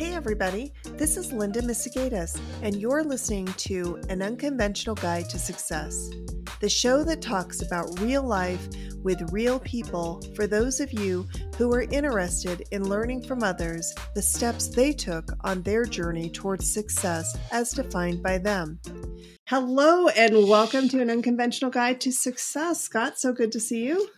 Hey, 0.00 0.14
everybody, 0.14 0.72
this 0.92 1.18
is 1.18 1.30
Linda 1.30 1.60
Misegadis, 1.60 2.40
and 2.62 2.74
you're 2.74 3.04
listening 3.04 3.44
to 3.44 4.00
An 4.08 4.22
Unconventional 4.22 4.94
Guide 4.94 5.28
to 5.28 5.38
Success, 5.38 6.08
the 6.60 6.70
show 6.70 7.04
that 7.04 7.20
talks 7.20 7.60
about 7.60 8.00
real 8.00 8.22
life 8.22 8.66
with 9.02 9.30
real 9.30 9.58
people 9.58 10.22
for 10.34 10.46
those 10.46 10.80
of 10.80 10.90
you 10.94 11.28
who 11.58 11.70
are 11.74 11.82
interested 11.82 12.66
in 12.70 12.88
learning 12.88 13.24
from 13.24 13.42
others 13.42 13.94
the 14.14 14.22
steps 14.22 14.68
they 14.68 14.94
took 14.94 15.32
on 15.42 15.60
their 15.64 15.84
journey 15.84 16.30
towards 16.30 16.72
success 16.72 17.36
as 17.52 17.72
defined 17.72 18.22
by 18.22 18.38
them. 18.38 18.80
Hello, 19.48 20.08
and 20.08 20.48
welcome 20.48 20.88
to 20.88 21.02
An 21.02 21.10
Unconventional 21.10 21.70
Guide 21.70 22.00
to 22.00 22.10
Success. 22.10 22.80
Scott, 22.80 23.18
so 23.18 23.34
good 23.34 23.52
to 23.52 23.60
see 23.60 23.84
you. 23.84 24.08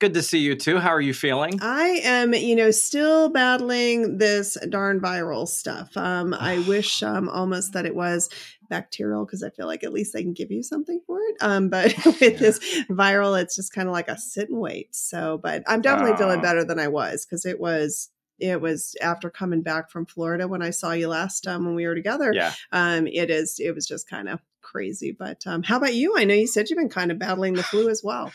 Good 0.00 0.14
to 0.14 0.22
see 0.22 0.38
you 0.38 0.54
too. 0.54 0.78
How 0.78 0.90
are 0.90 1.00
you 1.00 1.12
feeling? 1.12 1.58
I 1.60 2.00
am, 2.04 2.32
you 2.32 2.54
know, 2.54 2.70
still 2.70 3.30
battling 3.30 4.18
this 4.18 4.56
darn 4.68 5.00
viral 5.00 5.48
stuff. 5.48 5.96
Um, 5.96 6.34
I 6.34 6.60
wish 6.60 7.02
um, 7.02 7.28
almost 7.28 7.72
that 7.72 7.84
it 7.84 7.96
was 7.96 8.28
bacterial 8.68 9.24
because 9.24 9.42
I 9.42 9.50
feel 9.50 9.66
like 9.66 9.82
at 9.82 9.92
least 9.92 10.12
they 10.12 10.22
can 10.22 10.34
give 10.34 10.52
you 10.52 10.62
something 10.62 11.00
for 11.04 11.18
it. 11.20 11.36
Um, 11.40 11.68
but 11.68 11.94
with 12.06 12.22
yeah. 12.22 12.28
this 12.30 12.60
viral, 12.88 13.40
it's 13.40 13.56
just 13.56 13.72
kind 13.72 13.88
of 13.88 13.92
like 13.92 14.08
a 14.08 14.16
sit 14.16 14.50
and 14.50 14.60
wait. 14.60 14.94
So, 14.94 15.40
but 15.42 15.64
I'm 15.66 15.80
definitely 15.80 16.16
feeling 16.16 16.40
better 16.40 16.64
than 16.64 16.78
I 16.78 16.88
was 16.88 17.26
because 17.26 17.44
it 17.44 17.58
was 17.58 18.10
it 18.38 18.60
was 18.60 18.94
after 19.02 19.30
coming 19.30 19.62
back 19.62 19.90
from 19.90 20.06
Florida 20.06 20.46
when 20.46 20.62
I 20.62 20.70
saw 20.70 20.92
you 20.92 21.08
last 21.08 21.42
time 21.42 21.56
um, 21.56 21.64
when 21.66 21.74
we 21.74 21.88
were 21.88 21.96
together. 21.96 22.32
Yeah. 22.32 22.52
Um, 22.70 23.08
it 23.08 23.30
is 23.30 23.58
it 23.58 23.74
was 23.74 23.84
just 23.84 24.08
kind 24.08 24.28
of 24.28 24.38
crazy. 24.60 25.10
But 25.10 25.44
um, 25.46 25.64
how 25.64 25.78
about 25.78 25.94
you? 25.94 26.14
I 26.16 26.24
know 26.24 26.34
you 26.34 26.46
said 26.46 26.70
you've 26.70 26.78
been 26.78 26.88
kind 26.88 27.10
of 27.10 27.18
battling 27.18 27.54
the 27.54 27.64
flu 27.64 27.88
as 27.88 28.04
well. 28.04 28.32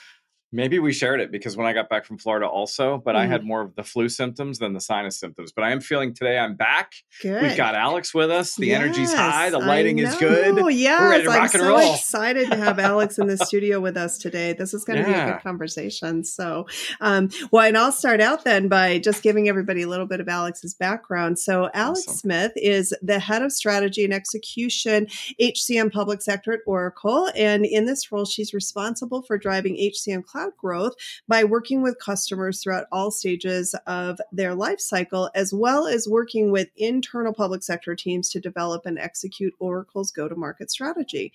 Maybe 0.54 0.78
we 0.78 0.94
shared 0.94 1.20
it 1.20 1.32
because 1.32 1.58
when 1.58 1.66
I 1.66 1.74
got 1.74 1.90
back 1.90 2.06
from 2.06 2.20
Florida, 2.20 2.48
also, 2.48 3.02
but 3.04 3.16
mm. 3.16 3.18
I 3.18 3.26
had 3.26 3.42
mm. 3.42 3.46
more 3.46 3.62
of 3.62 3.76
the 3.76 3.84
flu 3.84 4.08
symptoms 4.08 4.60
than 4.60 4.74
the 4.74 4.80
sinus 4.80 5.20
symptoms. 5.20 5.52
But 5.52 5.64
I 5.64 5.72
am 5.72 5.82
feeling 5.82 6.14
today 6.14 6.38
I'm 6.38 6.56
back. 6.56 6.94
Good. 7.24 7.42
We've 7.42 7.58
got 7.58 7.74
Alex 7.74 8.14
with 8.14 8.30
us. 8.30 8.56
The 8.56 8.68
yes, 8.68 8.80
energy's 8.80 9.12
high. 9.12 9.50
The 9.50 9.58
lighting 9.58 9.98
is 9.98 10.16
good. 10.16 10.56
Yes, 10.76 11.02
We're 11.02 11.10
ready 11.10 11.24
to 11.24 11.32
I'm 11.32 11.40
rock 11.40 11.54
and 11.56 11.64
so 11.64 11.70
roll. 11.70 11.94
excited 11.96 12.52
to 12.52 12.56
have 12.56 12.78
Alex 12.78 13.18
in 13.18 13.26
the 13.26 13.38
studio 13.46 13.80
with 13.80 13.98
us 13.98 14.20
today. 14.20 14.54
This 14.54 14.76
is 14.76 14.84
going 14.84 15.04
to 15.04 15.10
yeah. 15.10 15.26
be 15.26 15.32
a 15.32 15.34
good 15.34 15.42
conversation. 15.42 16.24
So, 16.24 16.68
um, 17.02 17.30
well, 17.52 17.66
and 17.66 17.76
I'll 17.76 17.92
start 17.92 18.22
out 18.22 18.44
then 18.44 18.68
by 18.68 19.00
just 19.00 19.24
giving 19.24 19.50
everybody 19.50 19.82
a 19.82 19.88
little 19.88 20.06
bit 20.06 20.20
of 20.20 20.30
Alex's 20.30 20.76
background. 20.76 21.40
So, 21.40 21.72
Alex 21.74 22.02
awesome. 22.08 22.14
Smith 22.14 22.52
is 22.58 22.94
the 23.02 23.18
head 23.18 23.42
of 23.42 23.52
strategy 23.52 24.04
and 24.04 24.14
execution, 24.14 25.08
HCM 25.42 25.92
public 25.92 26.22
sector 26.22 26.54
at 26.54 26.60
Oracle, 26.68 27.32
and 27.36 27.66
in 27.66 27.86
this 27.86 28.12
role, 28.12 28.26
she's 28.26 28.54
responsible 28.54 29.24
for 29.24 29.40
driving 29.40 29.76
HCM 29.78 30.24
cloud 30.24 30.43
growth 30.58 30.94
by 31.28 31.44
working 31.44 31.82
with 31.82 32.00
customers 32.00 32.62
throughout 32.62 32.86
all 32.92 33.12
stages 33.12 33.76
of 33.88 34.20
their 34.32 34.56
life 34.56 34.80
cycle, 34.80 35.30
as 35.36 35.54
well 35.54 35.88
as 35.88 36.08
working 36.08 36.52
with 36.52 36.70
internal 36.76 37.34
public 37.34 37.64
sector 37.64 37.96
teams 37.96 38.30
to 38.30 38.40
develop 38.40 38.86
and 38.86 39.00
execute 39.00 39.54
Oracle's 39.60 40.12
go 40.12 40.28
to 40.28 40.36
market 40.36 40.72
strategy. 40.72 41.34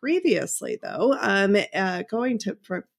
Previously, 0.00 0.78
though, 0.82 1.16
um, 1.20 1.56
uh, 1.74 2.02
going 2.10 2.38
to 2.40 2.56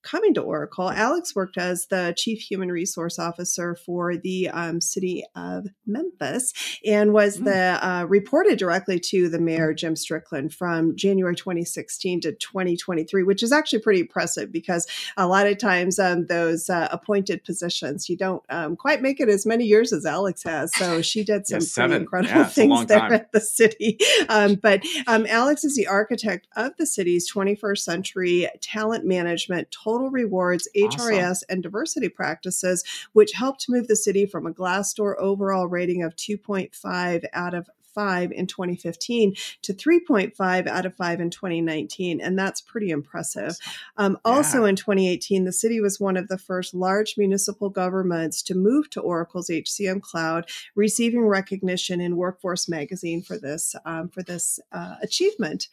coming 0.08 0.34
to 0.34 0.42
Oracle, 0.42 0.90
Alex 0.90 1.36
worked 1.36 1.58
as 1.58 1.88
the 1.88 2.14
chief 2.18 2.40
human 2.40 2.72
resource 2.72 3.20
officer 3.20 3.76
for 3.76 4.16
the 4.16 4.50
um, 4.50 4.80
city 4.80 5.24
of 5.36 5.68
Memphis 5.86 6.54
and 6.86 7.12
was 7.12 7.38
mm. 7.38 7.46
the 7.46 7.86
uh, 7.86 8.06
reported 8.06 8.58
directly 8.58 9.00
to 9.00 9.28
the 9.28 9.40
mayor 9.40 9.74
Jim 9.74 9.98
Strickland 9.98 10.54
from 10.54 10.96
January 10.96 11.36
2016 11.36 12.22
to 12.22 12.32
2023, 12.32 13.24
which 13.24 13.44
is 13.44 13.52
actually 13.52 13.80
pretty 13.80 14.00
impressive 14.00 14.52
because 14.52 14.88
a 15.18 15.28
lot 15.28 15.46
of 15.46 15.58
times 15.58 16.00
um, 16.00 16.26
those 16.28 16.70
uh, 16.70 16.88
appointed 16.92 17.44
positions 17.44 18.08
you 18.08 18.16
don't 18.16 18.44
um, 18.50 18.78
quite 18.78 19.02
make 19.02 19.20
it 19.20 19.28
as 19.28 19.46
many 19.46 19.66
years 19.66 19.92
as 19.92 20.06
Alex 20.06 20.44
has. 20.44 20.74
So 20.76 21.02
she 21.02 21.24
did 21.26 21.48
some 21.48 21.60
pretty 21.60 22.02
incredible 22.02 22.34
yeah, 22.34 22.46
things 22.48 22.86
there 22.86 23.00
time. 23.00 23.14
at 23.14 23.32
the 23.34 23.42
city. 23.42 23.98
Um, 24.30 24.56
but 24.56 24.84
um, 25.08 25.26
Alex 25.28 25.66
is 25.66 25.76
the 25.76 25.88
architect 25.88 26.48
of 26.56 26.77
the 26.78 26.86
city's 26.86 27.32
21st 27.32 27.80
century 27.80 28.48
talent 28.62 29.06
management, 29.06 29.72
total 29.72 30.10
rewards, 30.10 30.68
HRIS, 30.76 31.30
awesome. 31.32 31.46
and 31.50 31.64
diversity 31.64 32.10
practices, 32.10 32.84
which 33.14 33.34
helped 33.34 33.70
move 33.70 33.88
the 33.88 33.96
city 33.96 34.26
from 34.26 34.46
a 34.46 34.54
Glassdoor 34.54 35.16
overall 35.18 35.68
rating 35.68 36.04
of 36.04 36.16
2.5 36.16 37.26
out 37.34 37.54
of 37.54 37.70
5 37.98 38.32
in 38.32 38.46
2015 38.46 39.34
to 39.64 39.74
3.5 39.74 40.68
out 40.68 40.86
of 40.86 40.96
5 40.96 41.20
in 41.20 41.32
2019. 41.32 42.22
And 42.22 42.38
that's 42.38 42.62
pretty 42.62 42.92
impressive. 42.92 43.56
Um, 43.98 44.20
yeah. 44.24 44.32
Also 44.32 44.66
in 44.66 44.76
2018, 44.76 45.46
the 45.46 45.52
city 45.52 45.82
was 45.82 46.00
one 46.00 46.16
of 46.16 46.28
the 46.28 46.38
first 46.38 46.76
large 46.76 47.16
municipal 47.18 47.72
governments 47.72 48.44
to 48.44 48.56
move 48.56 48.92
to 48.92 49.02
Oracle's 49.02 49.50
HCM 49.50 50.04
cloud, 50.04 50.48
receiving 50.76 51.26
recognition 51.26 52.00
in 52.00 52.18
Workforce 52.18 52.70
Magazine 52.70 53.24
for 53.24 53.40
this, 53.40 53.76
um, 53.84 54.10
for 54.10 54.22
this 54.22 54.60
uh, 54.72 54.98
achievement. 55.02 55.68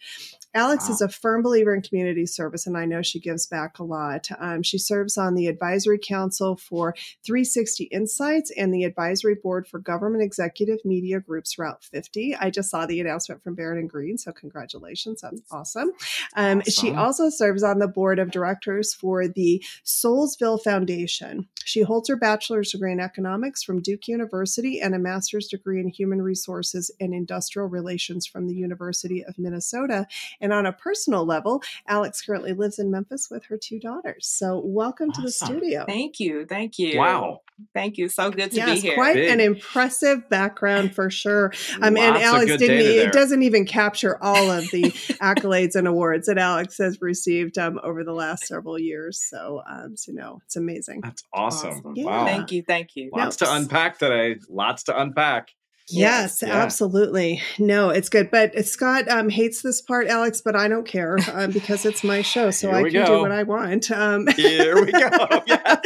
Alex 0.54 0.88
wow. 0.88 0.94
is 0.94 1.00
a 1.00 1.08
firm 1.08 1.42
believer 1.42 1.74
in 1.74 1.82
community 1.82 2.26
service, 2.26 2.66
and 2.66 2.76
I 2.76 2.84
know 2.84 3.02
she 3.02 3.18
gives 3.18 3.46
back 3.46 3.78
a 3.78 3.84
lot. 3.84 4.28
Um, 4.38 4.62
she 4.62 4.78
serves 4.78 5.18
on 5.18 5.34
the 5.34 5.48
advisory 5.48 5.98
council 5.98 6.56
for 6.56 6.94
360 7.24 7.84
Insights 7.84 8.52
and 8.56 8.72
the 8.72 8.84
advisory 8.84 9.34
board 9.34 9.66
for 9.66 9.78
government 9.78 10.22
executive 10.22 10.78
media 10.84 11.20
groups 11.20 11.58
Route 11.58 11.82
50. 11.82 12.36
I 12.36 12.50
just 12.50 12.70
saw 12.70 12.86
the 12.86 13.00
announcement 13.00 13.42
from 13.42 13.54
Barrett 13.54 13.80
and 13.80 13.90
Greene, 13.90 14.18
so 14.18 14.32
congratulations. 14.32 15.20
That's 15.22 15.42
awesome. 15.50 15.92
Um, 16.36 16.60
awesome. 16.60 16.72
She 16.72 16.92
also 16.92 17.30
serves 17.30 17.62
on 17.62 17.78
the 17.78 17.88
board 17.88 18.18
of 18.18 18.30
directors 18.30 18.94
for 18.94 19.26
the 19.26 19.62
Soulsville 19.84 20.62
Foundation. 20.62 21.48
She 21.64 21.82
holds 21.82 22.08
her 22.08 22.16
bachelor's 22.16 22.70
degree 22.70 22.92
in 22.92 23.00
economics 23.00 23.62
from 23.62 23.80
Duke 23.80 24.06
University 24.06 24.80
and 24.80 24.94
a 24.94 24.98
master's 24.98 25.48
degree 25.48 25.80
in 25.80 25.88
human 25.88 26.22
resources 26.22 26.90
and 27.00 27.14
industrial 27.14 27.68
relations 27.68 28.26
from 28.26 28.46
the 28.46 28.54
University 28.54 29.24
of 29.24 29.38
Minnesota 29.38 30.06
and 30.44 30.52
on 30.52 30.66
a 30.66 30.72
personal 30.72 31.24
level, 31.24 31.62
Alex 31.88 32.20
currently 32.20 32.52
lives 32.52 32.78
in 32.78 32.90
Memphis 32.90 33.28
with 33.30 33.46
her 33.46 33.56
two 33.56 33.80
daughters. 33.80 34.26
So 34.26 34.60
welcome 34.62 35.08
awesome. 35.08 35.22
to 35.22 35.26
the 35.26 35.32
studio. 35.32 35.84
Thank 35.88 36.20
you. 36.20 36.44
Thank 36.44 36.78
you. 36.78 36.98
Wow. 36.98 37.40
Thank 37.72 37.96
you. 37.96 38.10
So 38.10 38.30
good 38.30 38.50
to 38.50 38.56
yes, 38.58 38.82
be 38.82 38.88
here. 38.88 38.94
Quite 38.94 39.14
Big. 39.14 39.30
an 39.30 39.40
impressive 39.40 40.28
background 40.28 40.94
for 40.94 41.08
sure. 41.08 41.54
Um, 41.80 41.96
and 41.96 42.16
Alex 42.16 42.56
didn't. 42.58 42.78
It 42.78 43.12
doesn't 43.12 43.42
even 43.42 43.64
capture 43.64 44.22
all 44.22 44.50
of 44.50 44.70
the 44.70 44.82
accolades 45.22 45.76
and 45.76 45.88
awards 45.88 46.26
that 46.26 46.36
Alex 46.36 46.76
has 46.76 47.00
received 47.00 47.56
um, 47.56 47.80
over 47.82 48.04
the 48.04 48.12
last 48.12 48.46
several 48.46 48.78
years. 48.78 49.24
So, 49.26 49.62
um, 49.66 49.96
so 49.96 50.12
no, 50.12 50.40
it's 50.44 50.56
amazing. 50.56 51.00
That's 51.00 51.22
awesome. 51.32 51.70
awesome. 51.70 51.92
Yeah. 51.96 52.04
Wow. 52.04 52.26
Thank 52.26 52.52
you. 52.52 52.62
Thank 52.62 52.96
you. 52.96 53.08
Lots 53.14 53.36
to 53.36 53.50
unpack 53.50 53.98
today. 53.98 54.36
Lots 54.50 54.82
to 54.84 55.00
unpack. 55.00 55.52
Yes, 55.90 56.42
yeah. 56.42 56.54
absolutely. 56.54 57.42
No, 57.58 57.90
it's 57.90 58.08
good. 58.08 58.30
But 58.30 58.64
Scott 58.64 59.06
um, 59.08 59.28
hates 59.28 59.60
this 59.60 59.82
part, 59.82 60.06
Alex, 60.06 60.40
but 60.40 60.56
I 60.56 60.66
don't 60.66 60.86
care 60.86 61.18
um, 61.32 61.50
because 61.50 61.84
it's 61.84 62.02
my 62.02 62.22
show, 62.22 62.50
so 62.50 62.70
I 62.70 62.84
can 62.84 62.92
go. 62.92 63.06
do 63.06 63.20
what 63.20 63.32
I 63.32 63.42
want. 63.42 63.90
Um, 63.90 64.26
Here 64.28 64.82
we 64.82 64.92
go. 64.92 65.10
Yeah. 65.46 65.80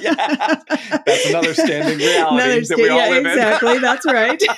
yeah. 0.00 0.60
That's 1.04 1.26
another 1.26 1.52
standing 1.52 1.98
reality 1.98 2.42
another 2.42 2.60
that 2.60 2.76
we 2.76 2.88
all 2.88 2.98
yeah, 2.98 3.08
live 3.08 3.26
exactly. 3.26 3.78
That's 3.78 4.06
right. 4.06 4.42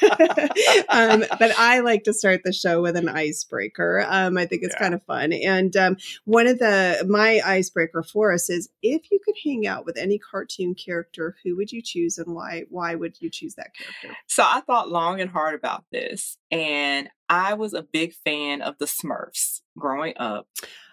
Um, 0.88 1.24
but 1.38 1.52
I 1.58 1.80
like 1.80 2.04
to 2.04 2.12
start 2.12 2.42
the 2.44 2.52
show 2.52 2.80
with 2.82 2.96
an 2.96 3.08
icebreaker. 3.08 4.04
Um, 4.08 4.38
I 4.38 4.46
think 4.46 4.62
it's 4.62 4.74
kind 4.74 4.94
of 4.94 5.02
fun. 5.04 5.32
And 5.32 5.76
um, 5.76 5.96
one 6.24 6.46
of 6.46 6.58
the 6.58 7.04
my 7.08 7.40
icebreaker 7.44 8.02
for 8.02 8.32
us 8.32 8.48
is 8.48 8.68
if 8.82 9.10
you 9.10 9.18
could 9.24 9.34
hang 9.44 9.66
out 9.66 9.84
with 9.84 9.96
any 9.98 10.18
cartoon 10.18 10.74
character, 10.74 11.36
who 11.44 11.56
would 11.56 11.72
you 11.72 11.82
choose 11.82 12.18
and 12.18 12.34
why? 12.34 12.64
Why 12.70 12.94
would 12.94 13.16
you 13.20 13.30
choose 13.30 13.54
that 13.56 13.74
character? 13.74 14.16
So 14.26 14.44
I 14.44 14.60
thought 14.60 14.75
thought 14.76 14.90
long 14.90 15.20
and 15.22 15.30
hard 15.30 15.54
about 15.54 15.84
this, 15.90 16.36
and 16.50 17.08
I 17.30 17.54
was 17.54 17.72
a 17.72 17.82
big 17.82 18.12
fan 18.24 18.60
of 18.60 18.76
the 18.78 18.84
Smurfs 18.84 19.62
growing 19.78 20.12
up. 20.18 20.46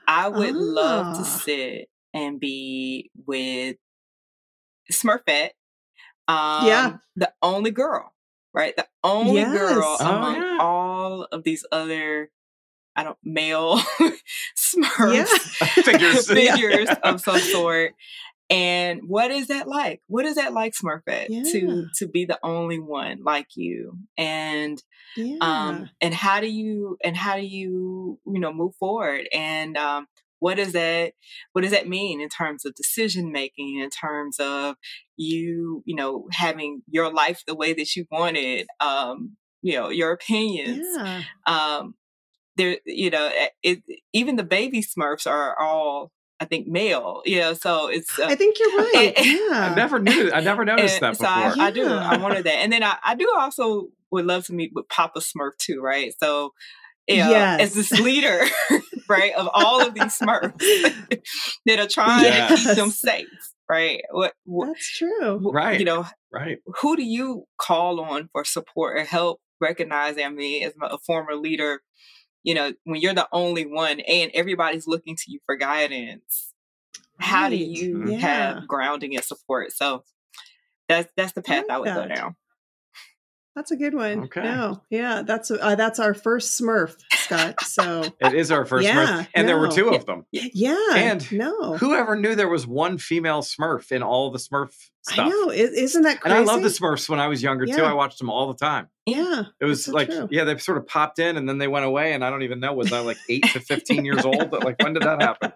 I 0.08 0.30
would 0.30 0.56
love 0.56 1.18
to 1.18 1.22
ah. 1.22 1.24
sit 1.24 1.90
and 2.14 2.40
be 2.40 3.12
with 3.26 3.76
Smurfette. 4.92 5.52
Um, 6.30 6.66
yeah, 6.66 6.98
the 7.18 7.34
only 7.42 7.72
girl, 7.72 8.14
right? 8.54 8.74
The 8.74 8.88
only 9.04 9.42
yes. 9.42 9.52
girl 9.52 9.98
oh, 10.00 10.16
among 10.16 10.36
yeah. 10.36 10.58
all 10.62 11.28
of 11.30 11.44
these 11.44 11.66
other 11.70 12.30
I 12.96 13.04
don't 13.04 13.18
male 13.24 13.78
Smurfs 14.58 15.14
yeah. 15.14 15.26
figures, 15.84 16.28
figures 16.32 16.88
yeah. 16.88 17.00
of 17.04 17.20
some 17.20 17.40
sort. 17.40 17.96
And 18.50 19.02
what 19.08 19.32
is 19.32 19.48
that 19.48 19.68
like? 19.68 20.02
What 20.08 20.26
is 20.26 20.36
that 20.36 20.54
like, 20.54 20.74
Smurfette, 20.74 21.28
yeah. 21.30 21.44
to 21.44 21.88
to 21.98 22.08
be 22.08 22.26
the 22.26 22.40
only 22.44 22.80
one 22.80 23.24
like 23.24 23.48
you? 23.56 23.98
And 24.18 24.82
um, 25.18 25.26
yeah. 25.26 25.38
um 25.42 25.90
and 26.02 26.14
how 26.14 26.40
do 26.40 26.50
you 26.50 26.98
and 27.04 27.16
how 27.16 27.36
do 27.36 27.46
you 27.46 28.20
you 28.26 28.40
know 28.40 28.54
move 28.54 28.76
forward? 28.80 29.28
And 29.34 29.78
um 29.78 30.08
what 30.44 30.58
does 30.58 30.74
that 30.74 31.14
what 31.54 31.62
does 31.62 31.72
that 31.72 31.88
mean 31.88 32.20
in 32.20 32.28
terms 32.28 32.66
of 32.66 32.76
decision 32.76 33.32
making 33.32 33.80
in 33.80 33.90
terms 33.90 34.36
of 34.42 34.76
you 35.16 35.82
you 35.86 35.96
know 35.96 36.28
having 36.34 36.82
your 36.90 37.14
life 37.14 37.42
the 37.48 37.56
way 37.56 37.72
that 37.72 37.96
you 37.96 38.06
wanted 38.12 38.68
um 38.82 39.38
you 39.62 39.74
know 39.74 39.88
your 39.88 40.12
opinions 40.12 40.86
yeah. 40.98 41.22
um 41.46 41.96
there 42.58 42.78
you 42.86 43.10
know 43.10 43.32
it, 43.64 43.82
even 44.12 44.36
the 44.36 44.44
baby 44.44 44.84
smurfs 44.84 45.26
are 45.26 45.58
all 45.58 46.12
I 46.40 46.46
think 46.46 46.68
male. 46.68 47.22
You 47.26 47.40
know, 47.40 47.54
so 47.54 47.88
it's. 47.88 48.18
Uh, 48.18 48.26
I 48.26 48.36
think 48.36 48.58
you're 48.60 48.78
right. 48.78 49.14
And, 49.16 49.26
yeah, 49.26 49.72
I 49.72 49.76
never 49.76 50.00
knew. 50.00 50.32
I 50.32 50.42
never 50.42 50.66
noticed 50.66 51.00
that 51.00 51.12
before. 51.12 51.28
So 51.28 51.32
I, 51.32 51.54
yeah. 51.56 51.64
I, 51.64 51.72
do. 51.72 51.88
I 51.88 52.18
wanted 52.18 52.46
that, 52.46 52.56
and 52.56 52.72
then 52.72 52.84
I, 52.84 52.98
I 53.04 53.16
do 53.16 53.32
also 53.38 53.88
would 54.12 54.26
love 54.26 54.46
to 54.46 54.54
meet 54.54 54.72
with 54.74 54.88
Papa 54.90 55.20
Smurf 55.20 55.58
too, 55.58 55.82
right? 55.82 56.14
So. 56.22 56.52
You 57.06 57.18
know, 57.18 57.32
yes. 57.32 57.60
as 57.60 57.74
this 57.74 58.00
leader, 58.00 58.40
right, 59.10 59.34
of 59.34 59.50
all 59.54 59.86
of 59.86 59.94
these 59.94 60.18
Smurfs 60.18 60.58
that 61.66 61.78
are 61.78 61.86
trying 61.86 62.24
yes. 62.24 62.50
to 62.50 62.56
keep 62.70 62.78
them 62.78 62.92
safe, 62.92 63.28
right? 63.70 64.02
What, 64.10 64.32
what, 64.46 64.68
That's 64.68 64.90
true. 64.90 65.52
Right. 65.52 65.80
You 65.80 65.86
know, 65.86 66.06
right. 66.32 66.60
Who 66.80 66.96
do 66.96 67.04
you 67.04 67.44
call 67.58 68.00
on 68.00 68.30
for 68.32 68.46
support 68.46 68.98
or 68.98 69.04
help 69.04 69.42
recognizing? 69.60 70.24
I 70.24 70.30
mean, 70.30 70.64
as 70.64 70.72
a 70.82 70.98
former 70.98 71.36
leader, 71.36 71.82
you 72.44 72.54
know, 72.54 72.74
when 72.84 73.02
you're 73.02 73.14
the 73.14 73.28
only 73.32 73.66
one 73.66 74.00
and 74.02 74.32
everybody's 74.34 74.88
looking 74.88 75.16
to 75.16 75.32
you 75.32 75.40
for 75.46 75.56
guidance, 75.56 76.54
right. 77.20 77.26
how 77.26 77.50
do 77.50 77.56
you 77.56 78.12
yeah. 78.12 78.18
have 78.18 78.68
grounding 78.68 79.16
and 79.16 79.24
support? 79.24 79.72
So 79.72 80.04
that's 80.88 81.12
that's 81.16 81.32
the 81.34 81.42
path 81.42 81.66
I, 81.70 81.78
like 81.78 81.78
I 81.78 81.80
would 81.80 81.88
that. 81.88 82.10
go 82.10 82.16
down. 82.16 82.36
That's 83.56 83.72
a 83.72 83.76
good 83.76 83.94
one. 83.94 84.24
Okay. 84.24 84.42
No, 84.42 84.82
yeah, 84.90 85.22
that's 85.22 85.52
uh, 85.52 85.76
that's 85.76 86.00
our 86.00 86.14
first 86.14 86.60
Smurf, 86.60 86.96
Scott. 87.24 87.62
So 87.64 88.04
it 88.20 88.34
is 88.34 88.52
our 88.52 88.66
first 88.66 88.86
yeah, 88.86 88.96
Smurf, 88.96 89.28
and 89.34 89.46
no. 89.46 89.48
there 89.48 89.60
were 89.60 89.70
two 89.70 89.90
of 89.90 90.06
them. 90.06 90.26
Yeah, 90.32 90.96
and 90.96 91.32
no, 91.32 91.78
whoever 91.78 92.16
knew 92.16 92.36
there 92.36 92.50
was 92.50 92.68
one 92.68 92.98
female 92.98 93.42
Smurf 93.42 93.92
in 93.92 94.04
all 94.04 94.32
the 94.32 94.40
Smurf 94.40 94.72
stuff. 95.04 95.28
I 95.28 95.30
know, 95.30 95.52
isn't 95.52 96.04
that 96.04 96.22
crazy? 96.22 96.38
And 96.38 96.50
I 96.50 96.52
love 96.52 96.62
the 96.62 96.70
Smurfs 96.70 97.10
when 97.10 97.20
I 97.20 97.28
was 97.28 97.42
younger 97.42 97.66
yeah. 97.66 97.78
too. 97.78 97.84
I 97.84 97.94
watched 97.94 98.20
them 98.20 98.30
all 98.30 98.48
the 98.48 98.58
time. 98.58 98.88
Yeah, 99.06 99.44
it 99.60 99.66
was 99.66 99.88
like 99.88 100.12
so 100.12 100.28
yeah, 100.32 100.44
they 100.46 100.58
sort 100.58 100.78
of 100.78 100.88
popped 100.88 101.20
in 101.20 101.36
and 101.36 101.48
then 101.48 101.58
they 101.58 101.68
went 101.68 101.86
away, 101.86 102.14
and 102.14 102.24
I 102.24 102.30
don't 102.30 102.44
even 102.44 102.60
know 102.60 102.74
was 102.74 102.94
I 102.94 103.00
like 103.00 103.18
eight 103.30 103.44
to 103.52 103.60
fifteen 103.60 104.06
years 104.06 104.26
old? 104.26 104.50
But 104.50 104.64
Like 104.64 104.82
when 104.82 104.94
did 104.94 105.04
that 105.04 105.22
happen? 105.22 105.52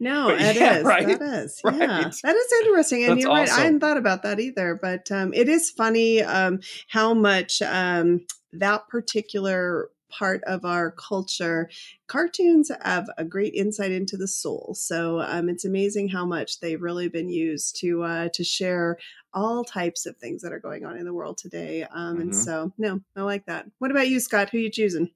No, 0.00 0.28
but 0.28 0.40
it 0.40 0.56
yeah, 0.56 0.76
is. 0.76 0.84
Right? 0.84 1.06
That 1.06 1.22
is. 1.22 1.60
Right. 1.64 1.78
Yeah, 1.78 2.10
that 2.22 2.36
is 2.36 2.52
interesting, 2.60 3.04
and 3.04 3.12
That's 3.12 3.22
you're 3.22 3.32
right. 3.32 3.48
Awesome. 3.48 3.60
I 3.60 3.64
hadn't 3.64 3.80
thought 3.80 3.96
about 3.96 4.22
that 4.22 4.40
either, 4.40 4.78
but 4.80 5.10
um, 5.10 5.32
it 5.34 5.48
is 5.48 5.70
funny 5.70 6.22
um, 6.22 6.60
how 6.88 7.14
much 7.14 7.60
um, 7.62 8.26
that 8.52 8.88
particular 8.88 9.90
part 10.08 10.42
of 10.44 10.64
our 10.64 10.90
culture. 10.90 11.68
Cartoons 12.06 12.70
have 12.82 13.08
a 13.16 13.24
great 13.24 13.54
insight 13.54 13.92
into 13.92 14.16
the 14.16 14.28
soul, 14.28 14.74
so 14.76 15.20
um, 15.20 15.48
it's 15.48 15.64
amazing 15.64 16.08
how 16.08 16.24
much 16.24 16.60
they've 16.60 16.82
really 16.82 17.08
been 17.08 17.28
used 17.28 17.80
to 17.80 18.02
uh, 18.02 18.28
to 18.34 18.44
share 18.44 18.98
all 19.34 19.64
types 19.64 20.06
of 20.06 20.16
things 20.16 20.42
that 20.42 20.52
are 20.52 20.60
going 20.60 20.84
on 20.84 20.96
in 20.96 21.04
the 21.04 21.12
world 21.12 21.38
today. 21.38 21.82
Um, 21.82 22.14
mm-hmm. 22.14 22.22
And 22.22 22.36
so, 22.36 22.72
no, 22.78 23.00
I 23.16 23.22
like 23.22 23.46
that. 23.46 23.66
What 23.78 23.90
about 23.90 24.08
you, 24.08 24.20
Scott? 24.20 24.50
Who 24.50 24.58
you 24.58 24.70
choosing? 24.70 25.10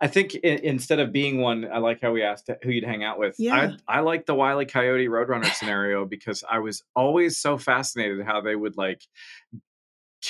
I 0.00 0.08
think 0.08 0.34
in, 0.34 0.58
instead 0.64 0.98
of 0.98 1.12
being 1.12 1.40
one, 1.40 1.68
I 1.72 1.78
like 1.78 2.00
how 2.00 2.10
we 2.10 2.24
asked 2.24 2.50
who 2.62 2.70
you'd 2.70 2.84
hang 2.84 3.04
out 3.04 3.20
with. 3.20 3.36
Yeah. 3.38 3.74
I, 3.88 3.98
I 3.98 4.00
like 4.00 4.26
the 4.26 4.34
Wile 4.34 4.60
E. 4.60 4.64
Coyote 4.64 5.06
Roadrunner 5.06 5.52
scenario 5.54 6.04
because 6.04 6.42
I 6.48 6.58
was 6.58 6.82
always 6.96 7.38
so 7.38 7.56
fascinated 7.56 8.24
how 8.26 8.40
they 8.40 8.56
would 8.56 8.76
like 8.76 9.02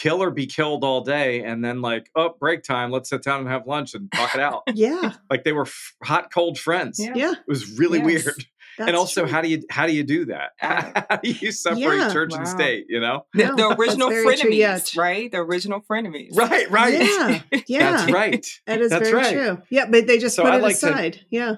kill 0.02 0.20
or 0.20 0.32
be 0.32 0.46
killed 0.46 0.82
all 0.82 1.00
day 1.00 1.44
and 1.44 1.64
then 1.64 1.80
like 1.80 2.10
oh 2.16 2.34
break 2.40 2.64
time 2.64 2.90
let's 2.90 3.08
sit 3.08 3.22
down 3.22 3.38
and 3.40 3.48
have 3.48 3.68
lunch 3.68 3.94
and 3.94 4.10
talk 4.10 4.34
it 4.34 4.40
out. 4.40 4.62
Yeah. 4.74 5.12
Like 5.30 5.44
they 5.44 5.52
were 5.52 5.62
f- 5.62 5.94
hot 6.02 6.32
cold 6.32 6.58
friends. 6.58 6.98
Yeah. 6.98 7.12
yeah. 7.14 7.32
it 7.32 7.48
was 7.48 7.78
really 7.78 8.00
yes, 8.00 8.24
weird. 8.24 8.46
And 8.78 8.96
also 8.96 9.22
true. 9.22 9.30
how 9.30 9.40
do 9.40 9.48
you 9.48 9.62
how 9.70 9.86
do 9.86 9.92
you 9.94 10.02
do 10.02 10.26
that? 10.26 10.50
How 10.58 11.16
do 11.16 11.30
you 11.30 11.52
separate 11.52 11.98
yeah, 11.98 12.12
church 12.12 12.32
wow. 12.32 12.38
and 12.38 12.48
state 12.48 12.86
you 12.88 13.00
know? 13.00 13.24
The, 13.32 13.44
the 13.44 13.76
original 13.78 14.10
frenemies 14.10 14.96
right? 14.96 15.30
The 15.30 15.38
original 15.38 15.80
frenemies. 15.80 16.36
Right 16.36 16.70
right. 16.70 16.94
Yeah. 16.94 17.40
Yeah. 17.66 17.90
that's 17.92 18.12
right. 18.12 18.46
That 18.66 18.80
is 18.80 18.90
that's 18.90 19.08
very 19.08 19.22
right. 19.22 19.32
true. 19.32 19.62
Yeah 19.70 19.86
but 19.86 20.06
they 20.06 20.18
just 20.18 20.36
so 20.36 20.42
put 20.42 20.52
I 20.52 20.56
it 20.56 20.62
like 20.62 20.74
aside. 20.74 21.12
To, 21.14 21.20
yeah 21.30 21.54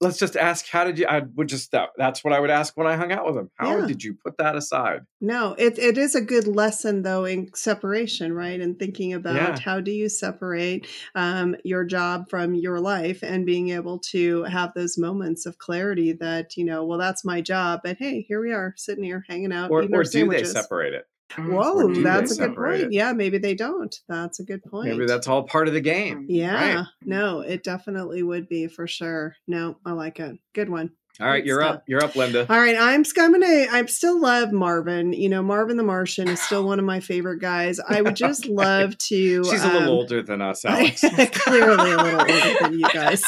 let's 0.00 0.18
just 0.18 0.36
ask 0.36 0.68
how 0.68 0.84
did 0.84 0.98
you 0.98 1.06
i 1.06 1.22
would 1.34 1.48
just 1.48 1.72
that, 1.72 1.90
that's 1.96 2.22
what 2.22 2.32
i 2.32 2.40
would 2.40 2.50
ask 2.50 2.76
when 2.76 2.86
i 2.86 2.96
hung 2.96 3.12
out 3.12 3.26
with 3.26 3.36
him. 3.36 3.50
How 3.54 3.78
yeah. 3.78 3.86
did 3.86 4.04
you 4.04 4.14
put 4.14 4.36
that 4.38 4.56
aside? 4.56 5.00
No 5.20 5.54
it, 5.58 5.78
it 5.78 5.96
is 5.98 6.14
a 6.14 6.20
good 6.20 6.46
lesson 6.46 7.02
though 7.02 7.24
in 7.24 7.54
separation 7.54 8.32
right? 8.32 8.60
And 8.60 8.78
thinking 8.78 9.12
about 9.12 9.36
yeah. 9.36 9.58
how 9.58 9.80
do 9.80 9.90
you 9.90 10.08
separate 10.08 10.86
um, 11.14 11.56
your 11.64 11.84
job 11.84 12.28
from 12.28 12.54
your 12.54 12.80
life 12.80 13.22
and 13.22 13.46
being 13.46 13.70
able 13.70 13.98
to 14.10 14.44
have 14.44 14.72
those 14.74 14.98
moments 14.98 15.46
of 15.46 15.58
clarity 15.58 16.12
that 16.12 16.56
you 16.56 16.64
know 16.64 16.84
well 16.84 16.98
that's 16.98 17.24
my 17.24 17.40
job 17.40 17.80
but 17.82 17.96
hey 17.98 18.22
here 18.22 18.40
we 18.40 18.52
are 18.52 18.74
sitting 18.76 19.04
here 19.04 19.24
hanging 19.28 19.52
out 19.52 19.70
or, 19.70 19.82
or 19.92 20.04
do 20.04 20.28
they 20.28 20.44
separate 20.44 20.94
it 20.94 21.06
Whoa, 21.38 21.92
that's 22.02 22.38
a 22.38 22.46
good 22.46 22.56
point. 22.56 22.82
It? 22.82 22.92
Yeah, 22.92 23.12
maybe 23.12 23.38
they 23.38 23.54
don't. 23.54 23.94
That's 24.08 24.40
a 24.40 24.44
good 24.44 24.62
point. 24.64 24.90
Maybe 24.90 25.06
that's 25.06 25.26
all 25.26 25.42
part 25.42 25.68
of 25.68 25.74
the 25.74 25.80
game. 25.80 26.26
Yeah, 26.28 26.74
right? 26.74 26.86
no, 27.02 27.40
it 27.40 27.62
definitely 27.62 28.22
would 28.22 28.48
be 28.48 28.68
for 28.68 28.86
sure. 28.86 29.34
No, 29.46 29.76
I 29.84 29.92
like 29.92 30.20
it. 30.20 30.38
Good 30.54 30.68
one. 30.68 30.92
All 31.18 31.26
right, 31.26 31.44
you're 31.44 31.62
stuff. 31.62 31.76
up. 31.76 31.84
You're 31.86 32.04
up, 32.04 32.14
Linda. 32.14 32.46
All 32.48 32.58
right, 32.58 32.76
I'm, 32.78 33.02
I'm 33.18 33.32
gonna. 33.32 33.66
I 33.70 33.84
still 33.86 34.20
love 34.20 34.52
Marvin. 34.52 35.14
You 35.14 35.30
know, 35.30 35.42
Marvin 35.42 35.78
the 35.78 35.82
Martian 35.82 36.28
is 36.28 36.42
still 36.42 36.66
one 36.66 36.78
of 36.78 36.84
my 36.84 37.00
favorite 37.00 37.40
guys. 37.40 37.80
I 37.80 38.02
would 38.02 38.16
just 38.16 38.46
love 38.46 38.98
to. 38.98 39.44
She's 39.44 39.64
um, 39.64 39.70
a 39.70 39.72
little 39.72 39.88
um, 39.88 39.98
older 39.98 40.22
than 40.22 40.42
us, 40.42 40.64
Alex. 40.66 41.00
clearly 41.32 41.92
a 41.92 41.96
little 41.96 42.20
older 42.20 42.56
than 42.60 42.78
you 42.78 42.86
guys. 42.92 43.24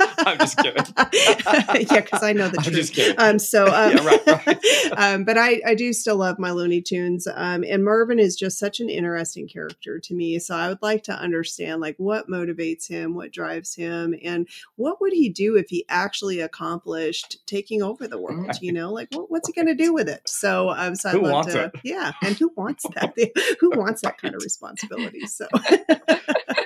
I'm 0.18 0.38
just 0.38 0.56
kidding. 0.58 0.84
yeah, 1.12 2.00
because 2.00 2.22
I 2.22 2.32
know 2.32 2.48
the 2.48 2.58
I'm 2.58 2.72
truth. 2.72 3.18
Um, 3.18 3.38
so, 3.38 3.66
um, 3.66 3.96
yeah, 3.96 4.04
right, 4.04 4.46
right. 4.46 4.92
um, 4.96 5.24
but 5.24 5.38
I, 5.38 5.60
I 5.66 5.74
do 5.74 5.92
still 5.92 6.16
love 6.16 6.38
my 6.38 6.50
Looney 6.50 6.80
Tunes. 6.80 7.26
Um, 7.32 7.64
and 7.68 7.84
Marvin 7.84 8.18
is 8.18 8.36
just 8.36 8.58
such 8.58 8.80
an 8.80 8.88
interesting 8.88 9.48
character 9.48 9.98
to 9.98 10.14
me. 10.14 10.38
So 10.38 10.56
I 10.56 10.68
would 10.68 10.82
like 10.82 11.04
to 11.04 11.12
understand 11.12 11.80
like 11.80 11.96
what 11.98 12.28
motivates 12.28 12.88
him, 12.88 13.14
what 13.14 13.32
drives 13.32 13.74
him, 13.74 14.14
and 14.22 14.48
what 14.76 15.00
would 15.00 15.12
he 15.12 15.28
do 15.28 15.56
if 15.56 15.68
he 15.68 15.84
actually 15.88 16.40
accomplished 16.40 17.38
taking 17.46 17.82
over 17.82 18.08
the 18.08 18.18
world? 18.18 18.46
Right. 18.46 18.62
You 18.62 18.72
know, 18.72 18.92
like 18.92 19.08
what, 19.12 19.30
what's 19.30 19.48
he 19.48 19.52
going 19.52 19.68
to 19.68 19.74
do 19.74 19.92
with 19.92 20.08
it? 20.08 20.22
So, 20.28 20.70
um, 20.70 20.94
so 20.94 21.10
I'd 21.10 21.14
who 21.16 21.22
love 21.22 21.46
to, 21.46 21.64
it? 21.64 21.72
yeah, 21.84 22.12
and 22.22 22.36
who 22.36 22.52
wants 22.56 22.84
that? 22.94 23.14
who 23.60 23.70
wants 23.70 24.02
that 24.02 24.20
kind 24.20 24.34
of 24.34 24.42
responsibility? 24.42 25.26
So. 25.26 25.46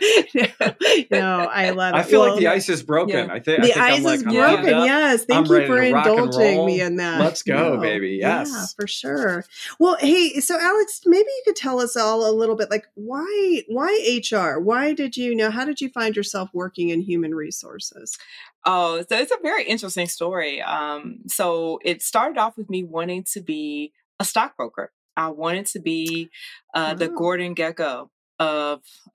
no, 1.10 1.48
I 1.50 1.70
love 1.70 1.94
it. 1.94 1.98
I 1.98 2.02
feel 2.02 2.20
well, 2.20 2.30
like 2.32 2.40
the 2.40 2.48
ice 2.48 2.68
is 2.68 2.82
broken. 2.82 3.28
Yeah. 3.28 3.34
I, 3.34 3.38
th- 3.38 3.60
the 3.60 3.80
I 3.80 3.92
think 3.92 4.04
the 4.04 4.10
ice 4.10 4.18
is 4.18 4.22
broken. 4.22 4.66
Yes, 4.66 5.24
thank 5.24 5.50
I'm 5.50 5.60
you 5.60 5.66
for 5.66 5.82
indulging 5.82 6.66
me 6.66 6.80
in 6.80 6.96
that. 6.96 7.20
Let's 7.20 7.42
go, 7.42 7.74
no. 7.74 7.80
baby. 7.80 8.18
Yes, 8.20 8.50
yeah, 8.52 8.66
for 8.76 8.86
sure. 8.86 9.44
Well, 9.78 9.96
hey, 10.00 10.40
so 10.40 10.58
Alex, 10.60 11.02
maybe 11.06 11.28
you 11.28 11.42
could 11.44 11.56
tell 11.56 11.80
us 11.80 11.96
all 11.96 12.28
a 12.28 12.32
little 12.32 12.56
bit, 12.56 12.70
like 12.70 12.86
why 12.94 13.62
why 13.68 14.20
HR? 14.30 14.58
Why 14.60 14.94
did 14.94 15.16
you 15.16 15.34
know? 15.34 15.50
How 15.50 15.64
did 15.64 15.80
you 15.80 15.88
find 15.88 16.16
yourself 16.16 16.50
working 16.52 16.90
in 16.90 17.00
human 17.00 17.34
resources? 17.34 18.18
Oh, 18.64 19.02
so 19.08 19.16
it's 19.16 19.32
a 19.32 19.38
very 19.42 19.64
interesting 19.64 20.08
story. 20.08 20.60
Um, 20.62 21.20
so 21.26 21.78
it 21.84 22.02
started 22.02 22.38
off 22.38 22.56
with 22.56 22.68
me 22.68 22.84
wanting 22.84 23.24
to 23.32 23.40
be 23.40 23.92
a 24.20 24.24
stockbroker. 24.24 24.92
I 25.16 25.28
wanted 25.28 25.66
to 25.66 25.80
be 25.80 26.30
uh, 26.74 26.94
the 26.94 27.08
Gordon 27.08 27.54
Gekko 27.54 28.10
of 28.38 28.82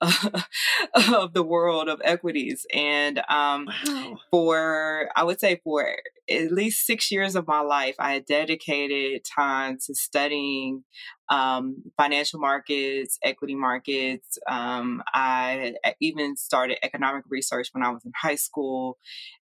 of 1.12 1.32
the 1.32 1.42
world 1.42 1.88
of 1.88 2.00
equities 2.04 2.66
and 2.72 3.20
um, 3.30 3.68
wow. 3.86 4.18
for 4.30 5.08
i 5.16 5.24
would 5.24 5.40
say 5.40 5.60
for 5.64 5.96
at 6.30 6.52
least 6.52 6.86
six 6.86 7.10
years 7.10 7.34
of 7.34 7.46
my 7.46 7.60
life 7.60 7.94
i 7.98 8.12
had 8.12 8.26
dedicated 8.26 9.22
time 9.24 9.78
to 9.84 9.94
studying 9.94 10.84
um, 11.30 11.82
financial 11.96 12.38
markets 12.38 13.18
equity 13.22 13.54
markets 13.54 14.38
um, 14.48 15.02
i 15.14 15.74
even 16.00 16.36
started 16.36 16.78
economic 16.84 17.24
research 17.28 17.68
when 17.72 17.82
i 17.82 17.90
was 17.90 18.04
in 18.04 18.12
high 18.20 18.34
school 18.34 18.98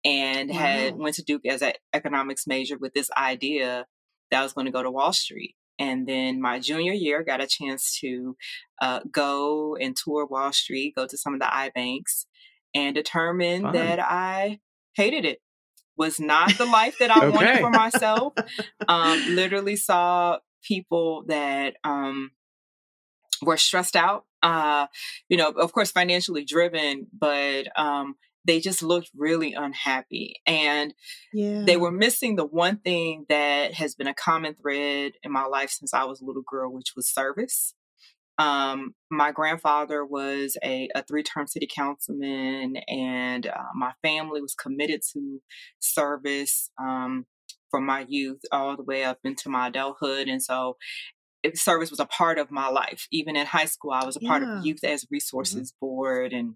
and 0.04 0.50
wow. 0.50 0.56
had 0.56 0.96
went 0.96 1.14
to 1.14 1.22
duke 1.22 1.46
as 1.46 1.62
an 1.62 1.72
economics 1.94 2.46
major 2.46 2.76
with 2.76 2.92
this 2.92 3.10
idea 3.16 3.86
that 4.30 4.40
i 4.40 4.42
was 4.42 4.52
going 4.52 4.66
to 4.66 4.72
go 4.72 4.82
to 4.82 4.90
wall 4.90 5.14
street 5.14 5.54
and 5.82 6.06
then 6.06 6.40
my 6.40 6.60
junior 6.60 6.92
year, 6.92 7.24
got 7.24 7.40
a 7.40 7.46
chance 7.46 7.98
to 7.98 8.36
uh, 8.80 9.00
go 9.10 9.74
and 9.74 9.96
tour 9.96 10.24
Wall 10.24 10.52
Street, 10.52 10.94
go 10.94 11.08
to 11.08 11.18
some 11.18 11.34
of 11.34 11.40
the 11.40 11.52
I 11.52 11.70
banks, 11.70 12.26
and 12.72 12.94
determined 12.94 13.64
Fun. 13.64 13.72
that 13.72 13.98
I 13.98 14.60
hated 14.94 15.24
it. 15.24 15.40
Was 15.96 16.20
not 16.20 16.56
the 16.56 16.66
life 16.66 16.98
that 17.00 17.10
I 17.10 17.26
okay. 17.26 17.30
wanted 17.30 17.58
for 17.58 17.70
myself. 17.70 18.32
Um, 18.88 19.34
literally 19.34 19.76
saw 19.76 20.38
people 20.62 21.24
that 21.26 21.74
um, 21.82 22.30
were 23.42 23.56
stressed 23.56 23.96
out. 23.96 24.24
Uh, 24.40 24.86
you 25.28 25.36
know, 25.36 25.48
of 25.48 25.72
course, 25.72 25.90
financially 25.90 26.44
driven, 26.44 27.08
but 27.12 27.66
um, 27.76 28.14
they 28.44 28.60
just 28.60 28.82
looked 28.82 29.10
really 29.16 29.54
unhappy 29.54 30.40
and 30.46 30.94
yeah. 31.32 31.62
they 31.64 31.76
were 31.76 31.92
missing 31.92 32.36
the 32.36 32.44
one 32.44 32.78
thing 32.78 33.24
that 33.28 33.74
has 33.74 33.94
been 33.94 34.06
a 34.06 34.14
common 34.14 34.54
thread 34.54 35.12
in 35.22 35.32
my 35.32 35.44
life 35.44 35.70
since 35.70 35.94
i 35.94 36.04
was 36.04 36.20
a 36.20 36.24
little 36.24 36.42
girl 36.46 36.72
which 36.72 36.92
was 36.96 37.08
service 37.08 37.74
um, 38.38 38.94
my 39.10 39.30
grandfather 39.30 40.04
was 40.04 40.56
a, 40.64 40.88
a 40.94 41.04
three-term 41.04 41.46
city 41.46 41.68
councilman 41.72 42.76
and 42.88 43.46
uh, 43.46 43.68
my 43.74 43.92
family 44.02 44.40
was 44.40 44.54
committed 44.54 45.02
to 45.12 45.42
service 45.80 46.70
um, 46.80 47.26
from 47.70 47.84
my 47.84 48.06
youth 48.08 48.40
all 48.50 48.76
the 48.76 48.82
way 48.82 49.04
up 49.04 49.18
into 49.22 49.48
my 49.48 49.68
adulthood 49.68 50.28
and 50.28 50.42
so 50.42 50.76
service 51.54 51.90
was 51.90 52.00
a 52.00 52.06
part 52.06 52.38
of 52.38 52.50
my 52.50 52.68
life 52.68 53.06
even 53.10 53.36
in 53.36 53.46
high 53.46 53.64
school 53.64 53.90
i 53.90 54.04
was 54.04 54.16
a 54.16 54.20
yeah. 54.22 54.28
part 54.28 54.42
of 54.42 54.64
youth 54.64 54.84
as 54.84 55.04
mm-hmm. 55.04 55.14
resources 55.14 55.72
mm-hmm. 55.72 55.86
board 55.86 56.32
and 56.32 56.54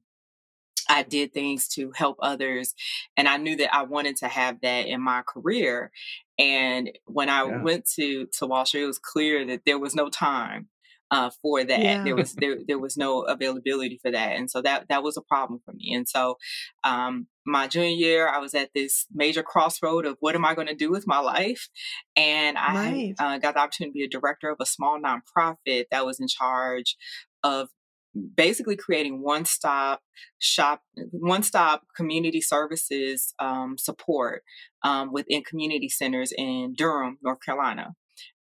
I 0.88 1.02
did 1.02 1.32
things 1.32 1.68
to 1.68 1.92
help 1.94 2.16
others. 2.20 2.74
And 3.16 3.28
I 3.28 3.36
knew 3.36 3.56
that 3.56 3.74
I 3.74 3.82
wanted 3.82 4.16
to 4.16 4.28
have 4.28 4.60
that 4.62 4.86
in 4.86 5.00
my 5.00 5.22
career. 5.26 5.90
And 6.38 6.90
when 7.06 7.28
I 7.28 7.44
yeah. 7.44 7.62
went 7.62 7.88
to, 7.96 8.26
to 8.38 8.46
Wall 8.46 8.66
Street, 8.66 8.82
it 8.82 8.86
was 8.86 8.98
clear 8.98 9.44
that 9.46 9.62
there 9.64 9.78
was 9.78 9.94
no 9.94 10.08
time 10.08 10.68
uh, 11.10 11.30
for 11.42 11.64
that. 11.64 11.80
Yeah. 11.80 12.04
There 12.04 12.16
was 12.16 12.34
there 12.34 12.56
there 12.66 12.78
was 12.78 12.96
no 12.96 13.22
availability 13.22 13.98
for 14.02 14.10
that, 14.10 14.36
and 14.36 14.50
so 14.50 14.60
that 14.62 14.88
that 14.88 15.02
was 15.02 15.16
a 15.16 15.22
problem 15.22 15.60
for 15.64 15.72
me. 15.72 15.94
And 15.94 16.08
so, 16.08 16.36
um, 16.84 17.28
my 17.44 17.68
junior 17.68 17.88
year, 17.88 18.28
I 18.28 18.38
was 18.38 18.54
at 18.54 18.70
this 18.74 19.06
major 19.14 19.42
crossroad 19.42 20.04
of 20.04 20.16
what 20.20 20.34
am 20.34 20.44
I 20.44 20.54
going 20.54 20.66
to 20.68 20.74
do 20.74 20.90
with 20.90 21.06
my 21.06 21.18
life, 21.18 21.68
and 22.16 22.58
I 22.58 22.74
right. 22.74 23.14
uh, 23.18 23.38
got 23.38 23.54
the 23.54 23.60
opportunity 23.60 23.92
to 23.92 24.08
be 24.08 24.16
a 24.16 24.20
director 24.20 24.50
of 24.50 24.58
a 24.60 24.66
small 24.66 24.98
nonprofit 25.00 25.84
that 25.90 26.06
was 26.06 26.20
in 26.20 26.28
charge 26.28 26.96
of 27.42 27.68
basically 28.36 28.76
creating 28.76 29.22
one 29.22 29.44
stop 29.44 30.00
shop 30.38 30.82
one 31.10 31.42
stop 31.42 31.82
community 31.96 32.40
services 32.40 33.34
um, 33.38 33.76
support 33.78 34.42
um, 34.82 35.12
within 35.12 35.42
community 35.42 35.88
centers 35.88 36.32
in 36.36 36.74
durham 36.76 37.18
north 37.22 37.38
carolina 37.44 37.94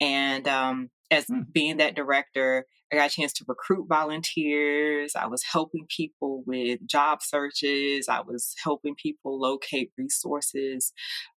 and 0.02 0.48
um, 0.48 0.90
as 1.12 1.26
mm. 1.26 1.52
being 1.52 1.78
that 1.78 1.96
director, 1.96 2.66
I 2.92 2.96
got 2.96 3.12
a 3.12 3.14
chance 3.14 3.34
to 3.34 3.46
recruit 3.48 3.88
volunteers. 3.88 5.14
I 5.16 5.28
was 5.28 5.44
helping 5.52 5.86
people 5.96 6.44
with 6.46 6.86
job 6.88 7.22
searches. 7.22 8.08
I 8.10 8.22
was 8.22 8.56
helping 8.64 8.96
people 8.96 9.40
locate 9.40 9.92
resources 9.98 10.92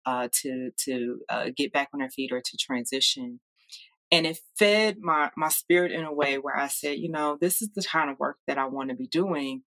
uh, 0.06 0.28
to 0.42 0.72
to 0.86 1.20
uh, 1.30 1.46
get 1.56 1.74
back 1.74 1.90
on 1.94 2.00
their 2.00 2.10
feet 2.10 2.32
or 2.32 2.42
to 2.42 2.58
transition. 2.60 3.40
And 4.12 4.26
it 4.26 4.40
fed 4.58 4.98
my 5.00 5.30
my 5.38 5.50
spirit 5.50 5.92
in 5.92 6.04
a 6.04 6.14
way 6.14 6.38
where 6.38 6.58
I 6.58 6.68
said, 6.68 6.98
you 6.98 7.12
know, 7.12 7.38
this 7.40 7.62
is 7.62 7.70
the 7.76 7.84
kind 7.84 8.10
of 8.10 8.20
work 8.20 8.38
that 8.48 8.58
I 8.58 8.66
want 8.66 8.90
to 8.90 8.96
be 8.96 9.08
doing. 9.08 9.62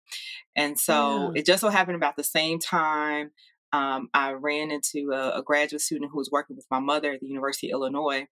And 0.56 0.80
so 0.80 1.32
yeah. 1.34 1.42
it 1.42 1.46
just 1.46 1.62
so 1.62 1.70
happened 1.70 1.96
about 1.96 2.16
the 2.16 2.24
same 2.24 2.60
time 2.60 3.32
um, 3.74 4.10
I 4.14 4.34
ran 4.34 4.72
into 4.72 5.12
a, 5.12 5.40
a 5.40 5.44
graduate 5.44 5.82
student 5.82 6.12
who 6.12 6.18
was 6.18 6.32
working 6.32 6.56
with 6.56 6.66
my 6.70 6.80
mother 6.80 7.12
at 7.12 7.22
the 7.22 7.28
University 7.28 7.70
of 7.70 7.76
Illinois 7.76 8.28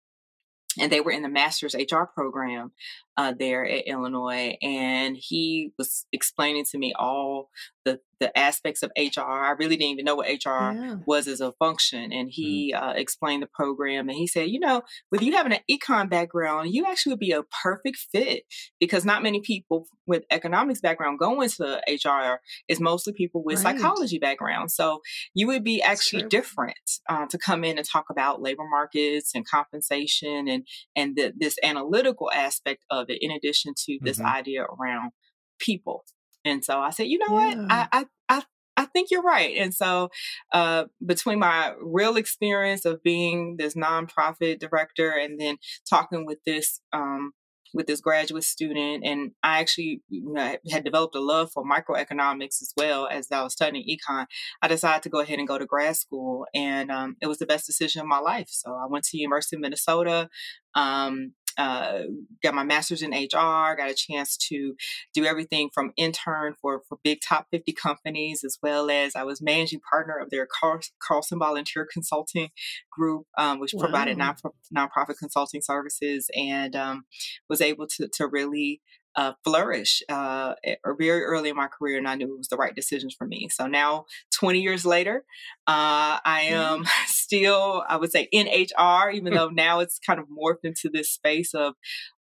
and 0.79 0.91
they 0.91 1.01
were 1.01 1.11
in 1.11 1.23
the 1.23 1.29
master's 1.29 1.75
HR 1.75 2.03
program 2.03 2.71
uh, 3.17 3.33
there 3.37 3.65
at 3.65 3.87
Illinois, 3.87 4.57
and 4.61 5.15
he 5.17 5.71
was 5.77 6.05
explaining 6.11 6.65
to 6.71 6.77
me 6.77 6.93
all 6.97 7.49
the 7.85 7.99
the 8.19 8.37
aspects 8.37 8.81
of 8.81 8.91
HR. 8.97 9.21
I 9.21 9.51
really 9.51 9.75
didn't 9.75 9.91
even 9.91 10.05
know 10.05 10.15
what 10.15 10.27
HR 10.27 10.71
yeah. 10.71 10.95
was 11.05 11.27
as 11.27 11.41
a 11.41 11.51
function, 11.53 12.11
and 12.11 12.29
mm-hmm. 12.29 12.29
he 12.29 12.73
mm. 12.75 12.81
uh, 12.81 12.93
explained 12.95 13.43
the 13.43 13.47
program. 13.47 14.09
And 14.09 14.17
he 14.17 14.27
said, 14.27 14.49
you 14.49 14.59
know, 14.59 14.83
with 15.11 15.21
you 15.21 15.33
having 15.33 15.53
an 15.53 15.59
econ 15.69 16.09
background, 16.09 16.73
you 16.73 16.85
actually 16.85 17.13
would 17.13 17.19
be 17.19 17.31
a 17.31 17.43
perfect 17.63 17.97
fit 18.11 18.43
because 18.79 19.05
not 19.05 19.23
many 19.23 19.41
people 19.41 19.87
with 20.07 20.23
economics 20.31 20.81
background 20.81 21.19
go 21.19 21.41
into 21.41 21.81
HR. 21.87 22.39
Is 22.67 22.79
mostly 22.79 23.13
people 23.13 23.43
with 23.43 23.63
right. 23.63 23.77
psychology 23.77 24.19
background, 24.19 24.71
so 24.71 25.01
you 25.33 25.47
would 25.47 25.63
be 25.63 25.81
actually 25.81 26.23
different 26.23 26.75
uh, 27.09 27.25
to 27.27 27.37
come 27.37 27.63
in 27.63 27.77
and 27.77 27.87
talk 27.87 28.05
about 28.09 28.41
labor 28.41 28.67
markets 28.69 29.31
and 29.35 29.47
compensation 29.47 30.47
and 30.47 30.67
and 30.95 31.15
the, 31.15 31.33
this 31.37 31.57
analytical 31.63 32.31
aspect 32.31 32.83
of 32.89 33.04
it, 33.09 33.19
in 33.21 33.31
addition 33.31 33.73
to 33.85 33.97
this 34.01 34.17
mm-hmm. 34.17 34.27
idea 34.27 34.63
around 34.63 35.11
people. 35.59 36.03
And 36.43 36.63
so 36.63 36.79
I 36.79 36.91
said, 36.91 37.07
you 37.07 37.17
know 37.17 37.39
yeah. 37.39 37.55
what? 37.55 37.71
I, 37.71 37.87
I, 37.91 38.05
I, 38.29 38.43
I 38.77 38.85
think 38.85 39.09
you're 39.09 39.21
right. 39.21 39.55
And 39.57 39.73
so, 39.73 40.09
uh, 40.51 40.85
between 41.03 41.39
my 41.39 41.73
real 41.81 42.17
experience 42.17 42.85
of 42.85 43.01
being 43.01 43.55
this 43.57 43.73
nonprofit 43.73 44.59
director 44.59 45.11
and 45.11 45.39
then 45.39 45.57
talking 45.89 46.25
with 46.25 46.39
this, 46.45 46.81
um, 46.93 47.31
with 47.73 47.87
this 47.87 47.99
graduate 47.99 48.43
student, 48.43 49.03
and 49.05 49.31
I 49.43 49.59
actually 49.59 50.01
you 50.07 50.33
know, 50.33 50.55
had 50.71 50.85
developed 50.85 51.15
a 51.15 51.19
love 51.19 51.51
for 51.51 51.63
microeconomics 51.63 52.61
as 52.61 52.73
well 52.77 53.07
as 53.11 53.27
I 53.31 53.43
was 53.43 53.53
studying 53.53 53.85
econ. 53.85 54.25
I 54.61 54.67
decided 54.67 55.03
to 55.03 55.09
go 55.09 55.19
ahead 55.19 55.39
and 55.39 55.47
go 55.47 55.57
to 55.57 55.65
grad 55.65 55.97
school, 55.97 56.45
and 56.55 56.89
um, 56.89 57.17
it 57.21 57.27
was 57.27 57.37
the 57.37 57.45
best 57.45 57.65
decision 57.65 58.01
of 58.01 58.07
my 58.07 58.19
life. 58.19 58.47
So 58.49 58.71
I 58.73 58.85
went 58.89 59.03
to 59.05 59.17
University 59.17 59.57
of 59.57 59.61
Minnesota. 59.61 60.29
Um, 60.73 61.33
uh, 61.57 62.03
got 62.43 62.53
my 62.53 62.63
master's 62.63 63.01
in 63.01 63.11
HR, 63.11 63.75
got 63.75 63.89
a 63.89 63.95
chance 63.95 64.37
to 64.49 64.75
do 65.13 65.25
everything 65.25 65.69
from 65.73 65.93
intern 65.97 66.55
for, 66.61 66.81
for 66.87 66.97
big 67.03 67.19
top 67.21 67.47
50 67.51 67.73
companies, 67.73 68.43
as 68.43 68.57
well 68.61 68.89
as 68.89 69.15
I 69.15 69.23
was 69.23 69.41
managing 69.41 69.79
partner 69.89 70.17
of 70.17 70.29
their 70.29 70.47
Carl, 70.47 70.79
Carlson 71.01 71.39
Volunteer 71.39 71.87
Consulting 71.91 72.49
Group, 72.91 73.25
um, 73.37 73.59
which 73.59 73.73
wow. 73.73 73.83
provided 73.83 74.17
non, 74.17 74.35
nonprofit 74.75 75.17
consulting 75.17 75.61
services 75.61 76.29
and 76.35 76.75
um, 76.75 77.05
was 77.49 77.61
able 77.61 77.87
to, 77.87 78.09
to 78.13 78.27
really 78.27 78.81
uh, 79.15 79.33
flourish 79.43 80.03
uh, 80.09 80.55
very 80.97 81.23
early 81.23 81.49
in 81.49 81.55
my 81.55 81.67
career, 81.67 81.97
and 81.97 82.07
I 82.07 82.15
knew 82.15 82.33
it 82.33 82.37
was 82.37 82.49
the 82.49 82.57
right 82.57 82.75
decision 82.75 83.09
for 83.09 83.25
me. 83.25 83.49
So 83.49 83.67
now, 83.67 84.05
20 84.33 84.59
years 84.59 84.85
later, 84.85 85.23
uh, 85.67 86.19
I 86.23 86.47
am 86.49 86.83
mm. 86.83 86.87
still, 87.07 87.83
I 87.87 87.97
would 87.97 88.11
say, 88.11 88.27
in 88.31 88.47
HR, 88.47 89.09
even 89.09 89.33
though 89.33 89.49
now 89.49 89.79
it's 89.79 89.99
kind 89.99 90.19
of 90.19 90.25
morphed 90.27 90.63
into 90.63 90.89
this 90.91 91.09
space 91.09 91.53
of, 91.53 91.75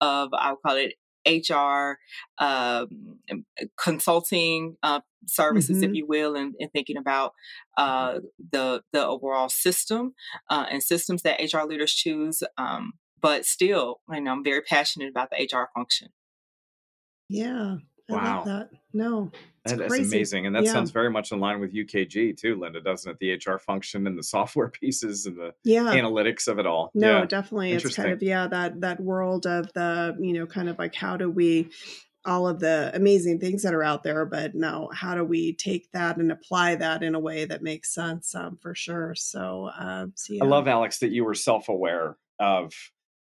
of 0.02 0.30
I'll 0.34 0.58
call 0.58 0.78
it 0.78 0.94
HR 1.28 1.98
um, 2.38 3.18
consulting 3.78 4.78
uh, 4.82 5.02
services, 5.28 5.78
mm-hmm. 5.78 5.90
if 5.90 5.96
you 5.96 6.08
will, 6.08 6.36
and, 6.36 6.56
and 6.60 6.72
thinking 6.72 6.98
about 6.98 7.34
uh, 7.78 8.20
the 8.52 8.82
the 8.94 9.06
overall 9.06 9.50
system 9.50 10.14
uh, 10.50 10.66
and 10.72 10.82
systems 10.82 11.24
that 11.24 11.42
HR 11.42 11.68
leaders 11.68 11.94
choose. 11.94 12.44
Um, 12.58 12.94
but 13.22 13.46
still, 13.46 14.00
know, 14.10 14.32
I'm 14.32 14.44
very 14.44 14.62
passionate 14.62 15.10
about 15.10 15.30
the 15.32 15.44
HR 15.44 15.70
function. 15.76 16.10
Yeah. 17.30 17.78
I 18.10 18.14
wow. 18.14 18.38
love 18.38 18.46
that. 18.46 18.70
No. 18.94 19.32
That 19.66 19.82
is 19.82 20.14
amazing. 20.14 20.46
And 20.46 20.56
that 20.56 20.64
yeah. 20.64 20.72
sounds 20.72 20.92
very 20.92 21.10
much 21.10 21.32
in 21.32 21.40
line 21.40 21.60
with 21.60 21.74
UKG 21.74 22.38
too, 22.38 22.56
Linda, 22.56 22.80
doesn't 22.80 23.12
it? 23.12 23.20
The 23.20 23.34
HR 23.34 23.58
function 23.58 24.08
and 24.08 24.18
the 24.18 24.24
software 24.36 24.70
pieces 24.70 25.26
and 25.26 25.38
the 25.38 25.54
yeah. 25.64 25.94
analytics 25.94 26.48
of 26.48 26.58
it 26.58 26.66
all. 26.66 26.92
No, 26.94 27.20
yeah. 27.20 27.26
definitely. 27.26 27.74
It's 27.74 27.96
kind 27.96 28.12
of, 28.12 28.24
yeah, 28.24 28.48
that 28.48 28.80
that 28.82 29.02
world 29.02 29.46
of 29.46 29.72
the, 29.74 30.16
you 30.20 30.34
know, 30.34 30.46
kind 30.46 30.70
of 30.70 30.80
like 30.80 30.96
how 30.96 31.18
do 31.18 31.30
we 31.30 31.70
all 32.26 32.48
of 32.48 32.60
the 32.60 32.92
amazing 32.94 33.40
things 33.40 33.64
that 33.64 33.74
are 33.74 33.84
out 33.84 34.04
there, 34.04 34.26
but 34.26 34.54
now 34.54 34.90
how 34.94 35.16
do 35.16 35.24
we 35.24 35.54
take 35.54 35.90
that 35.94 36.18
and 36.18 36.30
apply 36.30 36.76
that 36.76 37.02
in 37.02 37.16
a 37.16 37.20
way 37.20 37.46
that 37.46 37.64
makes 37.64 37.94
sense 37.94 38.36
um, 38.36 38.58
for 38.62 38.76
sure. 38.76 39.16
So, 39.16 39.70
uh, 39.80 40.08
so 40.16 40.34
yeah. 40.34 40.44
I 40.44 40.48
love 40.48 40.68
Alex 40.68 41.00
that 41.00 41.12
you 41.12 41.24
were 41.24 41.34
self-aware 41.34 42.18
of 42.40 42.74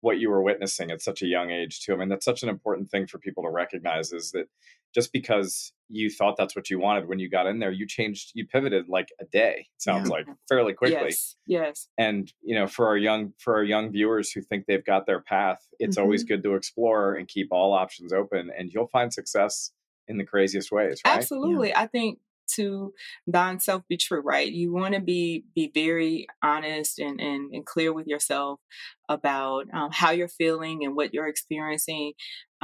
what 0.04 0.18
you 0.18 0.28
were 0.28 0.42
witnessing 0.42 0.90
at 0.90 1.00
such 1.00 1.22
a 1.22 1.26
young 1.26 1.50
age 1.50 1.80
too. 1.80 1.94
I 1.94 1.96
mean, 1.96 2.10
that's 2.10 2.26
such 2.26 2.42
an 2.42 2.50
important 2.50 2.90
thing 2.90 3.06
for 3.06 3.18
people 3.18 3.42
to 3.44 3.48
recognize 3.48 4.12
is 4.12 4.32
that 4.32 4.48
just 4.94 5.14
because 5.14 5.72
you 5.88 6.10
thought 6.10 6.36
that's 6.36 6.54
what 6.54 6.68
you 6.68 6.78
wanted 6.78 7.08
when 7.08 7.18
you 7.18 7.30
got 7.30 7.46
in 7.46 7.58
there, 7.58 7.72
you 7.72 7.86
changed, 7.86 8.32
you 8.34 8.46
pivoted 8.46 8.86
like 8.86 9.08
a 9.18 9.24
day. 9.24 9.66
Sounds 9.78 10.10
yeah. 10.10 10.16
like 10.16 10.26
fairly 10.46 10.74
quickly. 10.74 11.06
Yes. 11.06 11.36
Yes. 11.46 11.88
And 11.96 12.30
you 12.42 12.54
know, 12.54 12.66
for 12.66 12.86
our 12.86 12.98
young 12.98 13.32
for 13.38 13.54
our 13.54 13.64
young 13.64 13.92
viewers 13.92 14.30
who 14.30 14.42
think 14.42 14.66
they've 14.66 14.84
got 14.84 15.06
their 15.06 15.20
path, 15.20 15.66
it's 15.78 15.96
mm-hmm. 15.96 16.04
always 16.04 16.22
good 16.22 16.42
to 16.42 16.54
explore 16.54 17.14
and 17.14 17.26
keep 17.26 17.48
all 17.50 17.72
options 17.72 18.12
open, 18.12 18.50
and 18.56 18.70
you'll 18.70 18.88
find 18.88 19.10
success 19.10 19.72
in 20.06 20.18
the 20.18 20.24
craziest 20.24 20.70
ways. 20.70 21.00
Right? 21.04 21.16
Absolutely. 21.16 21.70
Yeah. 21.70 21.80
I 21.80 21.86
think 21.86 22.18
to 22.56 22.92
thine 23.26 23.60
self 23.60 23.82
be 23.88 23.96
true 23.96 24.20
right? 24.20 24.50
You 24.50 24.72
want 24.72 24.94
to 24.94 25.00
be 25.00 25.44
be 25.54 25.70
very 25.72 26.26
honest 26.42 26.98
and, 26.98 27.20
and, 27.20 27.52
and 27.52 27.66
clear 27.66 27.92
with 27.92 28.06
yourself 28.06 28.60
about 29.08 29.66
um, 29.72 29.90
how 29.92 30.10
you're 30.10 30.28
feeling 30.28 30.84
and 30.84 30.96
what 30.96 31.12
you're 31.12 31.28
experiencing 31.28 32.12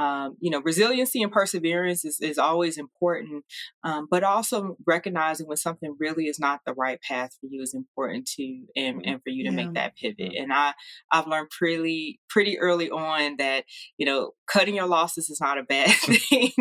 um, 0.01 0.35
you 0.39 0.49
know, 0.49 0.61
resiliency 0.61 1.21
and 1.21 1.31
perseverance 1.31 2.03
is, 2.03 2.19
is 2.21 2.39
always 2.39 2.77
important, 2.77 3.43
um, 3.83 4.07
but 4.09 4.23
also 4.23 4.75
recognizing 4.87 5.47
when 5.47 5.57
something 5.57 5.95
really 5.99 6.25
is 6.25 6.39
not 6.39 6.61
the 6.65 6.73
right 6.73 6.99
path 7.01 7.29
for 7.39 7.47
you 7.51 7.61
is 7.61 7.75
important 7.75 8.27
too, 8.27 8.63
and, 8.75 8.97
mm-hmm. 8.97 9.09
and 9.09 9.21
for 9.21 9.29
you 9.29 9.43
to 9.43 9.55
yeah. 9.55 9.63
make 9.63 9.73
that 9.75 9.95
pivot. 9.95 10.33
And 10.35 10.51
I, 10.51 10.73
I've 11.11 11.27
learned 11.27 11.49
pretty, 11.51 12.19
pretty 12.29 12.57
early 12.57 12.89
on 12.89 13.35
that, 13.37 13.65
you 13.97 14.07
know, 14.07 14.31
cutting 14.51 14.75
your 14.75 14.87
losses 14.87 15.29
is 15.29 15.39
not 15.39 15.59
a 15.59 15.63
bad 15.63 15.91
thing. 15.95 16.51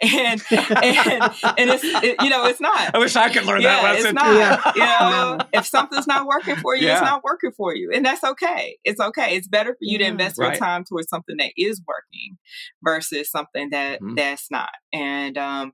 and, 0.00 0.42
and, 0.52 1.32
and 1.58 1.70
it's, 1.70 1.84
it, 2.04 2.16
you 2.22 2.30
know, 2.30 2.46
it's 2.46 2.60
not. 2.60 2.94
I 2.94 2.98
wish 2.98 3.16
I 3.16 3.28
could 3.28 3.44
learn 3.44 3.62
yeah, 3.62 3.82
that 3.82 3.94
lesson. 3.94 4.06
It's 4.06 4.14
not, 4.14 4.34
yeah. 4.76 5.34
you 5.34 5.38
know, 5.40 5.46
if 5.52 5.66
something's 5.66 6.06
not 6.06 6.26
working 6.26 6.56
for 6.56 6.76
you, 6.76 6.88
it's 6.88 7.00
not 7.00 7.24
working 7.24 7.50
for 7.56 7.74
you. 7.74 7.90
And 7.92 8.04
that's 8.04 8.22
okay. 8.22 8.78
It's 8.84 9.00
okay. 9.00 9.34
It's 9.34 9.48
better 9.48 9.72
for 9.72 9.78
you 9.80 9.98
to 9.98 10.04
invest 10.04 10.38
right. 10.38 10.52
your 10.52 10.56
time 10.56 10.84
towards 10.84 11.08
something 11.08 11.36
that 11.38 11.52
is 11.56 11.82
working 11.88 12.38
versus 12.84 13.30
something 13.30 13.70
that 13.70 14.00
mm-hmm. 14.00 14.14
that's 14.14 14.50
not. 14.50 14.70
And 14.92 15.38
um, 15.38 15.72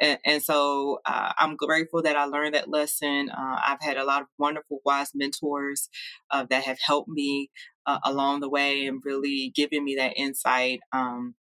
and, 0.00 0.18
and 0.24 0.42
so 0.42 1.00
uh, 1.04 1.32
I'm 1.38 1.56
grateful 1.56 2.02
that 2.02 2.16
I 2.16 2.24
learned 2.24 2.54
that 2.54 2.68
lesson. 2.68 3.30
Uh, 3.30 3.60
I've 3.64 3.82
had 3.82 3.96
a 3.96 4.04
lot 4.04 4.22
of 4.22 4.28
wonderful, 4.38 4.80
wise 4.84 5.10
mentors 5.14 5.88
uh, 6.30 6.44
that 6.50 6.64
have 6.64 6.78
helped 6.84 7.08
me 7.08 7.50
uh, 7.86 7.98
along 8.04 8.40
the 8.40 8.48
way 8.48 8.86
and 8.86 9.00
really 9.04 9.52
given 9.54 9.84
me 9.84 9.94
that 9.96 10.14
insight 10.16 10.80
um, 10.92 11.34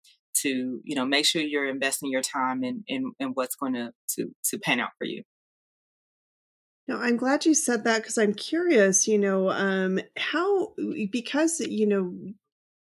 to, 0.42 0.80
you 0.84 0.94
know, 0.94 1.06
make 1.06 1.26
sure 1.26 1.42
you're 1.42 1.68
investing 1.68 2.10
your 2.10 2.22
time 2.22 2.62
in 2.64 2.84
in, 2.86 3.12
in 3.18 3.28
what's 3.28 3.56
going 3.56 3.74
to 3.74 3.92
to 4.16 4.34
to 4.44 4.58
pan 4.58 4.80
out 4.80 4.90
for 4.98 5.04
you. 5.04 5.22
No, 6.86 6.98
I'm 6.98 7.16
glad 7.16 7.46
you 7.46 7.54
said 7.54 7.84
that 7.84 7.98
because 7.98 8.18
I'm 8.18 8.34
curious, 8.34 9.06
you 9.06 9.18
know, 9.18 9.50
um, 9.50 10.00
how 10.16 10.72
because 11.10 11.60
you 11.60 11.86
know 11.86 12.12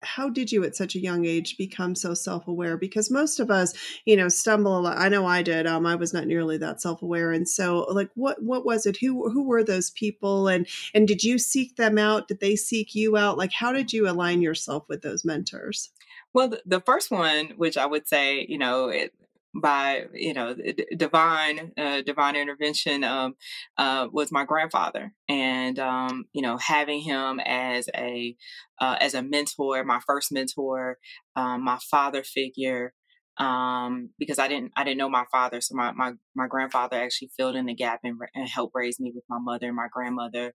how 0.05 0.29
did 0.29 0.51
you 0.51 0.63
at 0.63 0.75
such 0.75 0.95
a 0.95 0.99
young 0.99 1.25
age 1.25 1.57
become 1.57 1.95
so 1.95 2.13
self-aware? 2.13 2.77
Because 2.77 3.11
most 3.11 3.39
of 3.39 3.51
us 3.51 3.73
you 4.05 4.15
know 4.15 4.29
stumble 4.29 4.77
a 4.77 4.81
lot 4.81 4.97
i 4.97 5.09
know 5.09 5.25
i 5.25 5.41
did 5.41 5.67
um, 5.67 5.85
i 5.85 5.95
was 5.95 6.13
not 6.13 6.27
nearly 6.27 6.57
that 6.57 6.81
self-aware 6.81 7.31
and 7.31 7.47
so 7.47 7.85
like 7.89 8.09
what 8.15 8.41
what 8.41 8.65
was 8.65 8.85
it? 8.85 8.97
Who 8.97 9.29
who 9.29 9.43
were 9.43 9.63
those 9.63 9.91
people 9.91 10.47
and 10.47 10.67
and 10.93 11.07
did 11.07 11.23
you 11.23 11.37
seek 11.37 11.75
them 11.75 11.97
out? 11.97 12.27
Did 12.27 12.39
they 12.39 12.55
seek 12.55 12.95
you 12.95 13.17
out? 13.17 13.37
Like 13.37 13.51
how 13.51 13.71
did 13.71 13.93
you 13.93 14.09
align 14.09 14.41
yourself 14.41 14.85
with 14.87 15.01
those 15.01 15.25
mentors? 15.25 15.91
Well, 16.33 16.49
the, 16.49 16.61
the 16.65 16.81
first 16.81 17.11
one, 17.11 17.53
which 17.55 17.77
I 17.77 17.85
would 17.85 18.07
say, 18.07 18.45
you 18.47 18.57
know, 18.57 18.89
it, 18.89 19.13
by 19.55 20.05
you 20.13 20.33
know 20.33 20.55
divine 20.97 21.71
uh, 21.77 22.01
divine 22.01 22.35
intervention 22.35 23.03
um, 23.03 23.35
uh, 23.77 24.07
was 24.11 24.31
my 24.31 24.43
grandfather 24.43 25.13
and 25.29 25.79
um, 25.79 26.25
you 26.33 26.41
know 26.41 26.57
having 26.57 27.01
him 27.01 27.39
as 27.39 27.87
a 27.95 28.35
uh, 28.79 28.97
as 28.99 29.13
a 29.13 29.21
mentor 29.21 29.83
my 29.83 29.99
first 30.05 30.31
mentor 30.31 30.97
um, 31.35 31.63
my 31.63 31.77
father 31.89 32.23
figure 32.23 32.93
um, 33.37 34.11
because 34.17 34.39
I 34.39 34.47
didn't 34.47 34.71
I 34.75 34.83
didn't 34.83 34.97
know 34.97 35.09
my 35.09 35.25
father 35.31 35.61
so 35.61 35.75
my 35.75 35.91
my, 35.91 36.13
my 36.35 36.47
grandfather 36.47 36.97
actually 36.97 37.31
filled 37.35 37.55
in 37.55 37.65
the 37.65 37.73
gap 37.73 38.01
and, 38.03 38.17
and 38.33 38.47
helped 38.47 38.73
raise 38.75 38.99
me 38.99 39.11
with 39.13 39.23
my 39.29 39.39
mother 39.39 39.67
and 39.67 39.75
my 39.75 39.87
grandmother 39.91 40.53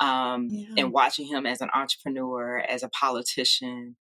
um, 0.00 0.48
yeah. 0.50 0.74
and 0.76 0.92
watching 0.92 1.26
him 1.26 1.46
as 1.46 1.60
an 1.60 1.70
entrepreneur 1.74 2.58
as 2.58 2.82
a 2.82 2.88
politician 2.88 3.96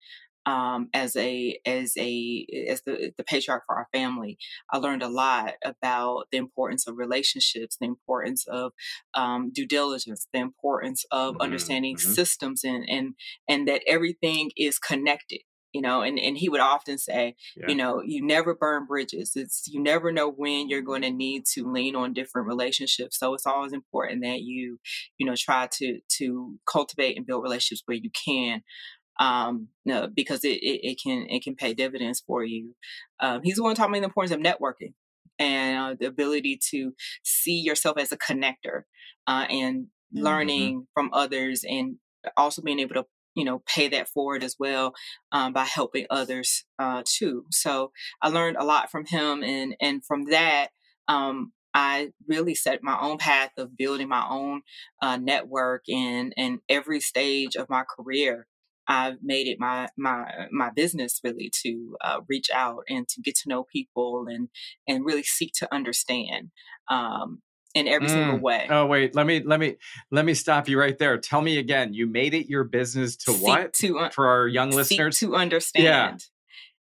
um, 0.49 0.89
as 0.95 1.15
a 1.15 1.59
as 1.67 1.93
a 1.99 2.47
as 2.69 2.81
the, 2.83 3.13
the 3.19 3.25
patriarch 3.25 3.65
for 3.67 3.77
our 3.77 3.87
family, 3.93 4.39
I 4.73 4.79
learned 4.79 5.03
a 5.03 5.09
lot 5.09 5.55
about 5.63 6.25
the 6.33 6.39
importance 6.39 6.87
of 6.87 6.97
relationships, 6.97 7.77
the 7.79 7.87
importance 7.87 8.47
of 8.49 8.73
um, 9.13 9.51
due 9.53 9.67
diligence, 9.67 10.27
the 10.33 10.41
importance 10.41 11.05
of 11.11 11.35
mm-hmm, 11.35 11.43
understanding 11.43 11.97
mm-hmm. 11.97 12.13
systems, 12.13 12.65
and 12.65 12.89
and 12.89 13.15
and 13.47 13.69
that 13.69 13.83
everything 13.87 14.51
is 14.57 14.79
connected 14.79 15.41
you 15.75 15.83
know 15.83 16.01
and, 16.01 16.19
and 16.19 16.39
he 16.39 16.49
would 16.49 16.61
often 16.61 16.97
say 16.97 17.35
yeah. 17.55 17.67
you 17.69 17.75
know 17.75 18.01
you 18.03 18.25
never 18.25 18.55
burn 18.55 18.87
bridges 18.87 19.33
it's 19.35 19.69
you 19.69 19.83
never 19.83 20.11
know 20.11 20.31
when 20.31 20.69
you're 20.69 20.81
going 20.81 21.03
to 21.03 21.11
need 21.11 21.45
to 21.45 21.71
lean 21.71 21.95
on 21.95 22.15
different 22.15 22.49
relationships 22.49 23.19
so 23.19 23.35
it's 23.35 23.47
always 23.47 23.73
important 23.73 24.23
that 24.23 24.41
you 24.41 24.79
you 25.19 25.27
know 25.27 25.35
try 25.37 25.69
to 25.71 26.01
to 26.09 26.59
cultivate 26.67 27.17
and 27.19 27.27
build 27.27 27.43
relationships 27.43 27.83
where 27.85 27.99
you 27.99 28.11
can 28.11 28.63
um, 29.19 29.69
no, 29.85 30.09
because 30.15 30.45
it, 30.45 30.59
it, 30.63 30.81
it, 30.91 31.01
can 31.03 31.27
it 31.29 31.43
can 31.43 31.57
pay 31.57 31.75
dividends 31.75 32.23
for 32.25 32.45
you. 32.45 32.75
Um, 33.21 33.41
he's 33.43 33.57
the 33.57 33.63
one 33.63 33.75
taught 33.75 33.91
me 33.91 33.99
the 33.99 34.07
importance 34.07 34.33
of 34.33 34.41
networking 34.41 34.95
and 35.39 35.79
uh, 35.79 35.97
the 35.99 36.07
ability 36.07 36.59
to 36.71 36.95
see 37.25 37.61
yourself 37.61 37.99
as 37.99 38.13
a 38.13 38.19
connector 38.19 38.83
uh, 39.27 39.47
and 39.49 39.85
mm-hmm. 39.85 40.23
learning 40.23 40.87
from 40.95 41.11
others 41.13 41.65
and 41.69 41.97
also 42.37 42.63
being 42.63 42.81
able 42.81 42.95
to 42.95 43.07
you 43.35 43.45
know 43.45 43.63
pay 43.67 43.89
that 43.89 44.09
forward 44.09 44.43
as 44.43 44.57
well 44.59 44.95
um, 45.33 45.53
by 45.53 45.65
helping 45.65 46.07
others 46.11 46.65
uh, 46.81 47.03
too 47.07 47.45
so 47.51 47.93
i 48.21 48.29
learned 48.29 48.57
a 48.59 48.65
lot 48.65 48.91
from 48.91 49.05
him 49.07 49.45
and 49.45 49.77
and 49.81 50.05
from 50.05 50.25
that 50.31 50.69
um, 51.07 51.53
I 51.75 52.11
really 52.27 52.57
set 52.57 52.83
my 52.83 52.99
own 53.01 53.19
path 53.19 53.53
of 53.57 53.77
building 53.77 54.09
my 54.09 54.27
own 54.29 54.63
uh, 55.01 55.17
network 55.17 55.85
in 55.87 56.33
in 56.37 56.61
every 56.69 56.99
stage 56.99 57.55
of 57.55 57.71
my 57.71 57.85
career. 57.85 58.48
I've 58.89 59.19
made 59.23 59.47
it 59.47 59.61
my 59.61 59.89
my 59.97 60.49
my 60.51 60.71
business 60.71 61.21
really 61.23 61.51
to 61.63 61.97
uh, 62.01 62.21
reach 62.29 62.49
out 62.53 62.85
and 62.89 63.07
to 63.09 63.21
get 63.21 63.37
to 63.37 63.49
know 63.49 63.65
people 63.65 64.27
and 64.29 64.49
and 64.89 65.05
really 65.05 65.23
seek 65.23 65.53
to 65.59 65.73
understand 65.73 66.51
um, 66.91 67.43
in 67.75 67.87
every 67.87 68.09
mm. 68.09 68.13
single 68.13 68.39
way. 68.39 68.67
Oh 68.71 68.87
wait, 68.87 69.15
let 69.15 69.27
me 69.27 69.43
let 69.45 69.61
me 69.61 69.77
let 70.11 70.25
me 70.25 70.33
stop 70.35 70.69
you 70.69 70.81
right 70.81 70.97
there. 70.99 71.19
Tell 71.19 71.43
me 71.43 71.59
again. 71.59 71.93
You 71.93 72.07
made 72.07 72.33
it 72.33 72.49
your 72.49 72.65
business 72.65 73.17
to 73.17 73.33
seek 73.33 73.43
what? 73.43 73.73
To 73.75 73.99
uh, 73.99 74.11
for 74.11 74.27
our 74.27 74.49
young 74.49 74.71
listeners 74.71 75.19
to 75.19 75.37
understand. 75.37 75.85
Yeah. 75.85 76.17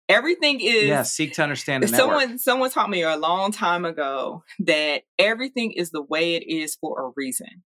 Everything 0.06 0.60
is 0.60 0.84
yeah. 0.84 1.02
Seek 1.02 1.32
to 1.34 1.42
understand. 1.42 1.88
someone 1.88 2.18
network. 2.18 2.40
someone 2.40 2.70
taught 2.70 2.90
me 2.90 3.02
a 3.02 3.16
long 3.16 3.50
time 3.50 3.86
ago 3.86 4.44
that 4.58 5.02
everything 5.18 5.72
is 5.72 5.90
the 5.90 6.02
way 6.02 6.34
it 6.34 6.46
is 6.46 6.74
for 6.74 7.06
a 7.06 7.12
reason 7.16 7.62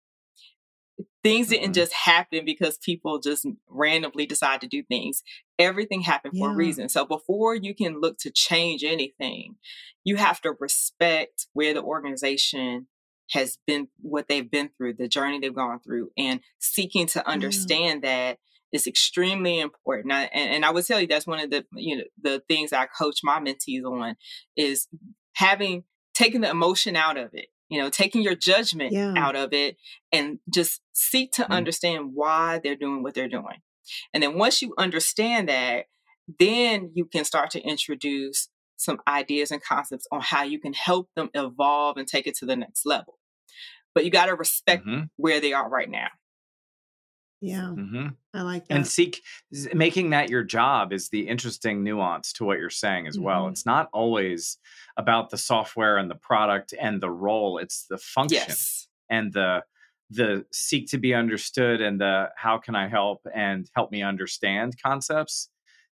things 1.23 1.49
didn't 1.49 1.67
mm-hmm. 1.67 1.73
just 1.73 1.93
happen 1.93 2.45
because 2.45 2.79
people 2.79 3.19
just 3.19 3.47
randomly 3.69 4.27
decide 4.27 4.61
to 4.61 4.67
do 4.67 4.83
things. 4.83 5.23
Everything 5.59 6.03
happened 6.03 6.35
for 6.39 6.51
a 6.51 6.55
reason. 6.55 6.89
So 6.89 7.05
before 7.05 7.55
you 7.55 7.75
can 7.75 8.01
look 8.01 8.19
to 8.19 8.31
change 8.31 8.83
anything, 8.83 9.57
you 10.05 10.17
have 10.17 10.41
to 10.41 10.55
respect 10.59 11.47
where 11.53 11.75
the 11.75 11.83
organization 11.83 12.89
has 13.31 13.59
been, 13.67 13.89
what 14.01 14.29
they've 14.29 14.51
been 14.51 14.71
through, 14.77 14.95
the 14.95 15.09
journey 15.09 15.39
they've 15.39 15.55
gone 15.55 15.81
through, 15.81 16.11
and 16.19 16.41
seeking 16.59 17.07
to 17.09 17.27
understand 17.29 18.03
that 18.03 18.39
is 18.73 18.87
extremely 18.87 19.61
important. 19.61 20.13
I, 20.13 20.25
and, 20.25 20.51
and 20.51 20.65
I 20.65 20.71
would 20.71 20.87
tell 20.87 21.01
you 21.01 21.07
that's 21.07 21.27
one 21.27 21.39
of 21.39 21.51
the 21.51 21.65
you 21.75 21.99
know 21.99 22.05
the 22.21 22.43
things 22.49 22.73
I 22.73 22.87
coach 22.87 23.21
my 23.23 23.39
mentees 23.39 23.85
on 23.85 24.17
is 24.57 24.89
having 25.35 25.85
taken 26.15 26.41
the 26.41 26.51
emotion 26.51 26.97
out 26.97 27.17
of 27.17 27.31
it 27.33 27.47
you 27.73 27.81
know, 27.81 27.89
taking 27.89 28.23
your 28.23 28.35
judgment 28.35 28.93
yeah. 28.93 29.15
out 29.17 29.35
of 29.35 29.55
it 29.55 29.79
and 30.13 30.39
just 30.53 30.83
seek 30.93 31.33
to 31.33 31.43
mm-hmm. 31.43 31.53
understand 31.53 32.11
why 32.13 32.61
they're 32.63 32.77
doing 32.77 33.03
what 33.03 33.15
they're 33.15 33.29
doing. 33.29 33.63
And 34.13 34.23
then 34.23 34.37
once 34.37 34.61
you 34.61 34.75
understand 34.77 35.49
that, 35.49 35.87
then 36.39 36.93
you 36.95 37.07
can 37.07 37.25
start 37.25 37.51
to 37.53 37.61
introduce 37.61 38.49
some 38.77 38.99
ideas 39.09 39.51
and 39.51 39.63
concepts 39.63 40.07
on 40.13 40.21
how 40.21 40.43
you 40.43 40.61
can 40.61 40.75
help 40.75 41.09
them 41.17 41.31
evolve 41.35 41.97
and 41.97 42.07
take 42.07 42.27
it 42.27 42.37
to 42.37 42.47
the 42.47 42.57
next 42.57 42.85
level. 42.85 43.19
But 43.95 44.05
you 44.05 44.11
got 44.11 44.27
to 44.27 44.35
respect 44.35 44.87
mm-hmm. 44.87 45.05
where 45.17 45.41
they 45.41 45.55
are 45.55 45.69
right 45.69 45.89
now. 45.89 46.09
Yeah. 47.43 47.73
Mm-hmm. 47.77 48.07
I 48.33 48.43
like 48.43 48.69
that. 48.69 48.75
And 48.75 48.87
seek 48.87 49.21
making 49.75 50.11
that 50.11 50.31
your 50.31 50.45
job 50.45 50.93
is 50.93 51.09
the 51.09 51.27
interesting 51.27 51.83
nuance 51.83 52.33
to 52.35 52.45
what 52.45 52.59
you're 52.59 52.71
saying 52.71 53.09
as 53.09 53.17
mm-hmm. 53.17 53.25
well. 53.25 53.49
It's 53.49 53.67
not 53.67 53.89
always 53.93 54.59
about 54.97 55.31
the 55.31 55.37
software 55.37 55.99
and 55.99 56.09
the 56.09 56.15
product 56.15 56.73
and 56.81 57.01
the 57.01 57.11
role, 57.11 57.59
it's 57.59 57.87
the 57.91 57.99
function 57.99 58.45
yes. 58.49 58.87
and 59.11 59.33
the 59.33 59.65
the 60.11 60.45
seek 60.53 60.89
to 60.91 60.99
be 60.99 61.15
understood 61.15 61.81
and 61.81 62.01
the 62.01 62.29
how 62.37 62.59
can 62.59 62.77
I 62.77 62.87
help 62.87 63.27
and 63.35 63.69
help 63.75 63.91
me 63.91 64.03
understand 64.03 64.77
concepts 64.81 65.49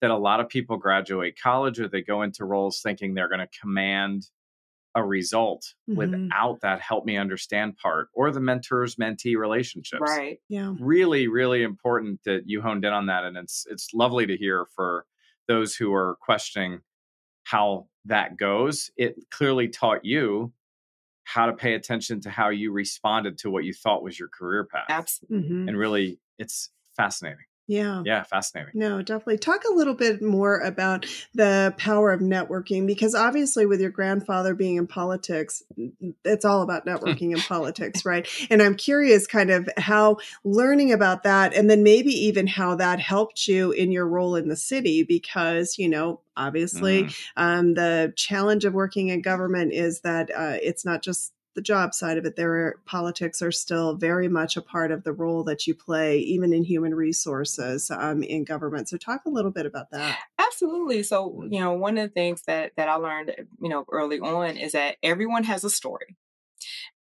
that 0.02 0.12
a 0.12 0.18
lot 0.18 0.40
of 0.40 0.50
people 0.50 0.78
graduate 0.78 1.38
college 1.42 1.80
or 1.80 1.88
they 1.88 2.04
go 2.04 2.22
into 2.22 2.46
roles 2.46 2.80
thinking 2.80 3.14
they're 3.14 3.28
going 3.28 3.40
to 3.40 3.60
command 3.60 4.28
a 4.96 5.04
result 5.04 5.74
mm-hmm. 5.90 5.98
without 5.98 6.60
that 6.62 6.80
help 6.80 7.06
me 7.06 7.18
understand 7.18 7.78
part 7.78 8.10
or 8.14 8.32
the 8.32 8.40
mentors 8.40 8.96
mentee 8.96 9.38
relationships. 9.38 10.02
Right. 10.02 10.40
Yeah. 10.50 10.74
Really 10.80 11.28
really 11.28 11.64
important 11.64 12.22
that 12.26 12.44
you 12.46 12.62
honed 12.62 12.86
in 12.86 12.94
on 12.94 13.08
that 13.08 13.24
and 13.24 13.38
it's 13.38 13.66
it's 13.70 13.94
lovely 13.94 14.26
to 14.28 14.38
hear 14.38 14.66
for 14.76 15.06
those 15.48 15.76
who 15.76 15.94
are 15.94 16.18
questioning 16.22 16.82
how 17.44 17.88
that 18.06 18.38
goes. 18.38 18.92
It 18.96 19.16
clearly 19.32 19.68
taught 19.68 20.06
you 20.06 20.54
how 21.26 21.46
to 21.46 21.54
pay 21.54 21.74
attention 21.74 22.22
to 22.22 22.30
how 22.30 22.50
you 22.50 22.72
responded 22.72 23.38
to 23.40 23.50
what 23.50 23.64
you 23.64 23.74
thought 23.74 24.04
was 24.04 24.20
your 24.20 24.30
career 24.30 24.66
path. 24.66 24.86
Absolutely. 24.90 25.50
Mm-hmm. 25.50 25.70
and 25.70 25.78
really 25.78 26.20
it's 26.38 26.70
fascinating 26.96 27.46
yeah. 27.66 28.02
Yeah, 28.06 28.24
fascinating. 28.24 28.74
No, 28.76 29.02
definitely. 29.02 29.38
Talk 29.38 29.62
a 29.64 29.74
little 29.74 29.94
bit 29.94 30.22
more 30.22 30.60
about 30.60 31.06
the 31.34 31.74
power 31.78 32.12
of 32.12 32.20
networking 32.20 32.86
because 32.86 33.16
obviously, 33.16 33.66
with 33.66 33.80
your 33.80 33.90
grandfather 33.90 34.54
being 34.54 34.76
in 34.76 34.86
politics, 34.86 35.64
it's 36.26 36.44
all 36.44 36.62
about 36.62 36.86
networking 36.88 37.32
in 37.32 37.40
politics, 37.40 38.06
right? 38.06 38.28
And 38.50 38.62
I'm 38.62 38.76
curious 38.76 39.28
kind 39.28 39.50
of 39.50 39.70
how 39.78 40.18
learning 40.44 40.92
about 40.92 41.24
that 41.24 41.54
and 41.54 41.70
then 41.70 41.84
maybe 41.84 42.12
even 42.12 42.48
how 42.48 42.76
that 42.76 43.00
helped 43.00 43.48
you 43.48 43.72
in 43.72 43.92
your 43.92 44.08
role 44.08 44.36
in 44.36 44.50
the 44.50 44.58
city 44.58 45.04
because, 45.04 45.78
you 45.78 45.88
know, 45.88 46.20
obviously 46.36 47.04
mm. 47.04 47.16
um, 47.38 47.76
the 47.76 48.14
challenge 48.16 48.66
of 48.66 48.74
working 48.74 49.10
in 49.10 49.22
government 49.22 49.72
is 49.74 50.02
that 50.02 50.30
uh, 50.36 50.58
it's 50.62 50.84
not 50.84 51.02
just 51.04 51.33
the 51.56 51.62
job 51.62 51.94
side 51.94 52.18
of 52.18 52.26
it, 52.26 52.36
there 52.36 52.54
are, 52.54 52.80
politics 52.86 53.42
are 53.42 53.52
still 53.52 53.96
very 53.96 54.28
much 54.28 54.58
a 54.58 54.62
part 54.62 54.92
of 54.92 55.04
the 55.04 55.14
role 55.14 55.44
that 55.44 55.68
you 55.68 55.76
play, 55.76 56.20
even 56.20 56.54
in 56.54 56.64
human 56.64 56.96
resources 56.96 57.92
um, 57.92 58.24
in 58.24 58.44
government. 58.44 58.90
So, 58.90 58.98
talk 58.98 59.22
a 59.26 59.30
little 59.30 59.52
bit 59.52 59.66
about 59.66 59.92
that. 59.92 60.20
Absolutely. 60.40 61.04
So, 61.04 61.44
you 61.50 61.60
know, 61.60 61.74
one 61.74 61.98
of 61.98 62.10
the 62.10 62.14
things 62.14 62.44
that 62.48 62.72
that 62.78 62.90
I 62.90 62.96
learned, 62.96 63.36
you 63.62 63.70
know, 63.70 63.86
early 63.92 64.20
on 64.20 64.58
is 64.58 64.74
that 64.74 64.98
everyone 65.04 65.44
has 65.46 65.64
a 65.64 65.70
story. 65.70 66.18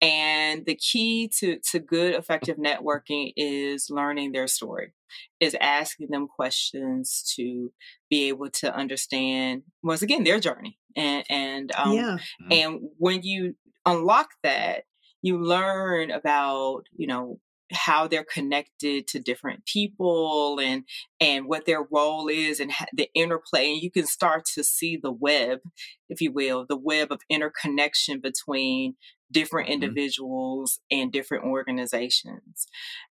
And 0.03 0.65
the 0.65 0.77
key 0.77 1.29
to, 1.39 1.59
to 1.71 1.79
good, 1.79 2.15
effective 2.15 2.57
networking 2.57 3.33
is 3.37 3.91
learning 3.91 4.33
their 4.33 4.47
story, 4.47 4.95
is 5.41 5.55
asking 5.61 6.09
them 6.11 6.27
questions 6.27 7.35
to 7.37 7.71
be 8.09 8.29
able 8.29 8.49
to 8.51 8.75
understand, 8.75 9.63
once 9.83 10.01
again, 10.01 10.25
their 10.25 10.41
journey. 10.41 10.79
And, 10.97 11.25
and, 11.29 11.73
um, 11.77 11.93
yeah. 11.93 12.19
Mm-hmm. 12.43 12.53
and 12.53 12.81
when 12.97 13.23
you 13.23 13.57
unlock 13.87 14.31
that, 14.43 14.85
you 15.23 15.39
learn 15.39 16.11
about, 16.11 16.85
you 16.97 17.07
know, 17.07 17.39
how 17.73 18.09
they're 18.09 18.25
connected 18.25 19.07
to 19.07 19.21
different 19.21 19.65
people 19.65 20.59
and 20.61 20.83
and 21.21 21.47
what 21.47 21.67
their 21.67 21.87
role 21.89 22.27
is 22.27 22.59
and 22.59 22.73
the 22.93 23.09
interplay 23.15 23.73
and 23.73 23.81
you 23.81 23.93
can 23.93 24.05
start 24.05 24.45
to 24.45 24.65
see 24.65 24.97
the 24.97 25.13
web 25.13 25.61
if 26.09 26.21
you 26.21 26.33
will 26.33 26.67
the 26.69 26.77
web 26.77 27.13
of 27.13 27.21
interconnection 27.31 28.19
between 28.19 28.97
different 29.31 29.69
mm-hmm. 29.69 29.85
individuals 29.85 30.81
and 30.91 31.13
different 31.13 31.45
organizations 31.45 32.67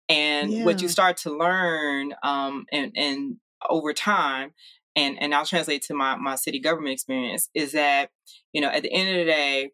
and 0.09 0.51
yeah. 0.51 0.65
what 0.65 0.81
you 0.81 0.89
start 0.89 1.15
to 1.15 1.31
learn 1.31 2.13
um, 2.21 2.65
and 2.69 2.91
and 2.97 3.37
over 3.67 3.93
time, 3.93 4.51
and 4.95 5.17
and 5.19 5.33
I'll 5.33 5.45
translate 5.45 5.81
to 5.83 5.93
my 5.93 6.15
my 6.15 6.35
city 6.35 6.59
government 6.59 6.93
experience 6.93 7.49
is 7.53 7.73
that 7.73 8.09
you 8.53 8.61
know 8.61 8.69
at 8.69 8.83
the 8.83 8.91
end 8.91 9.09
of 9.09 9.15
the 9.15 9.25
day, 9.25 9.71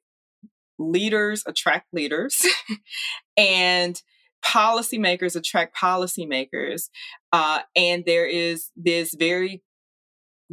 leaders 0.77 1.43
attract 1.45 1.87
leaders, 1.93 2.45
and 3.37 4.01
policymakers 4.45 5.35
attract 5.35 5.75
policymakers, 5.75 6.89
uh, 7.31 7.61
and 7.75 8.03
there 8.05 8.27
is 8.27 8.71
this 8.75 9.13
very 9.17 9.63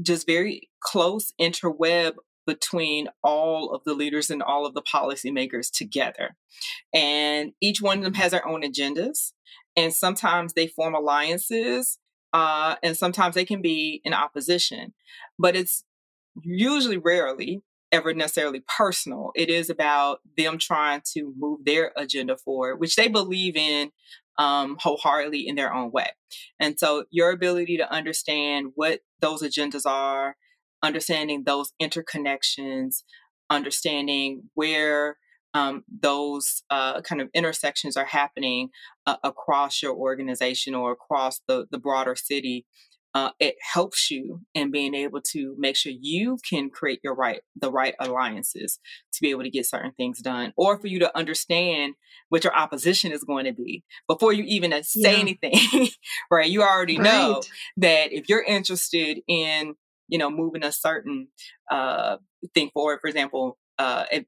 just 0.00 0.26
very 0.26 0.70
close 0.80 1.32
interweb 1.40 2.14
between 2.46 3.08
all 3.22 3.70
of 3.72 3.82
the 3.84 3.94
leaders 3.94 4.30
and 4.30 4.42
all 4.42 4.66
of 4.66 4.74
the 4.74 4.82
policymakers 4.82 5.70
together. 5.70 6.36
And 6.92 7.52
each 7.60 7.80
one 7.80 7.98
of 7.98 8.04
them 8.04 8.14
has 8.14 8.32
their 8.32 8.46
own 8.46 8.62
agendas. 8.62 9.32
And 9.76 9.92
sometimes 9.92 10.52
they 10.52 10.66
form 10.66 10.94
alliances, 10.94 11.98
uh, 12.32 12.76
and 12.82 12.96
sometimes 12.96 13.34
they 13.34 13.44
can 13.44 13.62
be 13.62 14.00
in 14.04 14.12
opposition. 14.12 14.92
But 15.38 15.56
it's 15.56 15.84
usually 16.42 16.98
rarely 16.98 17.62
ever 17.92 18.14
necessarily 18.14 18.62
personal. 18.76 19.30
It 19.36 19.50
is 19.50 19.70
about 19.70 20.20
them 20.36 20.58
trying 20.58 21.02
to 21.14 21.32
move 21.36 21.60
their 21.64 21.92
agenda 21.96 22.36
forward, 22.36 22.76
which 22.76 22.96
they 22.96 23.08
believe 23.08 23.54
in 23.54 23.92
um, 24.38 24.76
wholeheartedly 24.80 25.46
in 25.46 25.54
their 25.54 25.72
own 25.72 25.92
way. 25.92 26.08
And 26.58 26.78
so 26.78 27.04
your 27.10 27.30
ability 27.30 27.76
to 27.76 27.92
understand 27.92 28.72
what 28.74 29.00
those 29.20 29.42
agendas 29.42 29.86
are, 29.86 30.36
understanding 30.82 31.44
those 31.44 31.72
interconnections, 31.80 33.02
understanding 33.50 34.44
where 34.54 35.18
um, 35.54 35.84
those 35.86 36.62
uh, 36.70 37.02
kind 37.02 37.20
of 37.20 37.28
intersections 37.34 37.96
are 37.96 38.06
happening 38.06 38.70
uh, 39.06 39.16
across 39.22 39.82
your 39.82 39.94
organization 39.94 40.74
or 40.74 40.92
across 40.92 41.42
the, 41.46 41.66
the 41.70 41.78
broader 41.78 42.16
city 42.16 42.64
uh, 43.14 43.30
it 43.38 43.56
helps 43.60 44.10
you 44.10 44.40
in 44.54 44.70
being 44.70 44.94
able 44.94 45.20
to 45.20 45.54
make 45.58 45.76
sure 45.76 45.92
you 45.94 46.38
can 46.48 46.70
create 46.70 47.00
your 47.04 47.14
right 47.14 47.42
the 47.56 47.70
right 47.70 47.94
alliances 48.00 48.78
to 49.12 49.20
be 49.20 49.30
able 49.30 49.42
to 49.42 49.50
get 49.50 49.66
certain 49.66 49.92
things 49.92 50.20
done 50.20 50.52
or 50.56 50.78
for 50.78 50.86
you 50.86 50.98
to 50.98 51.16
understand 51.16 51.94
what 52.30 52.44
your 52.44 52.54
opposition 52.54 53.12
is 53.12 53.24
going 53.24 53.44
to 53.44 53.52
be 53.52 53.84
before 54.08 54.32
you 54.32 54.44
even 54.44 54.72
say 54.82 55.12
yeah. 55.12 55.18
anything 55.18 55.88
right 56.30 56.50
you 56.50 56.62
already 56.62 56.98
right. 56.98 57.04
know 57.04 57.42
that 57.76 58.12
if 58.12 58.28
you're 58.28 58.42
interested 58.42 59.20
in 59.28 59.74
you 60.08 60.18
know 60.18 60.30
moving 60.30 60.64
a 60.64 60.72
certain 60.72 61.28
uh, 61.70 62.16
thing 62.54 62.70
forward 62.72 62.98
for 63.00 63.08
example 63.08 63.58
uh, 63.78 64.04
if, 64.10 64.24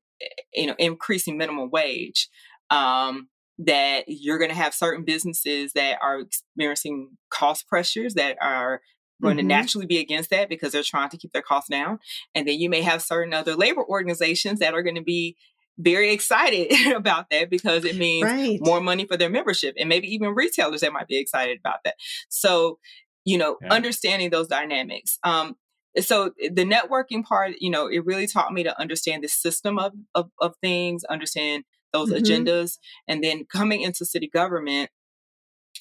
you 0.53 0.66
know 0.66 0.75
increasing 0.79 1.38
minimum 1.38 1.70
wage 1.70 2.29
um, 2.70 3.29
that 3.59 4.05
you're 4.09 4.38
going 4.38 4.51
to 4.51 4.57
have 4.57 4.75
certain 4.75 5.05
businesses 5.05 5.73
that 5.75 5.99
are 6.03 6.21
experiencing 6.21 7.11
cost 7.31 7.69
pressures 7.69 8.14
that 8.14 8.37
are 8.40 8.81
going 9.23 9.37
mm-hmm. 9.37 9.49
to 9.49 9.55
naturally 9.55 9.87
be 9.87 9.99
against 9.99 10.31
that 10.31 10.49
because 10.49 10.73
they're 10.73 10.83
trying 10.83 11.09
to 11.11 11.17
keep 11.17 11.33
their 11.33 11.43
costs 11.43 11.71
down. 11.71 11.99
And 12.35 12.49
then 12.49 12.59
you 12.59 12.69
may 12.69 12.83
have 12.83 13.03
certain 13.03 13.33
other 13.33 13.55
labor 13.55 13.85
organizations 13.85 14.59
that 14.59 14.75
are 14.75 14.83
going 14.83 14.97
to 14.97 15.03
be 15.03 15.37
very 15.79 16.12
excited 16.12 16.73
about 16.97 17.31
that 17.31 17.51
because 17.51 17.85
it 17.85 17.97
means 17.97 18.25
right. 18.25 18.59
more 18.62 18.81
money 18.81 19.07
for 19.07 19.17
their 19.17 19.31
membership 19.31 19.75
and 19.79 19.88
maybe 19.88 20.12
even 20.12 20.35
retailers 20.35 20.81
that 20.81 20.93
might 20.93 21.09
be 21.09 21.19
excited 21.19 21.59
about 21.59 21.79
that. 21.85 21.95
So, 22.29 22.79
you 23.25 23.38
know, 23.38 23.57
yeah. 23.62 23.73
understanding 23.73 24.31
those 24.31 24.49
dynamics. 24.49 25.19
Um, 25.25 25.57
so 26.01 26.33
the 26.38 26.64
networking 26.64 27.25
part, 27.25 27.53
you 27.61 27.71
know, 27.71 27.87
it 27.87 28.05
really 28.05 28.27
taught 28.27 28.53
me 28.53 28.64
to 28.64 28.81
understand 28.81 29.23
the 29.23 29.29
system 29.29 29.79
of, 29.79 29.93
of, 30.14 30.29
of 30.40 30.55
things, 30.61 31.05
understand 31.05 31.64
those 31.94 32.11
mm-hmm. 32.11 32.22
agendas. 32.22 32.76
And 33.09 33.24
then 33.24 33.46
coming 33.50 33.80
into 33.80 34.04
city 34.04 34.28
government, 34.28 34.90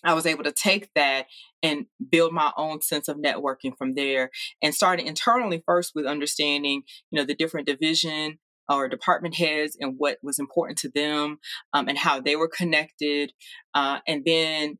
I 0.03 0.13
was 0.13 0.25
able 0.25 0.43
to 0.43 0.51
take 0.51 0.89
that 0.95 1.25
and 1.61 1.85
build 2.09 2.33
my 2.33 2.51
own 2.57 2.81
sense 2.81 3.07
of 3.07 3.17
networking 3.17 3.77
from 3.77 3.95
there 3.95 4.31
and 4.61 4.73
started 4.73 5.05
internally 5.05 5.61
first 5.65 5.91
with 5.95 6.05
understanding, 6.05 6.83
you 7.11 7.19
know, 7.19 7.25
the 7.25 7.35
different 7.35 7.67
division 7.67 8.39
or 8.69 8.87
department 8.87 9.35
heads 9.35 9.77
and 9.79 9.95
what 9.97 10.17
was 10.23 10.39
important 10.39 10.77
to 10.79 10.89
them 10.89 11.37
um, 11.73 11.87
and 11.87 11.97
how 11.97 12.19
they 12.19 12.35
were 12.35 12.47
connected. 12.47 13.33
Uh, 13.73 13.99
and 14.07 14.23
then 14.25 14.77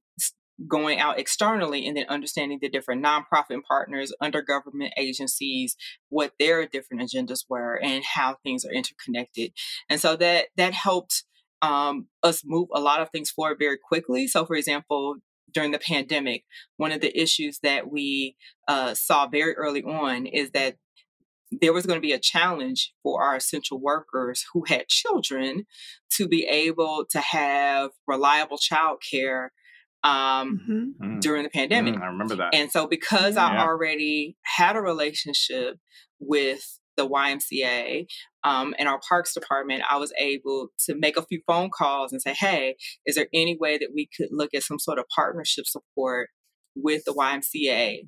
going 0.67 0.99
out 0.99 1.19
externally 1.19 1.87
and 1.87 1.97
then 1.97 2.05
understanding 2.09 2.59
the 2.61 2.69
different 2.69 3.03
nonprofit 3.03 3.61
partners 3.67 4.13
under 4.21 4.41
government 4.41 4.93
agencies 4.97 5.75
what 6.09 6.33
their 6.39 6.65
different 6.67 7.01
agendas 7.01 7.45
were 7.49 7.79
and 7.81 8.03
how 8.03 8.37
things 8.43 8.65
are 8.65 8.71
interconnected. 8.71 9.51
And 9.89 9.99
so 9.99 10.15
that 10.17 10.47
that 10.57 10.73
helped 10.73 11.23
um, 11.61 12.07
us 12.21 12.43
move 12.45 12.67
a 12.73 12.79
lot 12.79 13.01
of 13.01 13.09
things 13.09 13.29
forward 13.29 13.57
very 13.59 13.77
quickly. 13.77 14.27
So 14.27 14.45
for 14.45 14.55
example 14.55 15.15
during 15.53 15.71
the 15.71 15.79
pandemic 15.79 16.45
one 16.77 16.91
of 16.91 17.01
the 17.01 17.15
issues 17.19 17.59
that 17.61 17.91
we 17.91 18.35
uh, 18.67 18.93
saw 18.95 19.27
very 19.27 19.53
early 19.53 19.83
on 19.83 20.25
is 20.25 20.51
that 20.51 20.77
there 21.61 21.73
was 21.73 21.85
going 21.85 21.97
to 21.97 22.05
be 22.05 22.13
a 22.13 22.19
challenge 22.19 22.93
for 23.03 23.21
our 23.21 23.35
essential 23.35 23.79
workers 23.79 24.45
who 24.53 24.63
had 24.67 24.87
children 24.87 25.65
to 26.11 26.27
be 26.27 26.45
able 26.45 27.05
to 27.09 27.19
have 27.19 27.91
reliable 28.07 28.57
childcare 28.57 29.49
um, 30.03 30.59
mm-hmm. 30.69 31.15
Mm. 31.15 31.21
during 31.21 31.43
the 31.43 31.49
pandemic. 31.49 31.95
Mm, 31.95 32.01
I 32.01 32.07
remember 32.07 32.35
that. 32.35 32.53
And 32.53 32.71
so, 32.71 32.87
because 32.87 33.35
yeah. 33.35 33.47
I 33.47 33.63
already 33.63 34.35
had 34.43 34.75
a 34.75 34.81
relationship 34.81 35.77
with 36.19 36.79
the 36.95 37.07
YMCA 37.07 38.05
um, 38.43 38.75
and 38.77 38.87
our 38.87 38.99
parks 39.07 39.33
department, 39.33 39.83
I 39.89 39.97
was 39.97 40.13
able 40.17 40.69
to 40.85 40.95
make 40.95 41.17
a 41.17 41.25
few 41.25 41.41
phone 41.47 41.69
calls 41.69 42.11
and 42.11 42.21
say, 42.21 42.33
hey, 42.33 42.75
is 43.05 43.15
there 43.15 43.27
any 43.33 43.57
way 43.59 43.77
that 43.77 43.89
we 43.93 44.09
could 44.15 44.29
look 44.31 44.53
at 44.53 44.63
some 44.63 44.79
sort 44.79 44.99
of 44.99 45.05
partnership 45.15 45.65
support 45.65 46.29
with 46.75 47.03
the 47.05 47.13
YMCA 47.13 48.01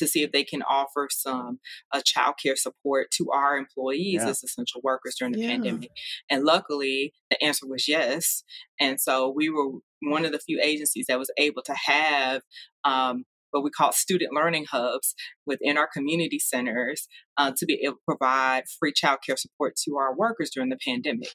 to 0.00 0.08
see 0.08 0.22
if 0.22 0.32
they 0.32 0.44
can 0.44 0.62
offer 0.62 1.08
some 1.10 1.60
uh, 1.92 2.00
child 2.04 2.34
care 2.42 2.56
support 2.56 3.10
to 3.12 3.30
our 3.32 3.56
employees 3.56 4.20
yeah. 4.22 4.28
as 4.28 4.42
essential 4.42 4.80
workers 4.82 5.14
during 5.18 5.32
the 5.32 5.40
yeah. 5.40 5.50
pandemic. 5.50 5.90
And 6.30 6.44
luckily, 6.44 7.12
the 7.30 7.42
answer 7.42 7.66
was 7.66 7.86
yes. 7.86 8.42
And 8.80 9.00
so 9.00 9.32
we 9.34 9.48
were 9.48 9.78
one 10.02 10.24
of 10.24 10.32
the 10.32 10.40
few 10.40 10.60
agencies 10.62 11.06
that 11.08 11.18
was 11.18 11.30
able 11.38 11.62
to 11.62 11.74
have 11.86 12.42
um, 12.84 13.24
what 13.50 13.64
we 13.64 13.70
call 13.70 13.92
student 13.92 14.32
learning 14.32 14.66
hubs 14.70 15.14
within 15.46 15.76
our 15.76 15.88
community 15.92 16.38
centers 16.38 17.08
uh, 17.36 17.52
to 17.56 17.66
be 17.66 17.80
able 17.84 17.94
to 17.94 18.00
provide 18.06 18.64
free 18.78 18.92
child 18.92 19.18
care 19.24 19.36
support 19.36 19.76
to 19.84 19.96
our 19.96 20.14
workers 20.14 20.50
during 20.50 20.70
the 20.70 20.78
pandemic. 20.84 21.34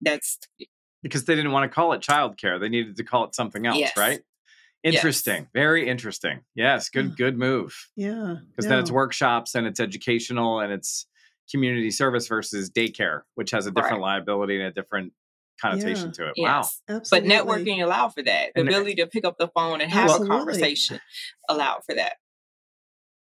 That's 0.00 0.38
because 1.02 1.24
they 1.24 1.34
didn't 1.34 1.52
want 1.52 1.70
to 1.70 1.74
call 1.74 1.92
it 1.92 2.00
childcare; 2.00 2.60
they 2.60 2.68
needed 2.68 2.96
to 2.96 3.04
call 3.04 3.24
it 3.24 3.34
something 3.34 3.66
else, 3.66 3.78
yes. 3.78 3.96
right? 3.96 4.20
Interesting. 4.82 5.42
Yes. 5.42 5.50
Very 5.52 5.88
interesting. 5.88 6.40
Yes. 6.54 6.88
Good, 6.88 7.06
yeah. 7.06 7.14
good 7.16 7.38
move. 7.38 7.76
Yeah. 7.96 8.36
Because 8.50 8.64
yeah. 8.64 8.70
then 8.70 8.78
it's 8.78 8.90
workshops 8.90 9.54
and 9.54 9.66
it's 9.66 9.80
educational 9.80 10.60
and 10.60 10.72
it's 10.72 11.06
community 11.50 11.90
service 11.90 12.28
versus 12.28 12.70
daycare, 12.70 13.22
which 13.34 13.50
has 13.50 13.66
a 13.66 13.70
different 13.70 13.96
right. 13.96 14.18
liability 14.18 14.56
and 14.56 14.66
a 14.66 14.72
different 14.72 15.12
connotation 15.60 16.06
yeah. 16.06 16.12
to 16.12 16.28
it. 16.28 16.32
Yes. 16.36 16.80
Wow. 16.88 16.96
Absolutely. 16.96 17.28
But 17.28 17.46
networking 17.46 17.82
allowed 17.82 18.10
for 18.10 18.22
that. 18.22 18.52
The 18.54 18.60
and, 18.60 18.68
ability 18.68 18.94
to 18.96 19.06
pick 19.06 19.24
up 19.24 19.36
the 19.38 19.48
phone 19.48 19.80
and 19.80 19.90
have 19.90 20.10
absolutely. 20.10 20.34
a 20.34 20.38
conversation 20.38 21.00
allowed 21.48 21.80
for 21.84 21.94
that. 21.94 22.14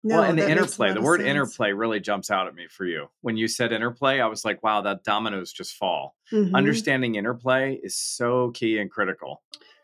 No, 0.04 0.16
well, 0.16 0.30
and 0.32 0.40
the 0.40 0.50
interplay, 0.50 0.94
the 0.94 1.02
word 1.02 1.20
sense. 1.20 1.30
interplay 1.30 1.74
really 1.74 2.00
jumps 2.00 2.32
out 2.32 2.48
at 2.48 2.56
me 2.56 2.66
for 2.68 2.86
you. 2.86 3.08
When 3.22 3.38
you 3.38 3.48
said 3.48 3.72
interplay, 3.72 4.20
I 4.20 4.26
was 4.26 4.44
like, 4.44 4.64
wow, 4.64 4.82
that 4.82 5.04
dominoes 5.04 5.54
just 5.54 5.76
fall. 5.76 6.16
Mm-hmm. 6.32 6.56
Understanding 6.56 7.16
interplay 7.16 7.80
is 7.84 7.96
so 7.96 8.50
key 8.50 8.80
and 8.80 8.90
critical. 8.90 9.44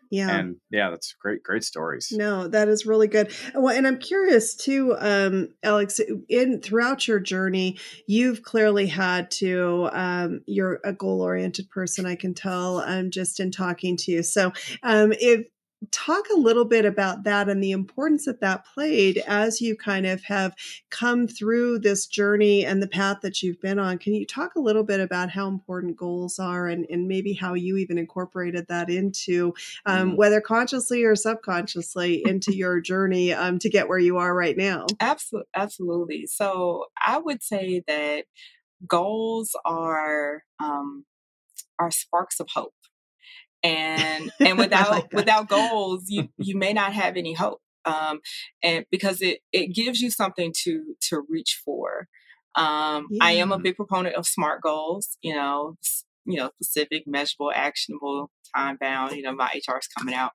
Yeah. 0.10 0.38
And 0.38 0.56
yeah, 0.72 0.90
that's 0.90 1.14
great, 1.20 1.44
great 1.44 1.64
stories. 1.64 2.10
No, 2.12 2.48
that 2.48 2.68
is 2.70 2.86
really 2.86 3.08
good. 3.08 3.34
Well, 3.54 3.76
and 3.76 3.86
I'm 3.86 4.00
curious 4.00 4.56
too, 4.56 4.96
um, 5.00 5.50
Alex, 5.64 6.00
in 6.30 6.62
throughout 6.62 7.08
your 7.08 7.20
journey, 7.20 7.80
you've 8.08 8.44
clearly 8.44 8.88
had 8.88 9.32
to, 9.32 9.90
um, 9.92 10.42
you're 10.46 10.80
a 10.84 10.94
goal 10.94 11.22
oriented 11.22 11.70
person, 11.70 12.06
I 12.06 12.16
can 12.16 12.34
tell, 12.34 12.80
um, 12.80 13.12
just 13.12 13.40
in 13.40 13.52
talking 13.52 13.98
to 13.98 14.12
you. 14.12 14.24
So, 14.24 14.54
um, 14.84 15.14
if, 15.14 15.48
talk 15.92 16.26
a 16.34 16.40
little 16.40 16.66
bit 16.66 16.86
about 16.86 17.24
that 17.24 17.48
and 17.50 17.64
the 17.64 17.72
importance 17.72 18.26
that 18.26 18.42
that 18.42 18.66
played 18.66 19.22
as 19.28 19.62
you 19.62 19.76
kind 19.76 20.06
of 20.06 20.24
have 20.24 20.56
come 20.90 21.28
through 21.28 21.80
this 21.80 22.08
journey 22.08 22.66
and 22.66 22.82
the 22.82 22.88
path 22.88 23.18
that 23.22 23.44
you've 23.44 23.62
been 23.62 23.78
on. 23.78 23.98
Can 23.98 24.14
you 24.14 24.26
talk 24.26 24.56
a 24.56 24.60
little 24.60 24.84
bit 24.84 25.00
about 25.00 25.30
how 25.30 25.48
important 25.48 25.96
goals 25.96 26.40
are 26.40 26.68
and, 26.68 26.86
and 26.90 27.08
maybe 27.08 27.34
how 27.34 27.54
you 27.54 27.78
even 27.78 27.98
incorporated 27.98 28.68
that 28.70 28.90
into, 28.90 29.54
um, 29.86 30.14
mm. 30.14 30.18
whether 30.18 30.42
consciously 30.42 31.04
or 31.04 31.16
subconsciously, 31.16 32.24
into 32.26 32.56
your 32.56 32.82
journey 32.82 33.32
um, 33.34 33.60
to 33.60 33.70
get 33.70 33.88
where 33.88 34.00
you 34.00 34.18
are 34.18 34.34
right 34.34 34.58
now? 34.58 34.86
Absolutely. 35.00 35.48
Absolutely. 35.56 36.26
So 36.26 36.86
I 37.06 37.18
would 37.18 37.44
say 37.44 37.84
that 37.88 38.26
goals 38.88 39.56
are 39.66 40.44
um, 40.60 41.06
are 41.80 41.92
sparks 41.92 42.40
of 42.40 42.48
hope 42.54 42.74
and 43.68 44.32
and 44.40 44.58
without 44.58 44.90
like 44.90 45.12
without 45.14 45.48
goals 45.48 46.04
you 46.08 46.30
you 46.38 46.58
may 46.58 46.74
not 46.74 46.94
have 46.94 47.18
any 47.18 47.34
hope 47.34 47.62
um, 47.86 48.20
and 48.64 48.86
because 48.92 49.22
it 49.22 49.40
it 49.52 49.74
gives 49.74 50.02
you 50.02 50.10
something 50.10 50.54
to 50.64 50.96
to 51.02 51.24
reach 51.30 51.62
for 51.64 52.08
um, 52.56 53.08
yeah. 53.10 53.24
i 53.24 53.32
am 53.34 53.52
a 53.52 53.60
big 53.60 53.76
proponent 53.76 54.16
of 54.16 54.26
smart 54.26 54.62
goals 54.62 55.18
you 55.22 55.34
know 55.34 55.76
you 56.26 56.38
know 56.38 56.50
specific 56.62 57.04
measurable 57.06 57.52
actionable 57.54 58.32
time 58.56 58.78
bound 58.80 59.16
you 59.16 59.22
know 59.22 59.34
my 59.34 59.50
hr 59.68 59.78
is 59.78 59.88
coming 59.88 60.16
out 60.16 60.32